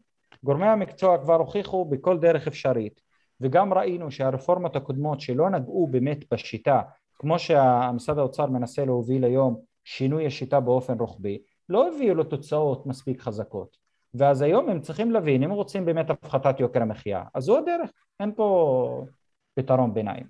גורמי 0.43 0.67
המקצוע 0.67 1.17
כבר 1.17 1.35
הוכיחו 1.35 1.85
בכל 1.85 2.19
דרך 2.19 2.47
אפשרית 2.47 3.01
וגם 3.41 3.73
ראינו 3.73 4.11
שהרפורמות 4.11 4.75
הקודמות 4.75 5.21
שלא 5.21 5.49
נגעו 5.49 5.87
באמת 5.91 6.33
בשיטה 6.33 6.81
כמו 7.15 7.39
שהמשרד 7.39 8.17
האוצר 8.17 8.45
מנסה 8.45 8.85
להוביל 8.85 9.23
היום 9.23 9.59
שינוי 9.83 10.27
השיטה 10.27 10.59
באופן 10.59 10.99
רוחבי 10.99 11.41
לא 11.69 11.87
הביאו 11.87 12.15
לו 12.15 12.23
תוצאות 12.23 12.85
מספיק 12.85 13.21
חזקות 13.21 13.77
ואז 14.13 14.41
היום 14.41 14.69
הם 14.69 14.81
צריכים 14.81 15.11
להבין 15.11 15.43
אם 15.43 15.51
רוצים 15.51 15.85
באמת 15.85 16.09
הפחתת 16.09 16.59
יוקר 16.59 16.81
המחיה 16.81 17.23
אז 17.33 17.43
זו 17.43 17.57
הדרך 17.57 17.89
אין 18.19 18.31
פה 18.35 19.05
פתרון 19.53 19.93
ביניים 19.93 20.25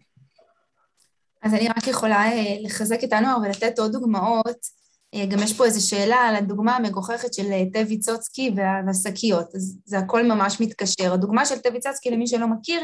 אז 1.42 1.54
אני 1.54 1.68
רק 1.68 1.88
יכולה 1.88 2.32
אה, 2.32 2.56
לחזק 2.62 3.04
את 3.04 3.14
אנואר 3.14 3.38
ולתת 3.44 3.80
עוד 3.80 3.92
דוגמאות 3.92 4.48
אה, 4.48 4.83
גם 5.30 5.40
יש 5.44 5.54
פה 5.54 5.66
איזו 5.66 5.88
שאלה 5.88 6.16
על 6.16 6.36
הדוגמה 6.36 6.76
המגוחכת 6.76 7.34
של 7.34 7.52
אה, 7.52 7.64
תה 7.74 7.80
ויצוצקי 7.88 8.52
והשקיות, 8.56 9.56
אז 9.56 9.78
זה 9.86 9.98
הכל 9.98 10.24
ממש 10.24 10.62
מתקשר. 10.62 11.14
הדוגמה 11.14 11.46
של 11.46 11.58
תה 11.58 11.70
ויצוצקי, 11.74 12.12
למי 12.12 12.28
שלא 12.28 12.48
מכיר, 12.48 12.82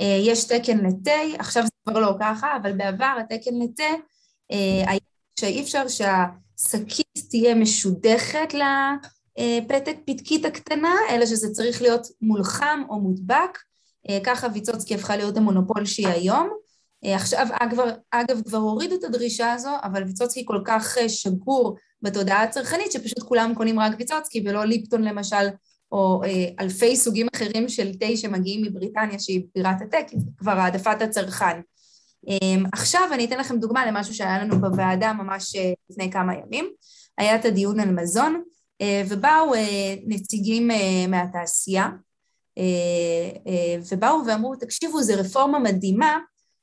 אה, 0.00 0.18
יש 0.20 0.44
תקן 0.44 0.78
לתה, 0.78 1.10
עכשיו 1.38 1.62
זה 1.62 1.70
כבר 1.88 2.00
לא 2.00 2.12
ככה, 2.20 2.48
אבל 2.62 2.72
בעבר 2.72 3.16
התקן 3.20 3.54
לתה 3.62 3.84
היה 4.86 5.00
שאי 5.40 5.62
אפשר 5.62 5.84
שהשקית 5.88 7.06
תהיה 7.30 7.54
משודכת 7.54 8.54
לפתק 8.54 9.96
פתקית 10.06 10.44
הקטנה, 10.44 10.94
אלא 11.10 11.26
שזה 11.26 11.50
צריך 11.52 11.82
להיות 11.82 12.06
מולחם 12.20 12.82
או 12.88 13.00
מודבק, 13.00 13.58
ככה 14.24 14.46
ויצוצקי 14.54 14.94
הפכה 14.94 15.16
להיות 15.16 15.36
המונופול 15.36 15.86
שהיא 15.86 16.08
היום. 16.08 16.50
אה, 17.04 17.16
עכשיו, 17.16 17.46
אגב, 17.52 17.78
אגב, 18.10 18.42
כבר 18.42 18.58
הורידו 18.58 18.94
את 18.94 19.04
הדרישה 19.04 19.52
הזו, 19.52 19.70
אבל 19.82 20.04
ויצוצקי 20.04 20.44
כל 20.46 20.62
כך 20.64 20.98
אה, 20.98 21.08
שגור 21.08 21.76
בתודעה 22.02 22.42
הצרכנית, 22.42 22.92
שפשוט 22.92 23.22
כולם 23.22 23.54
קונים 23.54 23.80
רק 23.80 23.92
ויצוצקי 23.98 24.44
ולא 24.46 24.64
ליפטון 24.64 25.02
למשל, 25.02 25.48
או 25.92 26.22
אה, 26.24 26.44
אלפי 26.60 26.96
סוגים 26.96 27.26
אחרים 27.34 27.68
של 27.68 27.94
תה 27.94 28.16
שמגיעים 28.16 28.62
מבריטניה, 28.62 29.18
שהיא 29.18 29.42
בירת 29.54 29.82
התה, 29.82 29.96
כבר 30.38 30.52
העדפת 30.52 31.02
הצרכן. 31.02 31.60
אה, 32.28 32.62
עכשיו 32.72 33.08
אני 33.12 33.24
אתן 33.24 33.38
לכם 33.38 33.58
דוגמה 33.58 33.86
למשהו 33.86 34.14
שהיה 34.14 34.44
לנו 34.44 34.60
בוועדה 34.60 35.12
ממש 35.12 35.56
אה, 35.56 35.72
לפני 35.90 36.12
כמה 36.12 36.32
ימים. 36.34 36.70
היה 37.18 37.36
את 37.36 37.44
הדיון 37.44 37.80
על 37.80 37.90
מזון, 37.90 38.42
אה, 38.80 39.02
ובאו 39.08 39.54
אה, 39.54 39.94
נציגים 40.06 40.70
אה, 40.70 41.06
מהתעשייה, 41.08 41.88
אה, 42.58 42.62
אה, 43.46 43.76
ובאו 43.92 44.26
ואמרו, 44.26 44.56
תקשיבו, 44.56 45.02
זו 45.02 45.12
רפורמה 45.16 45.58
מדהימה, 45.58 46.18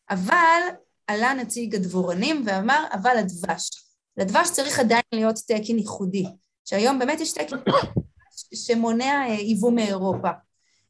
אבל 0.09 0.61
עלה 1.07 1.33
נציג 1.33 1.75
הדבורנים 1.75 2.43
ואמר, 2.45 2.85
אבל 2.93 3.17
הדבש. 3.17 3.69
לדבש 4.17 4.51
צריך 4.51 4.79
עדיין 4.79 5.01
להיות 5.13 5.35
תקן 5.35 5.77
ייחודי, 5.77 6.25
שהיום 6.65 6.99
באמת 6.99 7.19
יש 7.19 7.31
תקן 7.31 7.57
שמונע 8.65 9.25
ייבוא 9.27 9.71
מאירופה. 9.71 10.29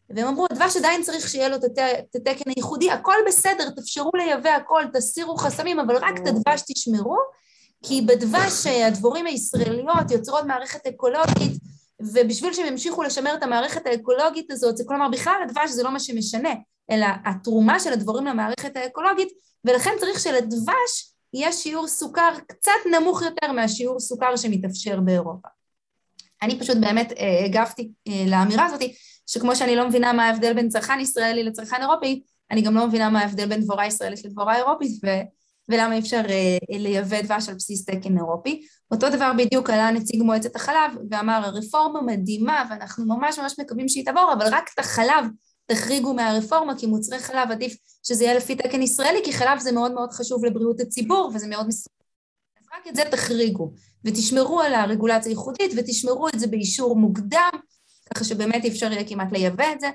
והם 0.09 0.27
אמרו, 0.27 0.45
הדבש 0.51 0.77
עדיין 0.77 1.03
צריך 1.03 1.29
שיהיה 1.29 1.49
לו 1.49 1.55
את 1.55 2.15
התקן 2.15 2.49
הייחודי, 2.55 2.91
הכל 2.91 3.15
בסדר, 3.27 3.69
תאפשרו 3.69 4.11
לייבא 4.15 4.49
הכל, 4.49 4.83
תסירו 4.93 5.37
חסמים, 5.37 5.79
אבל 5.79 5.95
רק 5.95 6.17
את 6.17 6.27
הדבש 6.27 6.61
תשמרו, 6.67 7.17
כי 7.83 8.01
בדבש 8.01 8.67
הדבורים 8.67 9.25
הישראליות 9.25 10.11
יוצרות 10.11 10.45
מערכת 10.45 10.87
אקולוגית, 10.87 11.53
ובשביל 12.01 12.53
שהם 12.53 12.65
ימשיכו 12.65 13.03
לשמר 13.03 13.35
את 13.35 13.43
המערכת 13.43 13.87
האקולוגית 13.87 14.51
הזאת, 14.51 14.77
זה 14.77 14.83
כלומר 14.87 15.09
בכלל 15.09 15.41
הדבש 15.43 15.69
זה 15.69 15.83
לא 15.83 15.91
מה 15.91 15.99
שמשנה, 15.99 16.53
אלא 16.91 17.07
התרומה 17.25 17.79
של 17.79 17.93
הדבורים 17.93 18.25
למערכת 18.25 18.77
האקולוגית, 18.77 19.29
ולכן 19.65 19.91
צריך 19.99 20.19
שלדבש 20.19 21.13
יהיה 21.33 21.51
שיעור 21.51 21.87
סוכר 21.87 22.31
קצת 22.47 22.71
נמוך 22.91 23.21
יותר 23.21 23.51
מהשיעור 23.51 23.99
סוכר 23.99 24.35
שמתאפשר 24.35 24.99
באירופה. 24.99 25.47
אני 26.41 26.59
פשוט 26.59 26.77
באמת 26.77 27.11
אה, 27.11 27.45
הגבתי 27.45 27.89
אה, 28.07 28.23
לאמירה 28.27 28.65
הזאת, 28.65 28.81
שכמו 29.27 29.55
שאני 29.55 29.75
לא 29.75 29.87
מבינה 29.87 30.13
מה 30.13 30.27
ההבדל 30.27 30.53
בין 30.53 30.69
צרכן 30.69 30.99
ישראלי 30.99 31.43
לצרכן 31.43 31.81
אירופי, 31.81 32.23
אני 32.51 32.61
גם 32.61 32.75
לא 32.75 32.87
מבינה 32.87 33.09
מה 33.09 33.19
ההבדל 33.19 33.45
בין 33.45 33.61
דבורה 33.61 33.87
ישראלית 33.87 34.25
לדבורה 34.25 34.57
אירופית, 34.57 35.01
ולמה 35.69 35.93
אי 35.93 35.99
אפשר 35.99 36.21
לייבא 36.69 37.21
דבש 37.21 37.49
על 37.49 37.55
בסיס 37.55 37.85
תקן 37.85 38.17
אירופי. 38.17 38.67
אותו 38.91 39.09
דבר 39.09 39.31
בדיוק 39.37 39.69
עלה 39.69 39.91
נציג 39.91 40.23
מועצת 40.23 40.55
החלב 40.55 40.91
ואמר, 41.11 41.41
הרפורמה 41.45 42.01
מדהימה 42.01 42.63
ואנחנו 42.69 43.05
ממש 43.05 43.39
ממש 43.39 43.59
מקווים 43.59 43.89
שהיא 43.89 44.05
תעבור, 44.05 44.33
אבל 44.33 44.45
רק 44.51 44.69
את 44.73 44.79
החלב 44.79 45.25
תחריגו 45.65 46.13
מהרפורמה, 46.13 46.79
כי 46.79 46.85
מוצרי 46.85 47.19
חלב 47.19 47.51
עדיף 47.51 47.77
שזה 48.03 48.23
יהיה 48.23 48.33
לפי 48.33 48.55
תקן 48.55 48.81
ישראלי, 48.81 49.19
כי 49.23 49.33
חלב 49.33 49.59
זה 49.59 49.71
מאוד 49.71 49.93
מאוד 49.93 50.11
חשוב 50.11 50.45
לבריאות 50.45 50.79
הציבור 50.79 51.31
וזה 51.35 51.47
מאוד 51.47 51.67
מסוכן. 51.67 52.03
אז 52.59 52.65
רק 52.73 52.87
את 52.87 52.95
זה 52.95 53.03
תחריגו, 53.11 53.71
ותשמרו 54.05 54.61
על 54.61 54.73
הרגולציה 54.73 55.29
הייחודית 55.29 55.71
ותשמרו 55.77 56.27
את 56.27 56.39
זה 56.39 56.47
באישור 56.47 56.95
מוקדם, 56.95 57.49
ככה 58.13 58.23
שבאמת 58.23 58.63
אי 58.63 58.69
אפשר 58.69 58.91
יהיה 58.91 59.07
כמעט 59.07 59.31
לייבא 59.31 59.65
את 59.73 59.79
זה. 59.79 59.89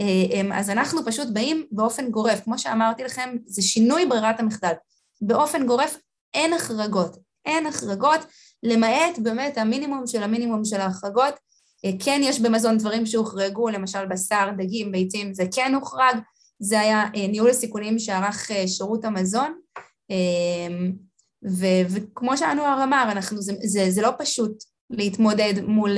אה, 0.00 0.58
אז 0.58 0.70
אנחנו 0.70 1.04
פשוט 1.04 1.28
באים 1.32 1.66
באופן 1.70 2.10
גורף, 2.10 2.44
כמו 2.44 2.58
שאמרתי 2.58 3.04
לכם, 3.04 3.36
זה 3.46 3.62
שינוי 3.62 4.06
ברירת 4.06 4.40
המחדל. 4.40 4.72
באופן 5.20 5.66
גורף 5.66 5.96
אין 6.34 6.52
החרגות, 6.52 7.16
אין 7.46 7.66
החרגות, 7.66 8.20
למעט 8.62 9.18
באמת 9.18 9.58
המינימום 9.58 10.06
של 10.06 10.22
המינימום 10.22 10.64
של 10.64 10.80
ההחרגות. 10.80 11.34
אה, 11.84 11.90
כן 11.98 12.20
יש 12.24 12.40
במזון 12.40 12.78
דברים 12.78 13.06
שהוחרגו, 13.06 13.68
למשל 13.68 14.06
בשר, 14.06 14.48
דגים, 14.58 14.92
ביצים, 14.92 15.34
זה 15.34 15.44
כן 15.54 15.74
הוחרג, 15.74 16.16
זה 16.58 16.80
היה 16.80 17.04
אה, 17.16 17.26
ניהול 17.26 17.50
הסיכונים 17.50 17.98
שערך 17.98 18.50
שירות 18.66 19.04
המזון. 19.04 19.54
ו- 21.48 21.86
וכמו 21.88 22.36
שאנואר 22.36 22.84
אמר, 22.84 23.08
אנחנו, 23.12 23.42
זה, 23.42 23.52
זה, 23.64 23.90
זה 23.90 24.02
לא 24.02 24.10
פשוט 24.18 24.64
להתמודד 24.90 25.54
מול 25.66 25.90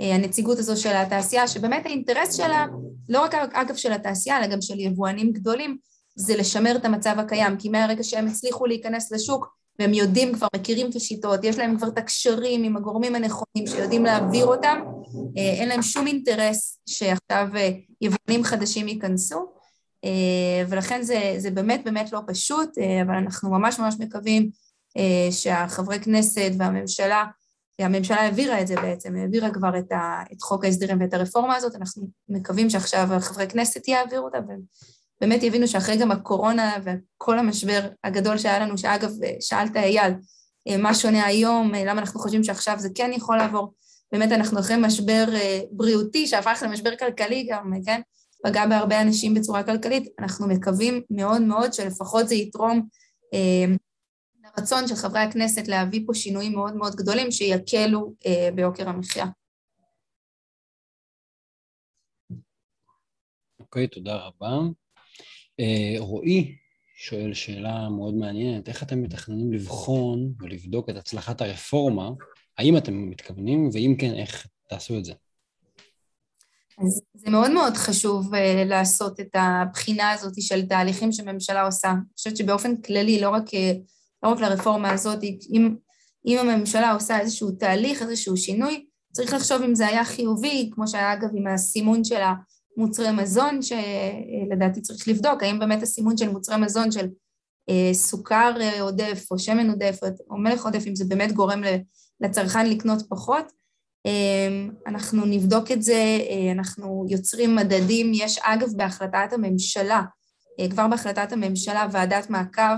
הנציגות 0.00 0.58
הזו 0.58 0.76
של 0.76 0.96
התעשייה, 0.96 1.48
שבאמת 1.48 1.86
האינטרס 1.86 2.34
שלה, 2.34 2.66
לא 3.08 3.22
רק 3.22 3.34
אגב 3.34 3.76
של 3.76 3.92
התעשייה, 3.92 4.38
אלא 4.38 4.46
גם 4.46 4.60
של 4.60 4.80
יבואנים 4.80 5.32
גדולים, 5.32 5.76
זה 6.16 6.36
לשמר 6.36 6.76
את 6.76 6.84
המצב 6.84 7.14
הקיים, 7.18 7.56
כי 7.56 7.68
מהרגע 7.68 8.02
שהם 8.02 8.26
הצליחו 8.26 8.66
להיכנס 8.66 9.12
לשוק, 9.12 9.46
והם 9.80 9.94
יודעים 9.94 10.34
כבר, 10.34 10.46
מכירים 10.56 10.90
את 10.90 10.96
השיטות, 10.96 11.44
יש 11.44 11.58
להם 11.58 11.76
כבר 11.76 11.88
את 11.88 11.98
הקשרים 11.98 12.64
עם 12.64 12.76
הגורמים 12.76 13.14
הנכונים 13.14 13.66
שיודעים 13.66 14.04
להעביר 14.04 14.46
אותם, 14.46 14.80
אה, 15.38 15.42
אין 15.42 15.68
להם 15.68 15.82
שום 15.82 16.06
אינטרס 16.06 16.78
שעכשיו 16.86 17.48
אה, 17.56 17.70
יבואנים 18.00 18.44
חדשים 18.44 18.88
ייכנסו, 18.88 19.46
אה, 20.04 20.64
ולכן 20.68 21.02
זה, 21.02 21.34
זה 21.38 21.50
באמת 21.50 21.84
באמת 21.84 22.12
לא 22.12 22.20
פשוט, 22.26 22.78
אבל 23.06 23.14
אנחנו 23.14 23.50
ממש 23.50 23.78
ממש 23.78 23.94
מקווים 23.98 24.50
שהחברי 25.30 26.00
כנסת 26.00 26.50
והממשלה 26.58 27.24
הממשלה 27.78 28.16
העבירה 28.20 28.60
את 28.60 28.66
זה 28.66 28.74
בעצם, 28.74 29.16
העבירה 29.16 29.50
כבר 29.50 29.78
את, 29.78 29.92
ה, 29.92 30.22
את 30.32 30.42
חוק 30.42 30.64
ההסדרים 30.64 31.00
ואת 31.00 31.14
הרפורמה 31.14 31.56
הזאת, 31.56 31.74
אנחנו 31.74 32.08
מקווים 32.28 32.70
שעכשיו 32.70 33.08
חברי 33.20 33.48
כנסת 33.48 33.88
יעבירו 33.88 34.24
אותה, 34.24 34.38
ובאמת 35.20 35.42
יבינו 35.42 35.68
שאחרי 35.68 35.96
גם 35.96 36.10
הקורונה 36.10 36.76
וכל 36.84 37.38
המשבר 37.38 37.88
הגדול 38.04 38.38
שהיה 38.38 38.58
לנו, 38.58 38.78
שאגב, 38.78 39.10
שאלת 39.40 39.76
אייל, 39.76 40.12
מה 40.78 40.94
שונה 40.94 41.26
היום, 41.26 41.72
למה 41.74 42.00
אנחנו 42.00 42.20
חושבים 42.20 42.44
שעכשיו 42.44 42.78
זה 42.78 42.88
כן 42.94 43.10
יכול 43.14 43.36
לעבור, 43.36 43.74
באמת 44.12 44.32
אנחנו 44.32 44.60
אחרי 44.60 44.76
משבר 44.80 45.24
אה, 45.34 45.60
בריאותי 45.70 46.26
שהפך 46.26 46.62
למשבר 46.66 46.96
כלכלי 46.96 47.46
גם, 47.50 47.72
כן? 47.84 48.00
פגע 48.44 48.66
בהרבה 48.66 49.02
אנשים 49.02 49.34
בצורה 49.34 49.62
כלכלית, 49.62 50.08
אנחנו 50.18 50.48
מקווים 50.48 51.02
מאוד 51.10 51.42
מאוד 51.42 51.72
שלפחות 51.72 52.28
זה 52.28 52.34
יתרום 52.34 52.88
אה, 53.34 53.74
הרצון 54.44 54.88
של 54.88 54.94
חברי 54.94 55.20
הכנסת 55.20 55.68
להביא 55.68 56.02
פה 56.06 56.14
שינויים 56.14 56.52
מאוד 56.52 56.76
מאוד 56.76 56.94
גדולים 56.94 57.30
שיקלו 57.30 58.14
אה, 58.26 58.48
ביוקר 58.54 58.88
המחיה. 58.88 59.26
אוקיי, 63.60 63.84
okay, 63.84 63.88
תודה 63.88 64.16
רבה. 64.16 64.79
Uh, 65.60 65.98
רועי 65.98 66.56
שואל 66.96 67.34
שאלה 67.34 67.88
מאוד 67.88 68.14
מעניינת, 68.14 68.68
איך 68.68 68.82
אתם 68.82 69.02
מתכננים 69.02 69.52
לבחון 69.52 70.32
ולבדוק 70.40 70.90
את 70.90 70.96
הצלחת 70.96 71.40
הרפורמה? 71.40 72.10
האם 72.58 72.76
אתם 72.76 73.10
מתכוונים, 73.10 73.70
ואם 73.72 73.94
כן, 73.98 74.14
איך 74.14 74.46
תעשו 74.68 74.98
את 74.98 75.04
זה? 75.04 75.12
אז 76.78 77.02
זה 77.14 77.30
מאוד 77.30 77.50
מאוד 77.50 77.76
חשוב 77.76 78.34
uh, 78.34 78.38
לעשות 78.66 79.20
את 79.20 79.28
הבחינה 79.34 80.10
הזאת 80.10 80.32
של 80.40 80.66
תהליכים 80.66 81.12
שממשלה 81.12 81.62
עושה. 81.62 81.90
אני 81.90 82.00
חושבת 82.16 82.36
שבאופן 82.36 82.76
כללי, 82.76 83.20
לא 83.20 83.30
רק 83.30 83.48
uh, 83.48 83.78
לא 84.22 84.28
רק 84.28 84.40
לרפורמה 84.40 84.92
הזאת, 84.92 85.22
אם, 85.22 85.76
אם 86.26 86.38
הממשלה 86.38 86.92
עושה 86.92 87.20
איזשהו 87.20 87.50
תהליך, 87.50 88.02
איזשהו 88.02 88.36
שינוי, 88.36 88.86
צריך 89.12 89.32
לחשוב 89.32 89.62
אם 89.62 89.74
זה 89.74 89.86
היה 89.86 90.04
חיובי, 90.04 90.70
כמו 90.72 90.88
שהיה 90.88 91.12
אגב 91.12 91.28
עם 91.34 91.46
הסימון 91.46 92.04
של 92.04 92.20
המוצרי 92.76 93.12
מזון, 93.12 93.60
שלדעתי 93.62 94.80
צריך 94.80 95.08
לבדוק, 95.08 95.42
האם 95.42 95.58
באמת 95.58 95.82
הסימון 95.82 96.16
של 96.16 96.28
מוצרי 96.28 96.56
מזון 96.56 96.92
של 96.92 97.08
אה, 97.70 97.94
סוכר 97.94 98.52
אה, 98.60 98.80
עודף 98.80 99.26
או 99.30 99.38
שמן 99.38 99.70
עודף 99.70 99.98
או 100.30 100.36
מלך 100.36 100.64
עודף, 100.64 100.86
אם 100.86 100.94
זה 100.94 101.04
באמת 101.04 101.32
גורם 101.32 101.62
לצרכן 102.20 102.70
לקנות 102.70 103.02
פחות. 103.08 103.52
אה, 104.06 104.66
אנחנו 104.86 105.24
נבדוק 105.24 105.70
את 105.70 105.82
זה, 105.82 106.18
אנחנו 106.52 107.06
יוצרים 107.08 107.56
מדדים, 107.56 108.10
יש 108.14 108.38
אגב 108.42 108.68
בהחלטת 108.76 109.32
הממשלה, 109.32 110.02
כבר 110.70 110.88
בהחלטת 110.88 111.32
הממשלה 111.32 111.86
ועדת 111.92 112.30
מעקב 112.30 112.76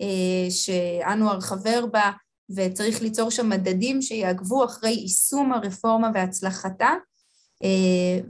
אה, 0.00 0.50
שאנואר 0.50 1.40
חבר 1.40 1.86
בה, 1.86 2.10
וצריך 2.56 3.02
ליצור 3.02 3.30
שם 3.30 3.48
מדדים 3.48 4.02
שיעקבו 4.02 4.64
אחרי 4.64 4.90
יישום 4.90 5.52
הרפורמה 5.52 6.10
והצלחתה, 6.14 6.88
אה, 6.88 6.94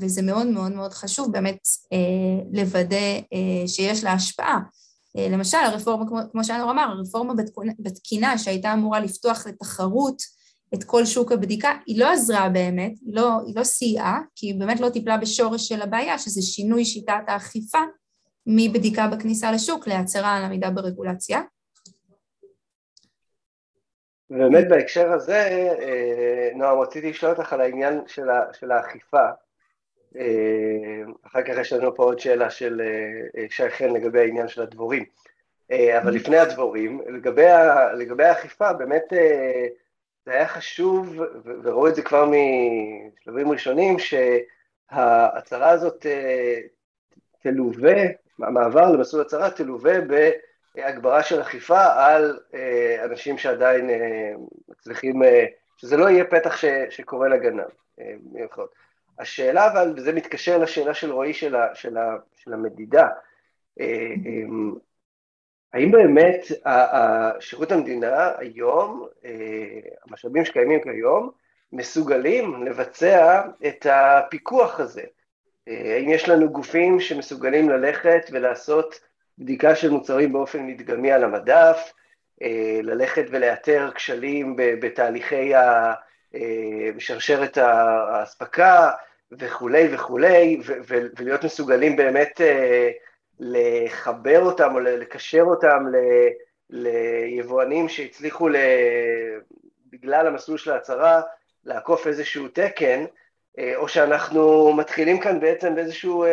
וזה 0.01 0.23
מאוד 0.23 0.47
מאוד 0.47 0.73
מאוד 0.73 0.93
חשוב 0.93 1.33
באמת 1.33 1.59
אה, 1.93 2.45
לוודא 2.53 3.21
שיש 3.67 4.05
לה 4.05 4.13
השפעה. 4.13 4.61
למשל, 5.31 5.57
הרפורמה, 5.57 6.09
כמו, 6.09 6.19
כמו 6.33 6.45
שאנואר 6.45 6.71
אמר, 6.71 6.83
הרפורמה 6.83 7.35
בתקינה 7.79 8.39
שהייתה 8.39 8.73
אמורה 8.73 9.01
לפתוח 9.01 9.47
לתחרות 9.47 10.23
את 10.75 10.85
כל 10.85 11.07
שוק 11.07 11.33
הבדיקה, 11.33 11.73
היא 11.87 12.01
לא 12.01 12.13
עזרה 12.13 12.49
באמת, 12.49 12.93
היא 13.01 13.15
לא, 13.15 13.31
היא 13.47 13.57
לא 13.57 13.65
סייעה, 13.65 14.21
כי 14.35 14.47
היא 14.47 14.55
באמת 14.61 14.81
לא 14.81 14.89
טיפלה 14.89 15.17
בשורש 15.17 15.69
של 15.69 15.83
הבעיה, 15.83 16.19
שזה 16.19 16.43
שינוי 16.43 16.85
שיטת 16.85 17.23
האכיפה 17.27 17.79
מבדיקה 18.47 19.09
בכניסה 19.09 19.53
לשוק 19.53 19.87
להצהרה 19.87 20.37
על 20.37 20.45
עמידה 20.45 20.71
ברגולציה. 20.71 21.41
ובאמת 24.35 24.69
בהקשר 24.69 25.13
הזה, 25.13 25.69
אה, 25.81 26.51
נועם, 26.55 26.79
רציתי 26.79 27.11
לשאול 27.11 27.33
אותך 27.33 27.53
על 27.53 27.61
העניין 27.61 28.01
של, 28.07 28.31
ה, 28.31 28.45
של 28.53 28.71
האכיפה. 28.71 29.27
אה, 30.17 31.03
אחר 31.27 31.43
כך 31.43 31.55
יש 31.61 31.73
לנו 31.73 31.95
פה 31.95 32.05
עוד 32.05 32.19
שאלה 32.19 32.51
של 32.51 32.83
אה, 33.37 33.47
שי 33.51 33.71
חן 33.71 33.91
לגבי 33.91 34.21
העניין 34.21 34.49
של 34.49 34.63
הדבורים. 34.63 35.05
אבל 35.71 36.11
mm-hmm. 36.11 36.15
לפני 36.15 36.39
הדבורים, 36.39 37.01
לגבי, 37.07 37.47
ה, 37.47 37.93
לגבי 37.93 38.25
האכיפה, 38.25 38.73
באמת 38.73 39.13
זה 40.27 40.33
היה 40.33 40.49
חשוב, 40.49 41.21
וראו 41.63 41.89
את 41.89 41.95
זה 41.95 42.03
כבר 42.03 42.31
משלבים 42.31 43.51
ראשונים, 43.51 43.97
שההצהרה 43.99 45.71
הזאת 45.71 46.07
תלווה, 47.43 47.95
המעבר 48.39 48.93
למסלול 48.93 49.23
הצהרה 49.23 49.51
תלווה 49.51 50.01
ב... 50.01 50.31
הגברה 50.77 51.23
של 51.23 51.41
אכיפה 51.41 51.85
על 51.85 52.39
אה, 52.55 53.05
אנשים 53.05 53.39
שעדיין 53.39 53.91
אה, 53.91 54.33
מצליחים, 54.69 55.23
אה, 55.23 55.45
שזה 55.77 55.97
לא 55.97 56.11
יהיה 56.11 56.25
פתח 56.25 56.57
ש, 56.57 56.65
שקורא 56.91 57.29
לגנב. 57.29 57.65
השאלה 59.19 59.73
אבל, 59.73 59.95
וזה 59.97 60.13
מתקשר 60.13 60.59
לשאלה 60.59 60.95
של 60.95 61.13
רועי 61.13 61.35
של, 61.35 61.57
ה, 61.57 61.75
של, 61.75 61.97
ה, 61.97 62.17
של 62.37 62.53
המדידה, 62.53 63.09
האם 65.73 65.91
באמת 65.91 66.47
שירות 67.41 67.73
המדינה 67.73 68.33
היום, 68.39 69.07
המשאבים 70.07 70.45
שקיימים 70.45 70.83
כיום, 70.83 71.31
מסוגלים 71.73 72.65
לבצע 72.65 73.43
את 73.67 73.87
הפיקוח 73.91 74.81
הזה? 74.81 75.03
האם 75.67 76.09
יש 76.09 76.29
לנו 76.29 76.51
גופים 76.51 77.01
שמסוגלים 77.01 77.71
ללכת 77.71 78.31
ולעשות 78.33 79.01
בדיקה 79.39 79.75
של 79.75 79.91
מוצרים 79.91 80.33
באופן 80.33 80.67
מדגמי 80.67 81.13
על 81.13 81.25
המדף, 81.25 81.93
אה, 82.43 82.81
ללכת 82.83 83.25
ולאתר 83.31 83.91
כשלים 83.95 84.57
בתהליכי. 84.57 85.55
אה, 85.55 86.91
בשרשרת 86.97 87.59
האספקה 87.59 88.91
וכולי 89.33 89.95
וכולי, 89.95 90.61
ולהיות 91.19 91.45
מסוגלים 91.45 91.97
באמת 91.97 92.41
אה, 92.41 92.91
לחבר 93.41 94.41
אותם 94.41 94.75
או 94.75 94.81
לקשר 94.81 95.43
אותם 95.43 95.85
ליבואנים 96.71 97.89
שהצליחו 97.89 98.49
בגלל 99.91 100.27
המסלול 100.27 100.59
של 100.59 100.73
ההצהרה 100.73 101.23
לעקוף 101.65 102.07
איזשהו 102.07 102.49
תקן, 102.49 103.05
או 103.77 103.89
שאנחנו 103.89 104.73
מתחילים 104.73 105.21
כאן 105.21 105.41
בעצם 105.41 105.75
באיזשהו 105.75 106.25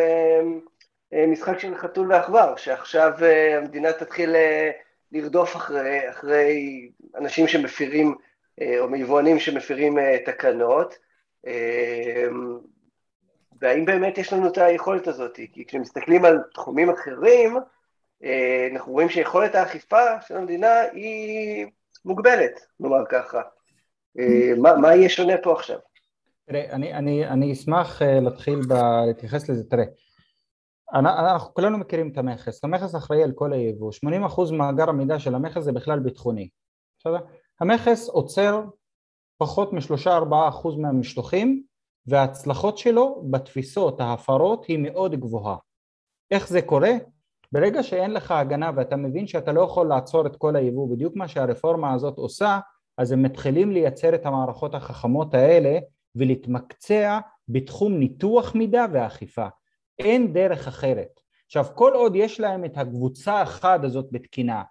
משחק 1.12 1.58
של 1.58 1.76
חתול 1.76 2.12
ועכבר, 2.12 2.56
שעכשיו 2.56 3.12
אה, 3.22 3.58
המדינה 3.58 3.92
תתחיל 3.92 4.34
אה, 4.34 4.70
לרדוף 5.12 5.56
אחרי, 5.56 6.10
אחרי 6.10 6.88
אנשים 7.16 7.48
שמפירים, 7.48 8.14
או 8.78 8.88
מיבואנים 8.88 9.38
שמפירים 9.38 9.98
תקנות, 10.24 10.94
והאם 13.60 13.84
באמת 13.84 14.18
יש 14.18 14.32
לנו 14.32 14.48
את 14.48 14.58
היכולת 14.58 15.06
הזאת? 15.06 15.34
כי 15.34 15.64
כשמסתכלים 15.68 16.24
על 16.24 16.38
תחומים 16.54 16.90
אחרים, 16.90 17.56
אנחנו 18.72 18.92
רואים 18.92 19.08
שיכולת 19.08 19.54
האכיפה 19.54 20.20
של 20.26 20.36
המדינה 20.36 20.80
היא 20.80 21.66
מוגבלת, 22.04 22.66
נאמר 22.80 23.04
ככה. 23.08 23.40
מה, 24.56 24.76
מה 24.76 24.94
יהיה 24.94 25.08
שונה 25.08 25.34
פה 25.42 25.52
עכשיו? 25.52 25.78
תראה, 26.46 26.64
אני, 26.72 26.94
אני, 26.94 27.26
אני 27.26 27.52
אשמח 27.52 28.02
להתחיל 28.02 28.60
ב... 28.68 28.72
להתייחס 29.06 29.48
לזה, 29.48 29.64
תראה, 29.70 29.84
אנחנו 30.94 31.54
כולנו 31.54 31.78
מכירים 31.78 32.08
את 32.12 32.18
המכס, 32.18 32.64
המכס 32.64 32.94
אחראי 32.94 33.22
על 33.22 33.32
כל 33.32 33.52
היבוא, 33.52 33.92
80% 34.28 34.52
מאגר 34.52 34.88
המידע 34.88 35.18
של 35.18 35.34
המכס 35.34 35.62
זה 35.62 35.72
בכלל 35.72 35.98
ביטחוני, 35.98 36.48
בסדר? 36.98 37.18
המכס 37.60 38.08
עוצר 38.08 38.64
פחות 39.38 39.72
משלושה 39.72 40.16
ארבעה 40.16 40.48
אחוז 40.48 40.76
מהמשלוחים 40.76 41.62
וההצלחות 42.06 42.78
שלו 42.78 43.24
בתפיסות, 43.30 44.00
ההפרות 44.00 44.64
היא 44.64 44.78
מאוד 44.78 45.14
גבוהה. 45.14 45.56
איך 46.30 46.48
זה 46.48 46.62
קורה? 46.62 46.92
ברגע 47.52 47.82
שאין 47.82 48.10
לך 48.10 48.30
הגנה 48.30 48.70
ואתה 48.76 48.96
מבין 48.96 49.26
שאתה 49.26 49.52
לא 49.52 49.60
יכול 49.60 49.88
לעצור 49.88 50.26
את 50.26 50.36
כל 50.36 50.56
היבוא, 50.56 50.88
בדיוק 50.90 51.16
מה 51.16 51.28
שהרפורמה 51.28 51.92
הזאת 51.92 52.18
עושה, 52.18 52.58
אז 52.98 53.12
הם 53.12 53.22
מתחילים 53.22 53.72
לייצר 53.72 54.14
את 54.14 54.26
המערכות 54.26 54.74
החכמות 54.74 55.34
האלה 55.34 55.78
ולהתמקצע 56.16 57.18
בתחום 57.48 57.98
ניתוח 57.98 58.54
מידע 58.54 58.86
ואכיפה. 58.92 59.46
אין 59.98 60.32
דרך 60.32 60.68
אחרת. 60.68 61.20
עכשיו 61.46 61.64
כל 61.74 61.92
עוד 61.92 62.16
יש 62.16 62.40
להם 62.40 62.64
את 62.64 62.72
הקבוצה 62.76 63.32
האחת 63.32 63.80
הזאת 63.84 64.06
בתקינה, 64.12 64.62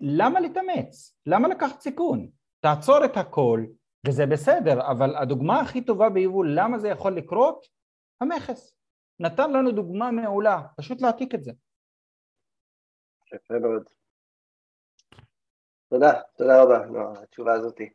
למה 0.00 0.40
להתאמץ? 0.40 1.18
למה 1.26 1.48
לקחת 1.48 1.80
סיכון? 1.80 2.30
תעצור 2.60 3.04
את 3.04 3.16
הכל 3.16 3.64
וזה 4.06 4.26
בסדר, 4.26 4.90
אבל 4.90 5.16
הדוגמה 5.16 5.60
הכי 5.60 5.84
טובה 5.84 6.10
ביבוא 6.10 6.44
למה 6.44 6.78
זה 6.78 6.88
יכול 6.88 7.16
לקרות? 7.16 7.66
המכס. 8.20 8.76
נתן 9.20 9.52
לנו 9.52 9.72
דוגמה 9.72 10.10
מעולה, 10.10 10.62
פשוט 10.76 11.00
להעתיק 11.00 11.34
את 11.34 11.44
זה. 11.44 11.52
יפה 13.34 13.54
מאוד. 13.58 13.82
תודה, 15.88 16.20
תודה 16.36 16.62
רבה, 16.62 16.86
נו, 16.86 17.18
התשובה 17.22 17.52
הזאתי. 17.52 17.90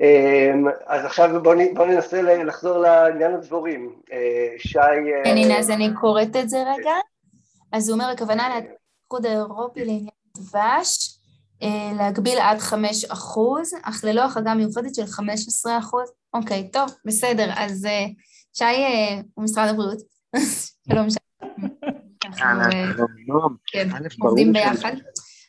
אמ, 0.00 0.68
אז 0.86 1.04
עכשיו 1.04 1.42
בואו 1.42 1.58
בוא 1.74 1.86
ננסה 1.86 2.22
לחזור 2.22 2.78
לעניין 2.78 3.34
הדבורים. 3.34 3.94
אה, 4.12 4.54
שי... 4.58 4.78
כן, 5.24 5.36
הנה, 5.36 5.58
אז 5.58 5.70
אני 5.70 5.88
קוראת 6.00 6.36
את 6.36 6.50
זה 6.50 6.58
רגע. 6.58 6.92
אז 7.72 7.88
הוא 7.88 7.94
אומר, 7.94 8.10
הכוונה 8.10 8.48
לאיחוד 8.48 9.26
האירופי 9.26 9.80
לעניין 9.84 10.08
דבש, 10.36 11.18
אה, 11.62 11.92
להגביל 11.98 12.38
עד 12.38 12.58
5 12.58 13.04
אחוז, 13.04 13.74
אך 13.82 14.04
ללא 14.04 14.24
החרגה 14.24 14.54
מיוחדת 14.54 14.94
של 14.94 15.06
15 15.06 15.78
אחוז. 15.78 16.12
אוקיי, 16.34 16.70
טוב, 16.70 16.90
בסדר, 17.04 17.50
אז 17.56 17.86
אה, 17.86 18.06
שי 18.52 18.64
הוא 19.34 19.44
משרד 19.44 19.68
הבריאות. 19.68 19.98
שלום, 20.90 21.10
שי. 21.10 21.18
שלום, 22.36 23.56
כן, 23.72 23.88
עובדים 24.20 24.52
ביחד. 24.52 24.92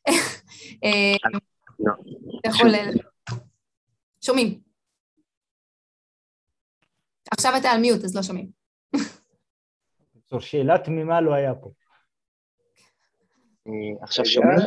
אתה 2.40 2.50
יכול... 2.50 2.70
שומעים. 4.22 4.60
עכשיו 7.32 7.52
אתה 7.58 7.70
על 7.70 7.82
מיוט, 7.82 8.04
אז 8.04 8.16
לא 8.16 8.22
שומעים. 8.22 8.50
זו 10.30 10.42
שאלה 10.42 10.78
תמימה 10.78 11.22
לא 11.22 11.34
היה 11.34 11.56
פה. 11.56 11.72
אה, 13.68 14.04
עכשיו 14.04 14.26
שומעים? 14.26 14.60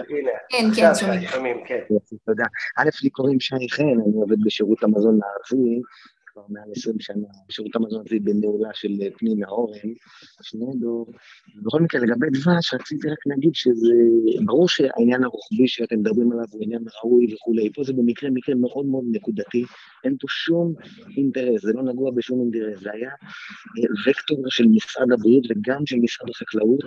כן, 0.48 0.64
כן, 0.76 0.94
שומעים. 1.30 1.64
כן. 1.66 1.80
תודה. 2.24 2.44
א', 2.78 2.88
לי 3.02 3.11
קוראים 3.11 3.40
שי 3.40 3.70
חן, 3.70 3.82
אני 3.82 4.16
עובד 4.16 4.36
בשירות 4.44 4.82
המזון 4.82 5.18
הערבי, 5.22 5.80
כבר 6.35 6.43
מעל 6.49 6.68
20 6.76 6.97
שנה, 7.01 7.26
בשירות 7.49 7.76
המזון 7.76 8.03
הזה 8.07 8.16
בניהולה 8.22 8.68
של 8.74 8.91
פנינה 9.18 9.49
אורן, 9.49 9.78
שנינו. 10.43 11.07
בכל 11.62 11.80
מקרה, 11.80 12.01
לגבי 12.01 12.26
דבש, 12.30 12.74
רציתי 12.74 13.09
רק 13.09 13.18
להגיד 13.26 13.55
שזה, 13.55 13.95
ברור 14.45 14.68
שהעניין 14.68 15.24
הרוחבי 15.24 15.68
שאתם 15.68 15.99
מדברים 15.99 16.32
עליו 16.32 16.45
הוא 16.51 16.62
עניין 16.62 16.85
ראוי 17.05 17.35
וכולי, 17.35 17.72
פה 17.72 17.85
זה 17.85 17.93
במקרה 17.93 18.30
מקרה 18.30 18.55
מאוד 18.55 18.87
מאוד 18.87 19.05
נקודתי, 19.11 19.64
אין 20.05 20.16
פה 20.20 20.26
שום 20.30 20.74
אינטרס, 21.16 21.62
זה 21.62 21.72
לא 21.72 21.82
נגוע 21.82 22.11
בשום 22.11 22.41
אינטרס, 22.41 22.80
זה 22.82 22.91
היה 22.93 23.11
אה, 23.11 24.11
וקטור 24.11 24.39
של 24.49 24.66
משרד 24.66 25.12
הבריאות 25.12 25.45
וגם 25.51 25.87
של 25.87 25.97
משרד 25.97 26.28
החקלאות, 26.30 26.85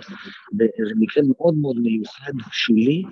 וזה 0.58 0.94
מקרה 0.98 1.22
מאוד 1.28 1.54
מאוד 1.54 1.76
מיוחד, 1.80 2.32
שולי, 2.52 3.02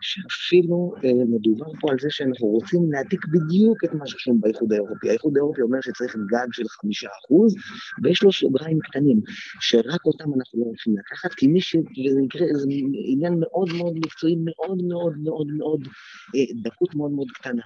שאפילו 0.00 0.94
אה, 1.04 1.24
מדובר 1.28 1.66
פה 1.80 1.90
על 1.90 1.96
זה 2.00 2.08
שאנחנו 2.10 2.46
רוצים 2.46 2.92
להעתיק 2.92 3.26
בדיוק 3.26 3.84
את 3.84 3.94
מה 3.94 4.06
שחושבים 4.06 4.40
באיחוד 4.40 4.72
האירופי. 4.72 5.08
האיחוד 5.10 5.36
האירופי 5.36 5.62
אומר 5.62 5.78
שצריך 5.86 6.16
גג 6.16 6.46
של 6.52 6.68
חמישה 6.68 7.08
אחוז, 7.18 7.54
ויש 8.02 8.22
לו 8.22 8.32
סוגריים 8.32 8.78
קטנים, 8.78 9.20
שרק 9.60 10.04
אותם 10.04 10.24
אנחנו 10.36 10.60
לא 10.60 10.64
הולכים 10.64 10.94
לקחת, 10.98 11.34
כי 11.34 11.46
מי 11.46 11.60
ש... 11.60 11.76
וזה 11.76 12.20
מקרה, 12.22 12.46
זה 12.52 12.66
עניין 13.12 13.34
מאוד 13.40 13.68
מאוד 13.72 13.94
מקצועי, 13.96 14.36
מאוד 14.44 14.82
מאוד 14.82 15.14
מאוד 15.18 15.46
מאוד, 15.58 15.80
אה, 16.36 16.44
דקות 16.62 16.94
מאוד 16.94 17.10
מאוד 17.10 17.30
קטנה. 17.30 17.62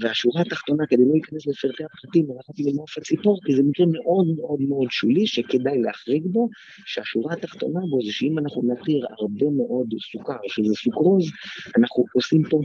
והשורה 0.00 0.40
התחתונה, 0.40 0.86
כדי 0.86 1.04
לא 1.04 1.12
להיכנס 1.12 1.46
לפרטי 1.46 1.84
הפרטים, 1.84 2.26
הלכתי 2.30 2.62
למעוף 2.62 2.98
הציפור, 2.98 3.40
כי 3.44 3.56
זה 3.56 3.62
מקרה 3.62 3.86
מאוד 3.86 4.26
מאוד 4.36 4.60
מאוד 4.68 4.88
שולי, 4.90 5.26
שכדאי 5.26 5.82
להחריג 5.82 6.26
בו, 6.26 6.48
שהשורה 6.86 7.32
התחתונה 7.32 7.80
בו 7.90 7.98
זה 8.06 8.12
שאם 8.12 8.38
אנחנו 8.38 8.62
נתיר 8.72 9.06
הרבה 9.18 9.46
מאוד 9.56 9.88
סוכר, 10.12 10.36
שזה 10.48 10.74
סוכרוז, 10.74 11.24
אנחנו 11.78 12.04
עושים 12.14 12.42
פה 12.50 12.60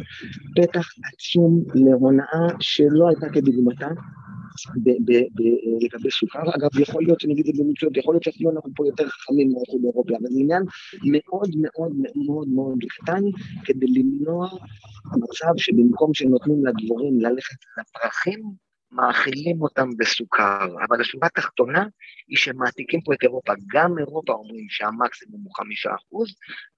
פתח 0.56 0.88
עצום 1.14 1.64
להונאה 1.76 2.48
שלא 2.60 3.08
הייתה 3.08 3.30
כדוגמתה. 3.34 3.88
לגבי 5.82 6.12
סוכר. 6.12 6.44
אגב, 6.56 6.80
יכול 6.80 7.04
להיות, 7.04 7.26
אני 7.26 7.34
אגיד 7.34 7.48
את 7.48 7.56
זה 7.56 7.64
במקצועות, 7.64 7.98
יכול 7.98 8.14
להיות 8.14 8.24
שאפילו 8.24 8.52
אנחנו 8.52 8.70
פה 8.76 8.88
יותר 8.88 9.08
חכמים 9.08 9.50
מהאיחוד 9.52 9.82
האירופי, 9.84 10.14
אבל 10.16 10.28
זה 10.30 10.40
עניין 10.40 10.64
מאוד 11.12 11.50
מאוד 11.62 11.92
מאוד 12.26 12.48
מאוד 12.48 12.78
קטן 12.90 13.24
כדי 13.66 13.86
למנוע 13.88 14.50
מצב 15.18 15.54
שבמקום 15.58 16.14
שנותנים 16.14 16.66
לדבורים 16.66 17.20
ללכת 17.20 17.58
לפרחים, 17.80 18.71
מאכילים 18.92 19.62
אותם 19.62 19.90
בסוכר, 19.98 20.66
אבל 20.90 21.02
השורה 21.02 21.28
התחתונה 21.28 21.86
היא 22.28 22.38
שמעתיקים 22.38 23.02
פה 23.02 23.14
את 23.14 23.24
אירופה. 23.24 23.54
גם 23.74 24.00
אירופה 24.00 24.34
אומרים 24.34 24.66
שהמקסימום 24.70 25.42
הוא 25.44 25.56
חמישה 25.56 25.90
אחוז, 25.96 26.36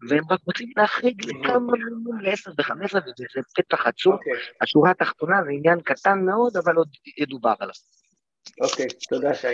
והם 0.09 0.23
רק 0.29 0.39
רוצים 0.45 0.69
להחריג 0.77 1.25
לכמה 1.25 1.59
מיליון, 1.59 2.21
לעשר 2.21 2.51
וחמש 2.57 2.85
עשרה, 2.85 3.01
וזה 3.01 3.41
פתח 3.55 3.87
עצום. 3.87 4.13
Okay. 4.13 4.17
אוקיי. 4.17 4.33
השורה 4.61 4.91
התחתונה 4.91 5.43
זה 5.43 5.49
עניין 5.51 5.81
קטן 5.81 6.19
מאוד, 6.19 6.57
אבל 6.57 6.75
עוד 6.75 6.89
ידובר 7.17 7.53
עליו. 7.59 7.75
אוקיי, 8.61 8.87
תודה 9.09 9.33
שי. 9.33 9.47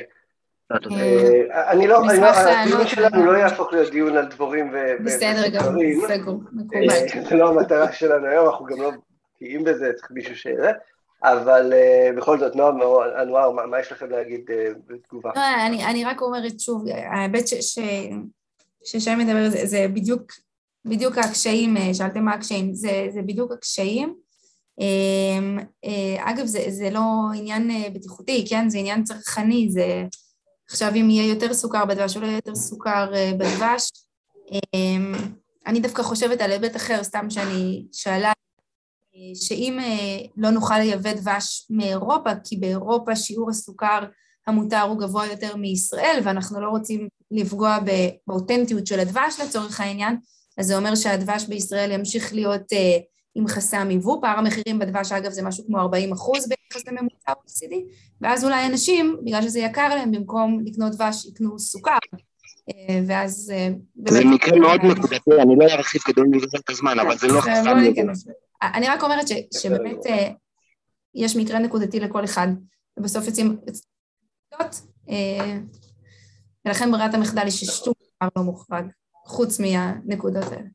אה, 0.72 1.72
אני 1.72 1.88
לא, 1.88 2.01
הדיון 2.05 2.88
שלנו 2.88 3.26
לא 3.26 3.38
יהפוך 3.38 3.74
להיות 3.74 3.91
דיון 3.91 4.18
על 4.18 4.26
דבורים 4.26 4.68
וסוכרים. 4.68 5.03
בסדר 5.05 5.47
גמור, 5.47 6.07
סגור, 6.07 6.43
מקובל. 6.51 6.89
אה, 6.91 7.30
זה 7.30 7.36
לא 7.36 7.49
המטרה 7.49 7.91
שלנו 7.91 8.26
היום, 8.28 8.47
אנחנו 8.49 8.66
גם 8.66 8.82
לא 8.82 8.91
בקיאים 9.36 9.64
בזה, 9.64 9.93
צריך 9.93 10.12
מישהו 10.12 10.36
ש... 10.36 10.47
אבל 11.24 11.74
uh, 11.74 12.18
בכל 12.18 12.40
זאת, 12.40 12.56
נועם, 12.56 12.80
אנואר, 13.22 13.52
מה, 13.52 13.80
יש 13.80 13.92
לכם 13.92 14.10
להגיד 14.10 14.42
uh, 14.50 14.78
בתגובה? 14.88 15.32
לא, 15.36 15.42
אני, 15.66 16.06
רק 16.06 16.22
אומרת 16.22 16.60
שוב, 16.60 16.86
ההיבט 16.88 17.48
ששי 18.84 19.16
מדבר, 19.16 19.50
זה, 19.50 19.86
בדיוק, 19.94 20.32
בדיוק 20.86 21.18
הקשיים, 21.18 21.78
אה, 21.78 21.94
שאלתם 21.94 22.24
מה 22.24 22.34
הקשיים, 22.34 22.74
זה, 22.74 23.08
זה 23.10 23.22
בדיוק 23.22 23.52
הקשיים. 23.52 24.16
Uh, 24.82 25.90
אגב, 26.20 26.46
זה, 26.46 26.66
זה 26.70 26.90
לא 26.90 27.02
עניין 27.36 27.94
בטיחותי, 27.94 28.46
כן? 28.50 28.70
זה 28.70 28.78
עניין 28.78 29.04
צרכני, 29.04 29.70
זה 29.70 30.04
עכשיו 30.70 30.92
אם 30.96 31.10
יהיה 31.10 31.30
יותר 31.30 31.54
סוכר 31.54 31.86
בדבש 31.86 32.16
או 32.16 32.22
לא 32.22 32.26
יהיה 32.26 32.36
יותר 32.36 32.56
סוכר 32.56 33.12
בדבש. 33.38 33.92
Um, 34.50 35.18
אני 35.68 35.80
דווקא 35.80 36.04
חושבת 36.04 36.42
על 36.42 36.52
היבט 36.52 36.76
אחר, 36.76 37.04
סתם 37.04 37.30
שאני 37.30 37.86
שאלה 37.92 38.32
שאם 39.36 39.80
אה, 39.80 40.26
לא 40.38 40.50
נוכל 40.50 40.78
לייבא 40.78 41.14
דבש 41.14 41.68
מאירופה, 41.70 42.30
כי 42.44 42.58
באירופה 42.58 43.16
שיעור 43.16 43.50
הסוכר 43.50 44.00
המותר 44.48 44.82
הוא 44.82 45.00
גבוה 45.00 45.28
יותר 45.28 45.56
מישראל, 45.56 46.20
ואנחנו 46.24 46.62
לא 46.62 46.70
רוצים 46.70 47.08
לפגוע 47.32 47.78
באותנטיות 48.28 48.88
של 48.88 49.00
הדבש 49.00 49.40
לצורך 49.46 49.82
העניין, 49.82 50.18
אז 50.58 50.68
זה 50.68 50.78
אומר 50.78 50.96
שהדבש 50.96 51.46
בישראל 51.46 51.92
ימשיך 51.92 52.34
להיות 52.34 52.74
אה, 52.74 52.98
עם 53.36 53.48
חסם 53.48 53.92
יבוא. 53.92 54.22
פער 54.22 54.38
המחירים 54.38 54.80
בדבש, 54.80 55.12
אגב, 55.12 55.32
זה 55.32 55.42
משהו 55.44 55.66
כמו 55.68 55.80
40 55.80 56.12
אחוז 56.12 56.50
ביחס 56.50 56.88
לממוצע 56.88 57.32
ה-OECD, 57.32 57.76
ואז 58.22 58.46
אולי 58.46 58.66
אנשים, 58.66 59.18
בגלל 59.26 59.42
שזה 59.42 59.60
יקר 59.60 59.96
להם, 59.96 60.12
במקום 60.12 60.60
לקנות 60.66 60.92
דבש, 60.92 61.26
יקנו 61.26 61.60
סוכר. 61.60 61.98
אה, 62.70 63.02
ואז... 63.08 63.54
זה 64.08 64.26
מקרה 64.26 64.60
מאוד 64.60 64.82
נקודתי, 64.84 65.32
אני 65.42 65.56
לא 65.60 65.66
ארחיב 65.66 66.02
כדי 66.02 66.22
לבזבז 66.22 66.60
את 66.60 66.70
הזמן, 66.70 67.00
אבל 67.00 67.18
זה 67.18 67.28
לא 67.28 67.42
חסם 67.42 67.78
יבוא. 67.86 68.14
אני 68.62 68.88
רק 68.88 69.03
אומרת 69.03 69.28
ש, 69.28 69.32
שבאמת 69.62 70.05
אה, 70.05 70.30
יש 71.16 71.36
מקרה 71.36 71.60
נקודתי 71.60 71.99
לכל 71.99 72.26
אחד, 72.26 72.47
ובסוף 72.97 73.28
יוצאים 73.28 73.60
אה, 75.10 75.57
ולכן 76.66 76.91
ברירת 76.91 77.14
המחדל 77.14 77.41
היא 77.41 77.51
ששום 77.51 77.93
דבר 77.99 78.30
לא 78.36 78.43
מוחרג, 78.43 78.86
חוץ 79.26 79.60
מהנקודות 79.60 80.51
האלה. 80.51 80.68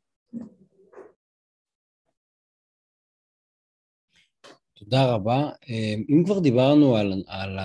תודה 4.75 5.13
רבה. 5.13 5.51
אה, 5.69 5.95
אם 6.09 6.23
כבר 6.25 6.39
דיברנו 6.39 6.97
על, 6.97 7.25
על 7.27 7.59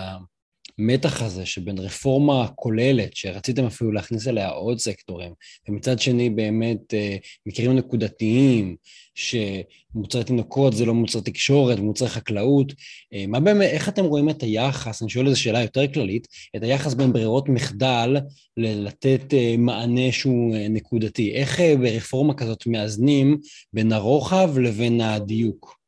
המתח 0.79 1.21
הזה 1.21 1.45
שבין 1.45 1.77
רפורמה 1.77 2.47
כוללת, 2.55 3.15
שרציתם 3.15 3.65
אפילו 3.65 3.91
להכניס 3.91 4.27
אליה 4.27 4.49
עוד 4.49 4.79
סקטורים, 4.79 5.31
ומצד 5.69 5.99
שני 5.99 6.29
באמת 6.29 6.93
אה, 6.93 7.17
מקרים 7.45 7.75
נקודתיים, 7.75 8.75
שמוצרי 9.15 10.23
תינוקות 10.23 10.75
זה 10.75 10.85
לא 10.85 10.93
מוצרי 10.93 11.21
תקשורת, 11.21 11.79
מוצרי 11.79 12.09
חקלאות, 12.09 12.73
אה, 13.13 13.25
מה 13.27 13.39
באמת, 13.39 13.69
איך 13.69 13.89
אתם 13.89 14.05
רואים 14.05 14.29
את 14.29 14.43
היחס, 14.43 15.01
אני 15.01 15.09
שואל 15.09 15.27
איזו 15.27 15.41
שאלה 15.41 15.61
יותר 15.61 15.87
כללית, 15.93 16.27
את 16.55 16.63
היחס 16.63 16.93
בין 16.93 17.13
ברירות 17.13 17.49
מחדל 17.49 18.17
לתת 18.57 19.33
אה, 19.33 19.55
מענה 19.57 20.11
שהוא 20.11 20.55
נקודתי? 20.69 21.33
איך 21.33 21.59
ברפורמה 21.79 22.33
כזאת 22.33 22.67
מאזנים 22.67 23.37
בין 23.73 23.91
הרוחב 23.91 24.57
לבין 24.57 25.01
הדיוק? 25.01 25.78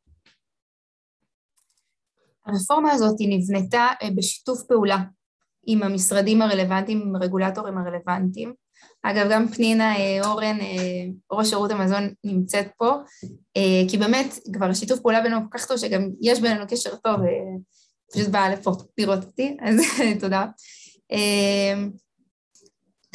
הרפורמה 2.45 2.91
הזאת 2.91 3.15
נבנתה 3.19 3.87
אה, 4.03 4.09
בשיתוף 4.15 4.63
פעולה 4.63 4.97
עם 5.65 5.83
המשרדים 5.83 6.41
הרלוונטיים, 6.41 7.01
עם 7.01 7.15
הרגולטורים 7.15 7.77
הרלוונטיים. 7.77 8.53
אגב, 9.03 9.27
גם 9.31 9.47
פנינה 9.47 9.95
אה, 9.95 10.27
אורן, 10.29 10.59
אה, 10.59 11.05
ראש 11.31 11.49
שירות 11.49 11.71
המזון, 11.71 12.13
נמצאת 12.23 12.67
פה, 12.77 12.91
כי 13.89 13.97
באמת 13.97 14.39
כבר 14.53 14.65
השיתוף 14.65 14.99
פעולה 14.99 15.21
בינינו 15.21 15.41
כל 15.41 15.57
כך 15.57 15.65
טוב, 15.65 15.77
שגם 15.77 16.09
יש 16.21 16.41
בינינו 16.41 16.65
קשר 16.67 16.95
טוב, 16.95 17.15
פשוט 18.13 18.27
באה 18.27 18.49
לפה 18.49 18.71
לראות 18.97 19.23
אותי, 19.23 19.57
אז 19.61 19.81
תודה. 20.21 20.45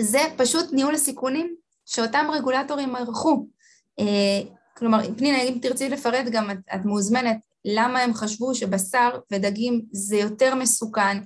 זה 0.01 0.19
פשוט 0.37 0.73
ניהול 0.73 0.95
הסיכונים 0.95 1.55
שאותם 1.87 2.27
רגולטורים 2.33 2.97
ערכו. 2.97 3.47
כלומר, 4.77 5.15
פנינה, 5.17 5.43
אם 5.43 5.59
תרצי 5.63 5.89
לפרט 5.89 6.27
גם, 6.31 6.51
את, 6.51 6.59
את 6.75 6.85
מוזמנת, 6.85 7.37
למה 7.69 8.01
הם 8.01 8.15
חשבו 8.15 8.55
שבשר 8.55 9.11
ודגים 9.33 9.83
זה 9.93 10.17
יותר 10.17 10.55
מסוכן 10.55 11.19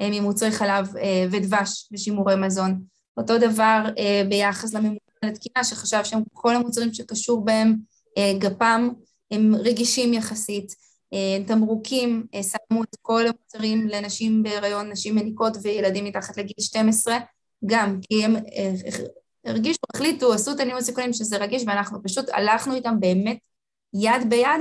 אה, 0.00 0.08
ממוצרי 0.10 0.50
חלב 0.50 0.96
אה, 0.96 1.26
ודבש 1.30 1.88
ושימורי 1.92 2.36
מזון. 2.36 2.80
אותו 3.16 3.38
דבר 3.38 3.84
אה, 3.98 4.22
ביחס 4.28 4.74
לממונה 4.74 4.98
לתקינה, 5.24 5.64
שחשב 5.64 6.04
שהם 6.04 6.22
כל 6.32 6.56
המוצרים 6.56 6.94
שקשור 6.94 7.44
בהם 7.44 7.76
גפ"ם 8.38 8.90
הם 9.30 9.54
רגישים 9.54 10.14
יחסית. 10.14 10.88
תמרוקים, 11.46 12.26
שמו 12.42 12.82
את 12.82 12.96
כל 13.02 13.22
המוצרים 13.26 13.88
לנשים 13.88 14.42
בהיריון, 14.42 14.90
נשים 14.90 15.14
מניקות 15.14 15.56
וילדים 15.62 16.04
מתחת 16.04 16.36
לגיל 16.36 16.54
12, 16.58 17.18
גם 17.66 17.98
כי 18.00 18.24
הם 18.24 18.36
הרגישו, 19.44 19.78
החליטו, 19.94 20.32
עשו 20.32 20.52
את 20.52 20.60
הניהול 20.60 20.80
סיכונים 20.80 21.12
שזה 21.12 21.36
רגיש, 21.36 21.62
ואנחנו 21.66 22.02
פשוט 22.02 22.28
הלכנו 22.32 22.74
איתם 22.74 23.00
באמת 23.00 23.38
יד 23.94 24.30
ביד 24.30 24.60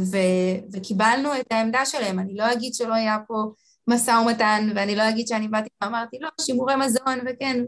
ו- 0.00 0.72
וקיבלנו 0.72 1.28
את 1.40 1.52
העמדה 1.52 1.86
שלהם. 1.86 2.18
אני 2.18 2.34
לא 2.34 2.52
אגיד 2.52 2.74
שלא 2.74 2.94
היה 2.94 3.18
פה 3.26 3.34
משא 3.88 4.10
ומתן, 4.10 4.68
ואני 4.74 4.96
לא 4.96 5.08
אגיד 5.08 5.28
שאני 5.28 5.48
באתי 5.48 5.68
ואמרתי, 5.82 6.18
לא, 6.20 6.28
שימורי 6.40 6.76
מזון, 6.76 7.18
וכן. 7.26 7.64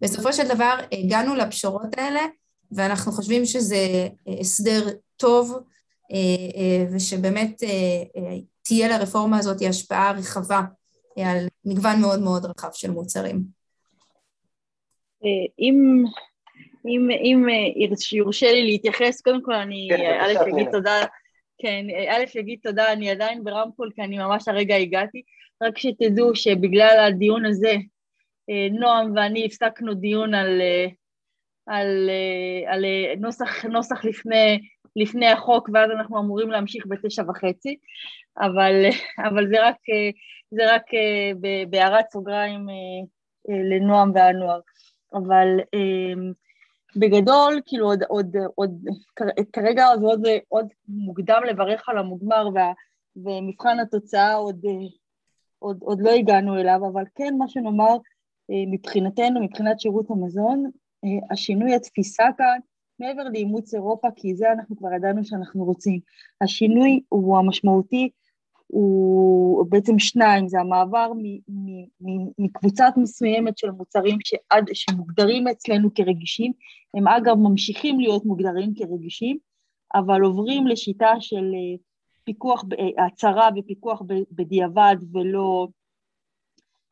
בסופו 0.00 0.32
של 0.32 0.48
דבר 0.48 0.76
הגענו 0.92 1.34
לפשרות 1.34 1.98
האלה, 1.98 2.20
ואנחנו 2.72 3.12
חושבים 3.12 3.44
שזה 3.46 4.08
אה, 4.28 4.40
הסדר 4.40 4.88
טוב, 5.16 5.58
ושבאמת 6.92 7.62
תהיה 8.62 8.88
לרפורמה 8.88 9.38
הזאת 9.38 9.62
השפעה 9.68 10.12
רחבה 10.12 10.60
על 11.24 11.46
מגוון 11.64 12.00
מאוד 12.00 12.22
מאוד 12.22 12.46
רחב 12.46 12.68
של 12.72 12.90
מוצרים. 12.90 13.44
אם 15.58 16.04
אם, 16.88 17.08
אם 17.10 17.48
אה, 17.48 17.96
יורשה 18.12 18.52
לי 18.52 18.62
להתייחס, 18.62 19.20
קודם 19.20 19.42
כל 19.42 19.54
אני 19.54 19.88
כן, 19.90 20.18
א' 20.20 20.48
אגיד 20.48 20.70
תודה, 20.72 21.04
כן, 21.58 21.86
א' 22.10 22.40
אגיד 22.40 22.58
תודה, 22.62 22.92
אני 22.92 23.10
עדיין 23.10 23.44
ברמקול 23.44 23.90
כי 23.94 24.02
אני 24.02 24.18
ממש 24.18 24.48
הרגע 24.48 24.76
הגעתי, 24.76 25.22
רק 25.62 25.78
שתדעו 25.78 26.34
שבגלל 26.34 27.04
הדיון 27.08 27.44
הזה, 27.44 27.74
אה, 28.50 28.68
נועם 28.70 29.12
ואני 29.16 29.46
הפסקנו 29.46 29.94
דיון 29.94 30.34
על, 30.34 30.60
אה, 30.60 30.86
על, 31.66 32.10
על 32.66 32.84
נוסח, 33.18 33.64
נוסח 33.64 34.04
לפני, 34.04 34.58
לפני 34.96 35.26
החוק 35.26 35.68
ואז 35.74 35.90
אנחנו 35.90 36.18
אמורים 36.18 36.50
להמשיך 36.50 36.84
בתשע 36.88 37.22
וחצי, 37.28 37.76
אבל, 38.38 38.86
אבל 39.28 39.48
זה 39.48 39.66
רק, 39.68 39.76
זה 40.50 40.74
רק 40.74 40.82
בהערת 41.70 42.04
סוגריים 42.12 42.66
לנועם 43.48 44.12
והנוער. 44.14 44.60
אבל 45.14 45.48
בגדול, 46.96 47.60
כאילו 47.66 47.86
עוד, 47.86 48.02
עוד, 48.08 48.36
עוד 48.54 48.70
כרגע 49.52 49.86
זה 50.00 50.06
עוד, 50.06 50.20
עוד 50.48 50.66
מוקדם 50.88 51.40
לברך 51.48 51.88
על 51.88 51.98
המוגמר 51.98 52.48
וה, 52.54 52.72
ומבחן 53.16 53.80
התוצאה 53.80 54.34
עוד, 54.34 54.66
עוד, 55.58 55.78
עוד 55.80 56.00
לא 56.00 56.10
הגענו 56.10 56.58
אליו, 56.58 56.80
אבל 56.92 57.04
כן 57.14 57.34
מה 57.38 57.48
שנאמר 57.48 57.96
מבחינתנו, 58.48 59.42
מבחינת 59.42 59.80
שירות 59.80 60.10
המזון, 60.10 60.70
השינוי 61.30 61.74
התפיסה 61.74 62.24
כאן, 62.38 62.58
מעבר 63.00 63.22
לאימוץ 63.32 63.74
אירופה, 63.74 64.08
כי 64.16 64.34
זה 64.34 64.52
אנחנו 64.52 64.76
כבר 64.76 64.92
ידענו 64.92 65.24
שאנחנו 65.24 65.64
רוצים. 65.64 66.00
השינוי 66.40 67.00
הוא 67.08 67.38
המשמעותי 67.38 68.10
הוא 68.66 69.66
בעצם 69.68 69.98
שניים, 69.98 70.48
זה 70.48 70.60
המעבר 70.60 71.12
מקבוצת 72.38 72.92
מסוימת 72.96 73.58
של 73.58 73.70
מוצרים 73.70 74.18
שעד, 74.24 74.64
שמוגדרים 74.72 75.48
אצלנו 75.48 75.94
כרגישים, 75.94 76.52
הם 76.94 77.08
אגב 77.08 77.36
ממשיכים 77.38 78.00
להיות 78.00 78.24
מוגדרים 78.24 78.74
כרגישים, 78.74 79.38
אבל 79.94 80.22
עוברים 80.22 80.66
לשיטה 80.66 81.12
של 81.20 81.44
אה, 81.54 81.76
פיקוח, 82.24 82.64
אה, 82.78 83.06
הצהרה 83.06 83.48
ופיקוח 83.56 84.02
בדיעבד 84.30 84.96
ולא, 85.12 85.68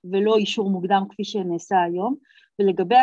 ולא 0.05 0.37
אישור 0.37 0.71
מוקדם 0.71 1.03
כפי 1.11 1.25
שנעשה 1.25 1.83
היום, 1.83 2.15
ולגבי 2.59 2.97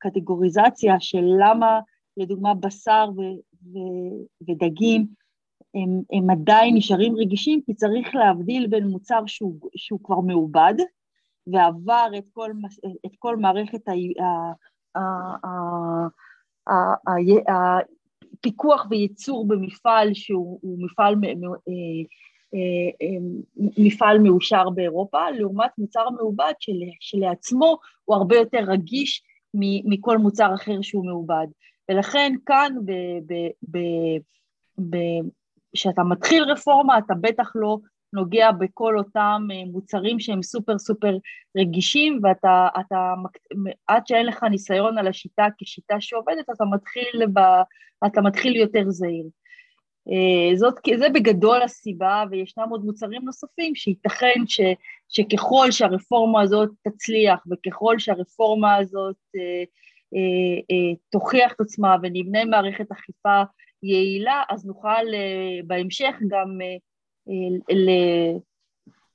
הקטגוריזציה 0.00 0.94
של 1.00 1.24
למה 1.40 1.80
לדוגמה 2.16 2.54
בשר 2.54 3.08
ו, 3.16 3.20
ו, 3.72 3.78
ודגים 4.48 5.06
הם, 5.74 6.02
הם 6.12 6.30
עדיין 6.30 6.76
נשארים 6.76 7.16
רגישים, 7.16 7.60
כי 7.66 7.74
צריך 7.74 8.14
להבדיל 8.14 8.66
בין 8.66 8.86
מוצר 8.86 9.20
שהוא, 9.26 9.54
שהוא 9.76 10.00
כבר 10.02 10.20
מעובד, 10.20 10.74
ועבר 11.46 12.10
את 12.18 12.24
כל, 12.32 12.50
את 13.06 13.10
כל 13.18 13.36
מערכת 13.36 13.80
הפיקוח 18.38 18.86
וייצור 18.90 19.48
במפעל 19.48 20.14
שהוא 20.14 20.78
מפעל, 20.78 21.14
אה, 21.24 21.30
אה, 22.54 23.18
מפעל 23.78 24.18
מאושר 24.18 24.70
באירופה, 24.70 25.30
לעומת 25.30 25.70
מוצר 25.78 26.10
מעובד 26.10 26.52
שלעצמו 27.00 27.78
הוא 28.04 28.16
הרבה 28.16 28.36
יותר 28.36 28.60
רגיש 28.66 29.22
מכל 29.84 30.18
מוצר 30.18 30.54
אחר 30.54 30.82
שהוא 30.82 31.06
מעובד. 31.06 31.46
ולכן 31.88 32.32
כאן 32.46 32.72
ב, 32.84 32.92
ב, 33.26 33.34
ב, 33.70 33.78
ב, 34.90 34.96
כשאתה 35.74 36.02
מתחיל 36.02 36.42
רפורמה 36.42 36.98
אתה 36.98 37.14
בטח 37.20 37.52
לא 37.54 37.78
נוגע 38.12 38.52
בכל 38.52 38.98
אותם 38.98 39.42
אה, 39.52 39.70
מוצרים 39.72 40.20
שהם 40.20 40.42
סופר 40.42 40.78
סופר 40.78 41.16
רגישים 41.56 42.20
ואתה, 42.22 42.68
אתה, 42.80 43.14
עד 43.86 44.06
שאין 44.06 44.26
לך 44.26 44.42
ניסיון 44.42 44.98
על 44.98 45.08
השיטה 45.08 45.46
כשיטה 45.58 46.00
שעובדת, 46.00 46.50
אתה 46.56 46.64
מתחיל, 46.64 47.26
ב, 47.32 47.38
אתה 48.06 48.20
מתחיל 48.20 48.56
יותר 48.56 48.84
זהיר. 48.88 49.26
אה, 50.08 50.56
זאת, 50.56 50.74
זה 50.98 51.08
בגדול 51.08 51.62
הסיבה, 51.62 52.24
וישנם 52.30 52.68
עוד 52.70 52.84
מוצרים 52.84 53.22
נוספים 53.24 53.74
שייתכן 53.74 54.46
ש, 54.46 54.60
שככל 55.08 55.70
שהרפורמה 55.70 56.42
הזאת 56.42 56.70
תצליח 56.82 57.44
וככל 57.50 57.98
שהרפורמה 57.98 58.76
הזאת 58.76 59.16
אה, 59.36 59.64
אה, 60.14 60.60
אה, 60.70 60.94
תוכיח 61.10 61.52
את 61.52 61.60
עצמה 61.60 61.96
ונבנה 62.02 62.44
מערכת 62.44 62.92
אכיפה 62.92 63.42
יעילה, 63.82 64.42
אז 64.48 64.66
נוכל 64.66 65.14
אה, 65.14 65.60
בהמשך 65.66 66.14
גם 66.28 66.58
אה, 66.62 66.76
אה, 67.70 68.38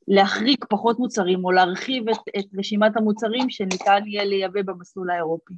להחריג 0.08 0.66
פחות 0.70 1.00
מוצרים 1.00 1.46
או 1.46 1.52
להרחיב 1.52 2.10
את, 2.10 2.18
את 2.40 2.46
רשימת 2.58 2.98
המוצרים 2.98 3.50
שניתן 3.50 4.04
יהיה 4.06 4.24
לייבא 4.24 4.62
במסלול 4.62 5.10
האירופי. 5.10 5.54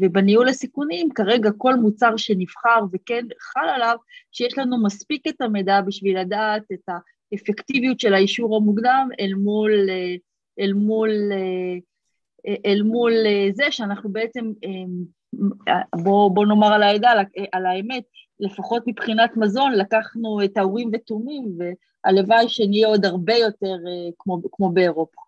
ובניהול 0.00 0.48
הסיכונים, 0.48 1.08
כרגע 1.14 1.50
כל 1.58 1.74
מוצר 1.74 2.16
שנבחר 2.16 2.80
וכן 2.92 3.24
חל 3.40 3.68
עליו, 3.74 3.96
שיש 4.32 4.58
לנו 4.58 4.82
מספיק 4.84 5.26
את 5.28 5.40
המידע 5.40 5.80
בשביל 5.80 6.20
לדעת 6.20 6.62
את 6.72 6.88
האפקטיביות 7.32 8.00
של 8.00 8.14
האישור 8.14 8.56
המוקדם 8.56 9.08
אל 9.20 9.34
מול, 9.34 9.72
אל 10.60 10.72
מול, 10.72 11.10
אל 12.66 12.82
מול 12.82 13.12
זה 13.52 13.64
שאנחנו 13.70 14.12
בעצם 14.12 14.52
בוא, 16.02 16.30
בוא 16.30 16.46
נאמר 16.46 16.72
על 16.72 16.82
העדה, 16.82 17.12
על 17.52 17.66
האמת, 17.66 18.04
לפחות 18.40 18.82
מבחינת 18.86 19.36
מזון, 19.36 19.72
לקחנו 19.72 20.44
את 20.44 20.56
האורים 20.56 20.90
ותומים, 20.92 21.58
והלוואי 21.58 22.48
שנהיה 22.48 22.88
עוד 22.88 23.04
הרבה 23.04 23.34
יותר 23.34 23.66
אה, 23.86 24.10
כמו, 24.18 24.38
כמו 24.52 24.72
באירופה. 24.72 25.20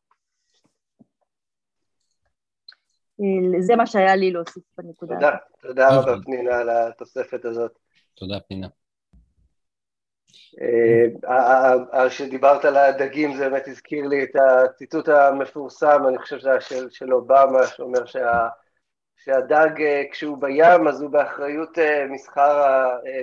אה, 3.21 3.61
זה 3.61 3.77
מה 3.77 3.87
שהיה 3.87 4.17
לי 4.17 4.31
להוסיף 4.31 4.63
בנקודה. 4.79 5.15
תודה, 5.15 5.37
תודה 5.61 5.89
רבה 5.97 6.23
פנינה 6.25 6.59
על 6.59 6.71
התוספת 6.71 7.45
הזאת. 7.45 7.79
תודה 8.15 8.41
פנינה. 8.41 8.69
כשדיברת 12.09 12.65
על 12.65 12.77
הדגים 12.77 13.37
זה 13.37 13.49
באמת 13.49 13.69
הזכיר 13.69 14.07
לי 14.07 14.23
את 14.25 14.37
הציטוט 14.37 15.09
המפורסם, 15.09 16.03
אני 16.09 16.19
חושב 16.19 16.39
שזה 16.39 16.51
היה 16.51 16.61
של 16.91 17.15
אובמה, 17.15 17.67
שאומר 17.67 18.07
שהדג 19.27 19.70
כשהוא 20.12 20.39
בים 20.39 20.89
אז 20.89 21.03
הוא 21.03 21.11
באחריות 21.11 21.79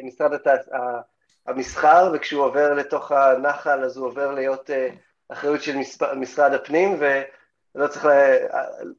משרד 0.03 0.31
המסחר, 1.47 2.11
וכשהוא 2.13 2.43
עובר 2.43 2.73
לתוך 2.73 3.11
הנחל 3.11 3.83
אז 3.83 3.97
הוא 3.97 4.07
עובר 4.07 4.31
להיות 4.31 4.69
אחריות 5.29 5.61
של 5.61 5.75
משרד 6.15 6.53
הפנים, 6.53 6.99
ולא 6.99 7.87
צריך, 7.87 8.07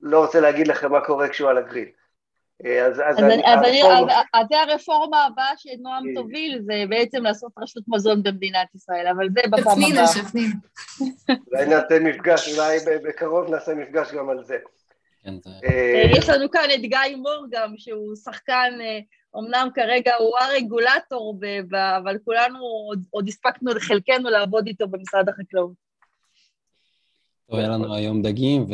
לא 0.03 0.19
רוצה 0.19 0.41
להגיד 0.41 0.69
לכם 0.69 0.93
מה 0.93 1.01
קורה 1.01 1.29
כשהוא 1.29 1.51
על 1.51 1.59
הגריל. 1.59 1.89
אז, 2.65 2.93
אז, 2.93 3.01
אז, 3.07 3.19
אני, 3.19 3.43
הרפורמה... 3.47 4.23
אז 4.35 4.47
זה 4.49 4.61
הרפורמה 4.61 5.25
הבאה 5.25 5.53
שנועם 5.57 6.05
תוביל, 6.15 6.61
זה 6.63 6.75
בעצם 6.89 7.23
לעשות 7.23 7.53
רשות 7.59 7.85
מזון 7.89 8.23
במדינת 8.23 8.75
ישראל, 8.75 9.07
אבל 9.07 9.29
זה 9.35 9.41
בפעם 9.51 9.79
הבאה. 9.93 10.07
שפנים, 10.07 10.51
אולי 11.53 11.67
נעשה 11.67 11.99
מפגש, 12.01 12.59
אולי 12.59 12.79
בקרוב 13.05 13.51
נעשה 13.51 13.75
מפגש 13.75 14.13
גם 14.13 14.31
על 14.31 14.45
זה. 14.45 14.59
כן, 15.25 15.35
אה, 15.47 16.03
יש 16.19 16.29
לנו 16.29 16.51
כאן 16.51 16.69
את 16.75 16.81
גיא 16.81 17.17
מור 17.17 17.47
גם, 17.51 17.75
שהוא 17.77 18.17
שחקן, 18.17 18.79
אמנם 19.39 19.69
כרגע 19.75 20.13
הוא 20.19 20.39
הרגולטור, 20.41 21.39
אבל 21.99 22.19
כולנו 22.25 22.59
עוד 23.11 23.29
הספקנו 23.29 23.75
לחלקנו 23.75 24.31
לעבוד 24.31 24.67
איתו 24.67 24.89
במשרד 24.89 25.29
החקלאות. 25.29 25.85
היה 27.49 27.69
לנו 27.69 27.95
היום 27.95 28.23
דגים, 28.23 28.67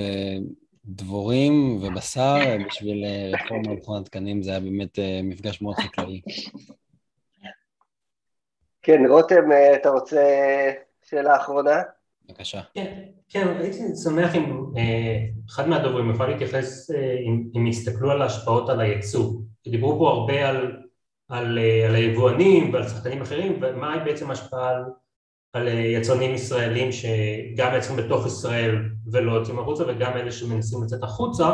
דבורים 0.84 1.76
ובשר 1.82 2.38
בשביל 2.66 3.05
אה, 3.05 3.30
רפורמה 3.32 3.74
במכון 3.74 4.01
התקנים, 4.03 4.42
זה 4.42 4.51
היה 4.51 4.61
באמת 4.61 4.98
אה, 4.98 5.20
מפגש 5.22 5.62
מאוד 5.62 5.76
חקלאי. 5.76 6.20
כן, 8.82 9.07
רותם, 9.09 9.53
אה, 9.53 9.74
אתה 9.74 9.90
רוצה 9.90 10.22
שאלה 11.03 11.36
אחרונה? 11.36 11.82
בבקשה. 12.31 12.61
כן, 12.74 13.03
כן, 13.28 13.49
הייתי 13.61 13.78
שמח 14.05 14.35
אם 14.35 14.72
אחד 15.49 15.68
מהדוברים 15.68 16.09
יוכל 16.09 16.26
להתייחס, 16.26 16.91
אם 17.57 17.66
יסתכלו 17.66 18.11
על 18.11 18.22
ההשפעות 18.22 18.68
על 18.68 18.81
הייצוא. 18.81 19.41
דיברו 19.68 19.99
פה 19.99 20.11
הרבה 20.11 20.49
על, 20.49 20.76
על, 21.28 21.59
על 21.89 21.95
היבואנים 21.95 22.72
ועל 22.72 22.89
שחקנים 22.89 23.22
אחרים, 23.22 23.61
ומה 23.62 23.99
בעצם 24.05 24.31
ההשפעה 24.31 24.68
על 24.68 24.83
על 25.53 25.68
אה, 25.68 25.72
יצרנים 25.72 26.35
ישראלים 26.35 26.93
שגם 26.93 27.72
יצרים 27.78 27.97
בתוך 27.97 28.26
ישראל 28.26 28.89
ולא 29.12 29.33
יוצאים 29.33 29.59
החוצה 29.59 29.85
וגם 29.89 30.12
אלה 30.12 30.33
שמנסים 30.33 30.83
לצאת 30.83 31.03
החוצה, 31.03 31.49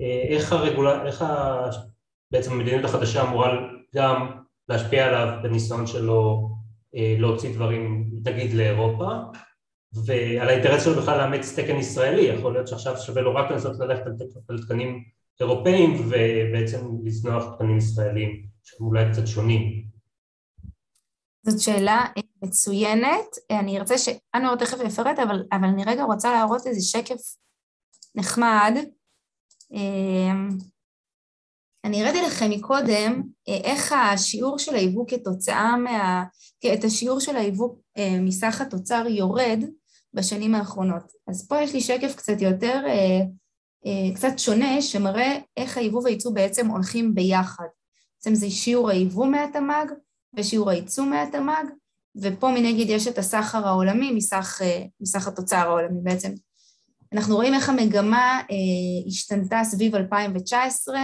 אה, 0.00 0.22
איך, 0.28 0.52
הרגולה, 0.52 1.06
איך 1.06 1.22
ה... 1.22 1.60
בעצם 2.30 2.52
המדיניות 2.52 2.84
החדשה 2.84 3.22
אמורה 3.22 3.52
גם 3.94 4.30
להשפיע 4.68 5.06
עליו 5.06 5.38
בניסיון 5.42 5.86
שלו 5.86 6.50
אה, 6.96 7.16
להוציא 7.18 7.54
דברים 7.54 8.10
נגיד 8.24 8.54
לאירופה 8.54 9.08
ועל 10.06 10.48
האינטרס 10.48 10.84
שלו 10.84 11.02
בכלל 11.02 11.18
לאמץ 11.18 11.58
תקן 11.58 11.76
ישראלי, 11.76 12.22
יכול 12.22 12.52
להיות 12.52 12.68
שעכשיו 12.68 12.96
שווה 12.96 13.22
לו 13.22 13.34
רק 13.34 13.50
לנסות 13.50 13.78
ללכת 13.78 14.06
על 14.48 14.62
תקנים 14.62 15.04
אירופאים 15.40 15.94
ובעצם 15.94 16.78
לזנוח 17.04 17.54
תקנים 17.54 17.78
ישראלים 17.78 18.46
שהם 18.62 18.86
אולי 18.86 19.04
קצת 19.12 19.26
שונים. 19.26 19.84
זאת 21.46 21.60
שאלה 21.60 22.04
מצוינת. 22.42 23.26
אני 23.50 23.78
ארצה 23.78 23.94
שאנואר 23.98 24.56
תכף 24.56 24.78
יפרט, 24.86 25.18
אבל, 25.18 25.42
אבל 25.52 25.64
אני 25.64 25.84
רגע 25.86 26.02
רוצה 26.02 26.32
להראות 26.32 26.66
איזה 26.66 26.80
שקף 26.80 27.36
נחמד. 28.14 28.76
אמ, 29.72 30.48
אני 31.84 32.02
הראיתי 32.02 32.22
לכם 32.22 32.50
מקודם 32.50 33.22
אה, 33.48 33.56
איך 33.64 33.92
השיעור 33.92 34.58
של 34.58 34.74
היבוא 34.74 35.04
כתוצאה 35.08 35.76
מה... 35.76 36.24
את 36.74 36.84
השיעור 36.84 37.20
של 37.20 37.36
היבוא 37.36 37.74
אה, 37.98 38.20
מסך 38.20 38.60
התוצר 38.60 39.04
יורד 39.08 39.64
בשנים 40.14 40.54
האחרונות. 40.54 41.12
אז 41.28 41.48
פה 41.48 41.60
יש 41.60 41.72
לי 41.72 41.80
שקף 41.80 42.14
קצת 42.16 42.40
יותר, 42.40 42.82
אה, 42.86 44.14
קצת 44.14 44.38
שונה, 44.38 44.82
שמראה 44.82 45.38
איך 45.56 45.78
היבוא 45.78 46.02
והייצוא 46.02 46.32
בעצם 46.34 46.66
הולכים 46.66 47.14
ביחד. 47.14 47.64
בעצם 48.24 48.34
זה 48.34 48.50
שיעור 48.50 48.90
היבוא 48.90 49.26
מהתמ"ג 49.26 49.86
ושיעור 50.36 50.70
הייצוא 50.70 51.04
מהתמ"ג, 51.04 51.64
ופה 52.16 52.50
מנגד 52.50 52.90
יש 52.90 53.08
את 53.08 53.18
הסחר 53.18 53.68
העולמי 53.68 54.10
מסך, 54.10 54.60
אה, 54.62 54.84
מסך 55.00 55.28
התוצר 55.28 55.56
העולמי 55.56 56.00
בעצם. 56.02 56.32
אנחנו 57.12 57.34
רואים 57.34 57.54
איך 57.54 57.68
המגמה 57.68 58.40
אה, 58.50 59.06
השתנתה 59.06 59.60
סביב 59.64 59.94
2019, 59.94 61.00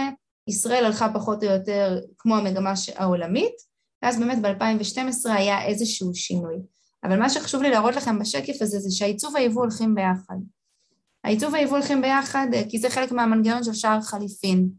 ישראל 0.47 0.85
הלכה 0.85 1.13
פחות 1.13 1.43
או 1.43 1.49
יותר 1.49 1.99
כמו 2.17 2.37
המגמה 2.37 2.73
העולמית, 2.95 3.53
ואז 4.01 4.19
באמת 4.19 4.41
ב-2012 4.41 5.29
היה 5.31 5.65
איזשהו 5.65 6.13
שינוי. 6.13 6.55
אבל 7.03 7.19
מה 7.19 7.29
שחשוב 7.29 7.61
לי 7.61 7.69
להראות 7.69 7.95
לכם 7.95 8.19
בשקף 8.19 8.61
הזה 8.61 8.79
זה 8.79 8.91
שהייצוא 8.91 9.29
והיבוא 9.33 9.61
הולכים 9.61 9.95
ביחד. 9.95 10.35
הייצוא 11.23 11.49
והיבוא 11.49 11.77
הולכים 11.77 12.01
ביחד 12.01 12.47
אה, 12.53 12.63
כי 12.69 12.79
זה 12.79 12.89
חלק 12.89 13.11
מהמנגנון 13.11 13.63
של 13.63 13.73
שער 13.73 14.01
חליפין. 14.01 14.69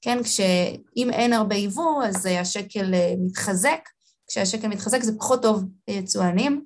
כן, 0.00 0.22
כשאם 0.22 1.10
אין 1.12 1.32
הרבה 1.32 1.56
יבוא 1.56 2.04
אז 2.04 2.26
השקל 2.26 2.94
מתחזק, 3.18 3.88
כשהשקל 4.28 4.68
מתחזק 4.68 5.02
זה 5.02 5.18
פחות 5.18 5.42
טוב 5.42 5.64
ליצואנים, 5.88 6.64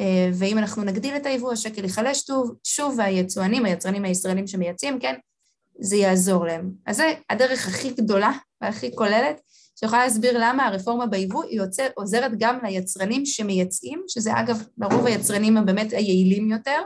אה, 0.00 0.30
ואם 0.34 0.58
אנחנו 0.58 0.84
נגדיל 0.84 1.16
את 1.16 1.26
היבוא, 1.26 1.52
השקל 1.52 1.84
ייחלש 1.84 2.20
שוב, 2.26 2.54
שוב 2.64 2.94
והיצואנים, 2.98 3.64
היצרנים 3.64 4.04
הישראלים 4.04 4.46
שמייצאים, 4.46 4.98
כן, 5.00 5.14
זה 5.80 5.96
יעזור 5.96 6.46
להם. 6.46 6.70
אז 6.86 6.96
זה 6.96 7.12
הדרך 7.30 7.68
הכי 7.68 7.90
גדולה 7.90 8.32
והכי 8.60 8.96
כוללת, 8.96 9.40
שיכולה 9.80 10.04
להסביר 10.04 10.38
למה 10.38 10.66
הרפורמה 10.66 11.06
ביבוא 11.06 11.44
היא 11.44 11.58
יוצא, 11.58 11.88
עוזרת 11.94 12.32
גם 12.38 12.58
ליצרנים 12.64 13.26
שמייצאים, 13.26 14.04
שזה 14.08 14.40
אגב 14.40 14.62
לרוב 14.78 15.06
היצרנים 15.06 15.56
הם 15.56 15.66
באמת 15.66 15.92
היעילים 15.92 16.50
יותר, 16.50 16.80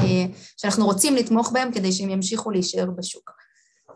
אה, 0.00 0.26
שאנחנו 0.56 0.86
רוצים 0.86 1.16
לתמוך 1.16 1.52
בהם 1.52 1.72
כדי 1.72 1.92
שהם 1.92 2.10
ימשיכו 2.10 2.50
להישאר 2.50 2.90
בשוק. 2.90 3.30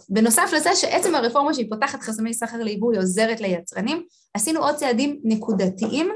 בנוסף 0.09 0.51
לזה 0.57 0.77
שעצם 0.77 1.15
הרפורמה 1.15 1.55
שהיא 1.55 1.71
פותחת 1.71 2.03
חסמי 2.03 2.35
סחר 2.35 2.57
ליבוא 2.57 2.93
היא 2.93 3.01
עוזרת 3.01 3.41
ליצרנים, 3.41 4.07
עשינו 4.35 4.61
עוד 4.61 4.75
צעדים 4.75 5.21
נקודתיים 5.25 6.09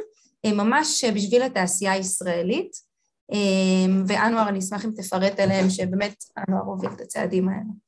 אה, 0.45 0.53
ממש 0.53 1.05
בשביל 1.15 1.43
התעשייה 1.43 1.93
הישראלית, 1.93 2.71
אה, 3.33 3.93
ואנואר 4.07 4.49
אני 4.49 4.59
אשמח 4.59 4.85
אם 4.85 4.91
תפרט 4.97 5.41
עליהם 5.41 5.71
שבאמת 5.71 6.15
אנואר 6.39 6.63
הוביל 6.63 6.91
את 6.91 7.01
הצעדים 7.01 7.49
האלה. 7.49 7.88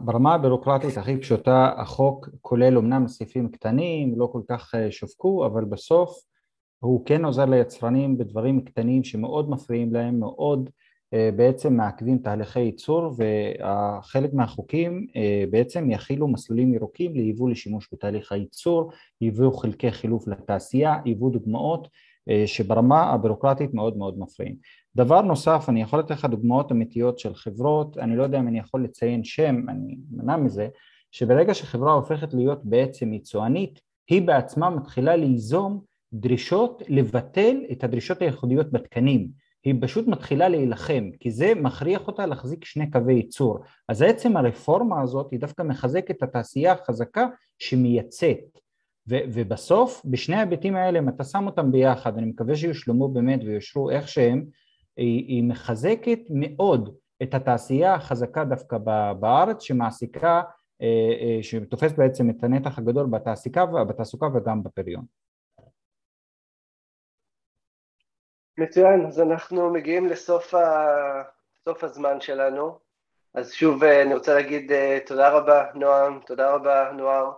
ברמה 0.00 0.34
הבירוקרטית 0.34 0.96
הכי 0.96 1.16
פשוטה 1.16 1.72
החוק 1.76 2.28
כולל 2.40 2.78
אמנם 2.78 3.08
סעיפים 3.08 3.48
קטנים, 3.48 4.18
לא 4.18 4.28
כל 4.32 4.40
כך 4.48 4.74
אה, 4.74 4.90
שווקו, 4.90 5.46
אבל 5.46 5.64
בסוף 5.64 6.18
הוא 6.78 7.06
כן 7.06 7.24
עוזר 7.24 7.44
ליצרנים 7.44 8.18
בדברים 8.18 8.60
קטנים 8.60 9.04
שמאוד 9.04 9.50
מפריעים 9.50 9.92
להם, 9.92 10.20
מאוד 10.20 10.70
אה, 11.14 11.30
בעצם 11.36 11.76
מעכבים 11.76 12.18
תהליכי 12.18 12.60
ייצור 12.60 13.14
וחלק 13.16 14.34
מהחוקים 14.34 15.06
אה, 15.16 15.44
בעצם 15.50 15.90
יכילו 15.90 16.28
מסלולים 16.28 16.74
ירוקים 16.74 17.14
ליבוא 17.14 17.50
לשימוש 17.50 17.88
בתהליך 17.92 18.32
הייצור, 18.32 18.90
יביאו 19.20 19.52
חלקי 19.52 19.90
חילוף 19.90 20.28
לתעשייה, 20.28 20.94
יבוא 21.04 21.30
דוגמאות 21.30 21.88
שברמה 22.46 23.02
הבירוקרטית 23.02 23.74
מאוד 23.74 23.96
מאוד 23.96 24.18
מפריעים. 24.18 24.56
דבר 24.96 25.22
נוסף, 25.22 25.64
אני 25.68 25.82
יכול 25.82 25.98
לתת 25.98 26.10
לך 26.10 26.24
דוגמאות 26.24 26.72
אמיתיות 26.72 27.18
של 27.18 27.34
חברות, 27.34 27.98
אני 27.98 28.16
לא 28.16 28.22
יודע 28.22 28.38
אם 28.38 28.48
אני 28.48 28.58
יכול 28.58 28.84
לציין 28.84 29.24
שם, 29.24 29.68
אני 29.68 29.96
מנע 30.10 30.36
מזה, 30.36 30.68
שברגע 31.10 31.54
שחברה 31.54 31.92
הופכת 31.92 32.34
להיות 32.34 32.64
בעצם 32.64 33.12
יצואנית, 33.12 33.80
היא 34.10 34.22
בעצמה 34.22 34.70
מתחילה 34.70 35.16
ליזום 35.16 35.80
דרישות 36.12 36.82
לבטל 36.88 37.56
את 37.72 37.84
הדרישות 37.84 38.22
הייחודיות 38.22 38.72
בתקנים 38.72 39.28
היא 39.64 39.74
פשוט 39.80 40.06
מתחילה 40.06 40.48
להילחם, 40.48 41.10
כי 41.20 41.30
זה 41.30 41.52
מכריח 41.54 42.06
אותה 42.06 42.26
להחזיק 42.26 42.64
שני 42.64 42.90
קווי 42.90 43.14
ייצור. 43.14 43.58
אז 43.88 44.02
עצם 44.02 44.36
הרפורמה 44.36 45.02
הזאת 45.02 45.30
היא 45.30 45.40
דווקא 45.40 45.62
מחזקת 45.62 46.10
את 46.10 46.22
התעשייה 46.22 46.72
החזקה 46.72 47.26
שמייצאת. 47.58 48.58
ו- 49.08 49.24
ובסוף, 49.32 50.02
בשני 50.04 50.36
ההיבטים 50.36 50.76
האלה, 50.76 50.98
אם 50.98 51.08
אתה 51.08 51.24
שם 51.24 51.46
אותם 51.46 51.72
ביחד, 51.72 52.18
אני 52.18 52.26
מקווה 52.26 52.56
שיושלמו 52.56 53.08
באמת 53.08 53.40
ויושרו 53.44 53.90
איך 53.90 54.08
שהם, 54.08 54.44
היא, 54.96 55.26
היא 55.26 55.44
מחזקת 55.44 56.20
מאוד 56.30 56.96
את 57.22 57.34
התעשייה 57.34 57.94
החזקה 57.94 58.44
דווקא 58.44 58.78
בארץ, 59.20 59.62
שמעסיקה, 59.62 60.42
אה, 60.82 60.86
אה, 61.20 61.42
שתופסת 61.42 61.96
בעצם 61.96 62.30
את 62.30 62.44
הנתח 62.44 62.78
הגדול 62.78 63.06
בתעסוקה, 63.06 63.66
בתעסוקה 63.66 64.26
וגם 64.34 64.62
בפריון. 64.62 65.04
מצוין, 68.58 69.06
אז 69.06 69.20
אנחנו 69.20 69.72
מגיעים 69.72 70.06
לסוף 70.06 70.54
ה... 70.54 70.86
סוף 71.64 71.84
הזמן 71.84 72.20
שלנו. 72.20 72.78
אז 73.34 73.52
שוב 73.52 73.84
אה, 73.84 74.02
אני 74.02 74.14
רוצה 74.14 74.34
להגיד 74.34 74.72
תודה 75.06 75.30
רבה 75.30 75.66
נועם, 75.74 76.20
תודה 76.26 76.54
רבה 76.54 76.92
נוער. 76.92 77.32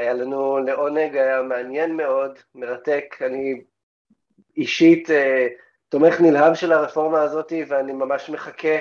היה 0.00 0.12
לנו 0.12 0.58
לעונג, 0.58 1.16
היה 1.16 1.42
מעניין 1.42 1.96
מאוד, 1.96 2.38
מרתק. 2.54 3.04
אני 3.20 3.62
אישית 4.56 5.08
תומך 5.88 6.20
נלהב 6.20 6.54
של 6.54 6.72
הרפורמה 6.72 7.22
הזאת 7.22 7.52
ואני 7.68 7.92
ממש 7.92 8.30
מחכה 8.30 8.78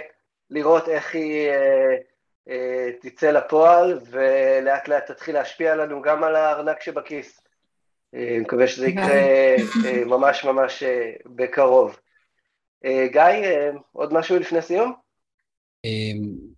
לראות 0.49 0.89
איך 0.89 1.15
היא 1.15 1.51
תצא 3.01 3.31
לפועל 3.31 3.99
ולאט 4.09 4.87
לאט 4.87 5.11
תתחיל 5.11 5.35
להשפיע 5.35 5.75
לנו 5.75 6.01
גם 6.01 6.23
על 6.23 6.35
הארנק 6.35 6.81
שבכיס. 6.81 7.41
אני 8.13 8.39
מקווה 8.39 8.67
שזה 8.67 8.87
יקרה 8.87 9.55
ממש 10.13 10.43
ממש 10.45 10.83
בקרוב. 11.25 11.99
גיא, 13.11 13.21
עוד 13.91 14.13
משהו 14.13 14.39
לפני 14.39 14.61
סיום? 14.61 14.93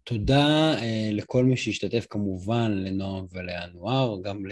תודה 0.03 0.75
לכל 1.11 1.43
מי 1.43 1.57
שהשתתף 1.57 2.05
כמובן, 2.09 2.71
לנועם 2.71 3.25
ולאנואר, 3.31 4.17
גם 4.21 4.43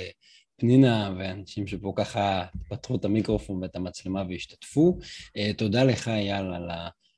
לפנינה 0.57 1.13
ואנשים 1.17 1.67
שפה 1.67 1.93
ככה 1.95 2.45
פתחו 2.69 2.95
את 2.95 3.05
המיקרופון 3.05 3.63
ואת 3.63 3.75
המצלמה 3.75 4.23
והשתתפו. 4.29 4.99
תודה 5.57 5.83
לך, 5.83 6.07
אייל, 6.07 6.45
על 6.45 6.69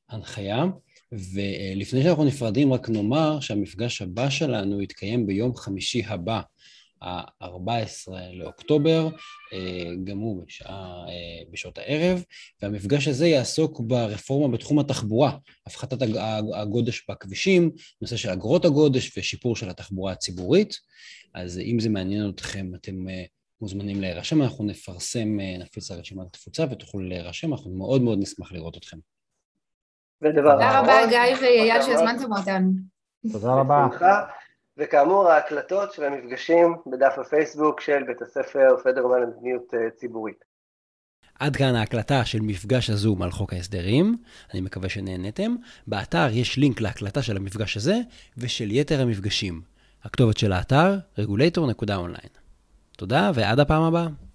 ההנחיה. 0.10 0.66
ולפני 1.12 2.04
שאנחנו 2.04 2.26
נפרדים, 2.26 2.74
רק 2.74 2.90
נאמר 2.90 3.40
שהמפגש 3.40 4.02
הבא 4.02 4.30
שלנו 4.30 4.82
יתקיים 4.82 5.28
ביום 5.28 5.56
חמישי 5.56 6.04
הבא, 6.06 6.42
ה-14 7.02 8.12
לאוקטובר, 8.34 9.10
גם 10.04 10.18
הוא 10.18 10.44
בשעה, 10.46 11.06
בשעות 11.52 11.78
הערב, 11.78 12.24
והמפגש 12.62 13.08
הזה 13.08 13.28
יעסוק 13.28 13.80
ברפורמה 13.80 14.58
בתחום 14.58 14.80
התחבורה, 14.80 15.38
הפחתת 15.68 15.98
הגודש 16.56 17.06
בכבישים, 17.10 17.72
נושא 18.02 18.18
של 18.18 18.30
אגרות 18.30 18.66
הגודש 18.66 19.18
ושיפור 19.18 19.56
של 19.56 19.70
התחבורה 19.70 20.12
הציבורית. 20.12 20.74
אז 21.34 21.60
אם 21.60 21.80
זה 21.80 21.90
מעניין 21.90 22.30
אתכם, 22.30 22.72
אתם 22.76 22.96
מוזמנים 23.62 24.02
להירשם, 24.02 24.42
אנחנו 24.42 24.66
נפרסם, 24.66 25.38
נפיץ 25.60 25.92
לרשימת 25.92 26.28
התפוצה 26.28 26.66
ותוכלו 26.72 27.02
להירשם, 27.02 27.54
אנחנו 27.54 27.72
מאוד 27.72 28.02
מאוד 28.02 28.20
נשמח 28.22 28.52
לראות 28.52 28.78
אתכם. 28.78 28.98
תודה 30.24 30.80
רבה, 30.80 31.08
גיא 31.10 31.36
ואייל, 31.42 31.82
שהזמנתם 31.82 32.34
אותנו. 32.34 32.72
תודה 33.32 33.54
רבה. 33.54 33.88
וכאמור, 34.78 35.30
ההקלטות 35.30 35.94
של 35.94 36.04
המפגשים 36.04 36.76
בדף 36.86 37.14
הפייסבוק 37.18 37.82
של 37.82 38.04
בית 38.04 38.22
הספר 38.22 38.78
פדרמן 38.84 39.22
למדיניות 39.22 39.74
ציבורית. 39.96 40.44
עד 41.40 41.56
כאן 41.56 41.76
ההקלטה 41.76 42.26
של 42.26 42.40
מפגש 42.42 42.90
הזום 42.90 43.22
על 43.22 43.32
חוק 43.32 43.54
ההסדרים, 43.54 44.18
אני 44.54 44.62
מקווה 44.62 44.90
שנהנתם. 44.90 45.56
באתר 45.88 46.28
יש 46.32 46.58
לינק 46.58 46.82
להקלטה 46.82 47.22
של 47.22 47.38
המפגש 47.38 47.78
הזה 47.78 47.96
ושל 48.38 48.72
יתר 48.72 49.02
המפגשים. 49.02 49.62
הכתובת 50.04 50.38
של 50.38 50.52
האתר, 50.52 50.98
regulator.online. 51.20 52.40
תודה 52.98 53.32
ועד 53.34 53.60
הפעם 53.60 53.84
הבאה. 53.84 54.27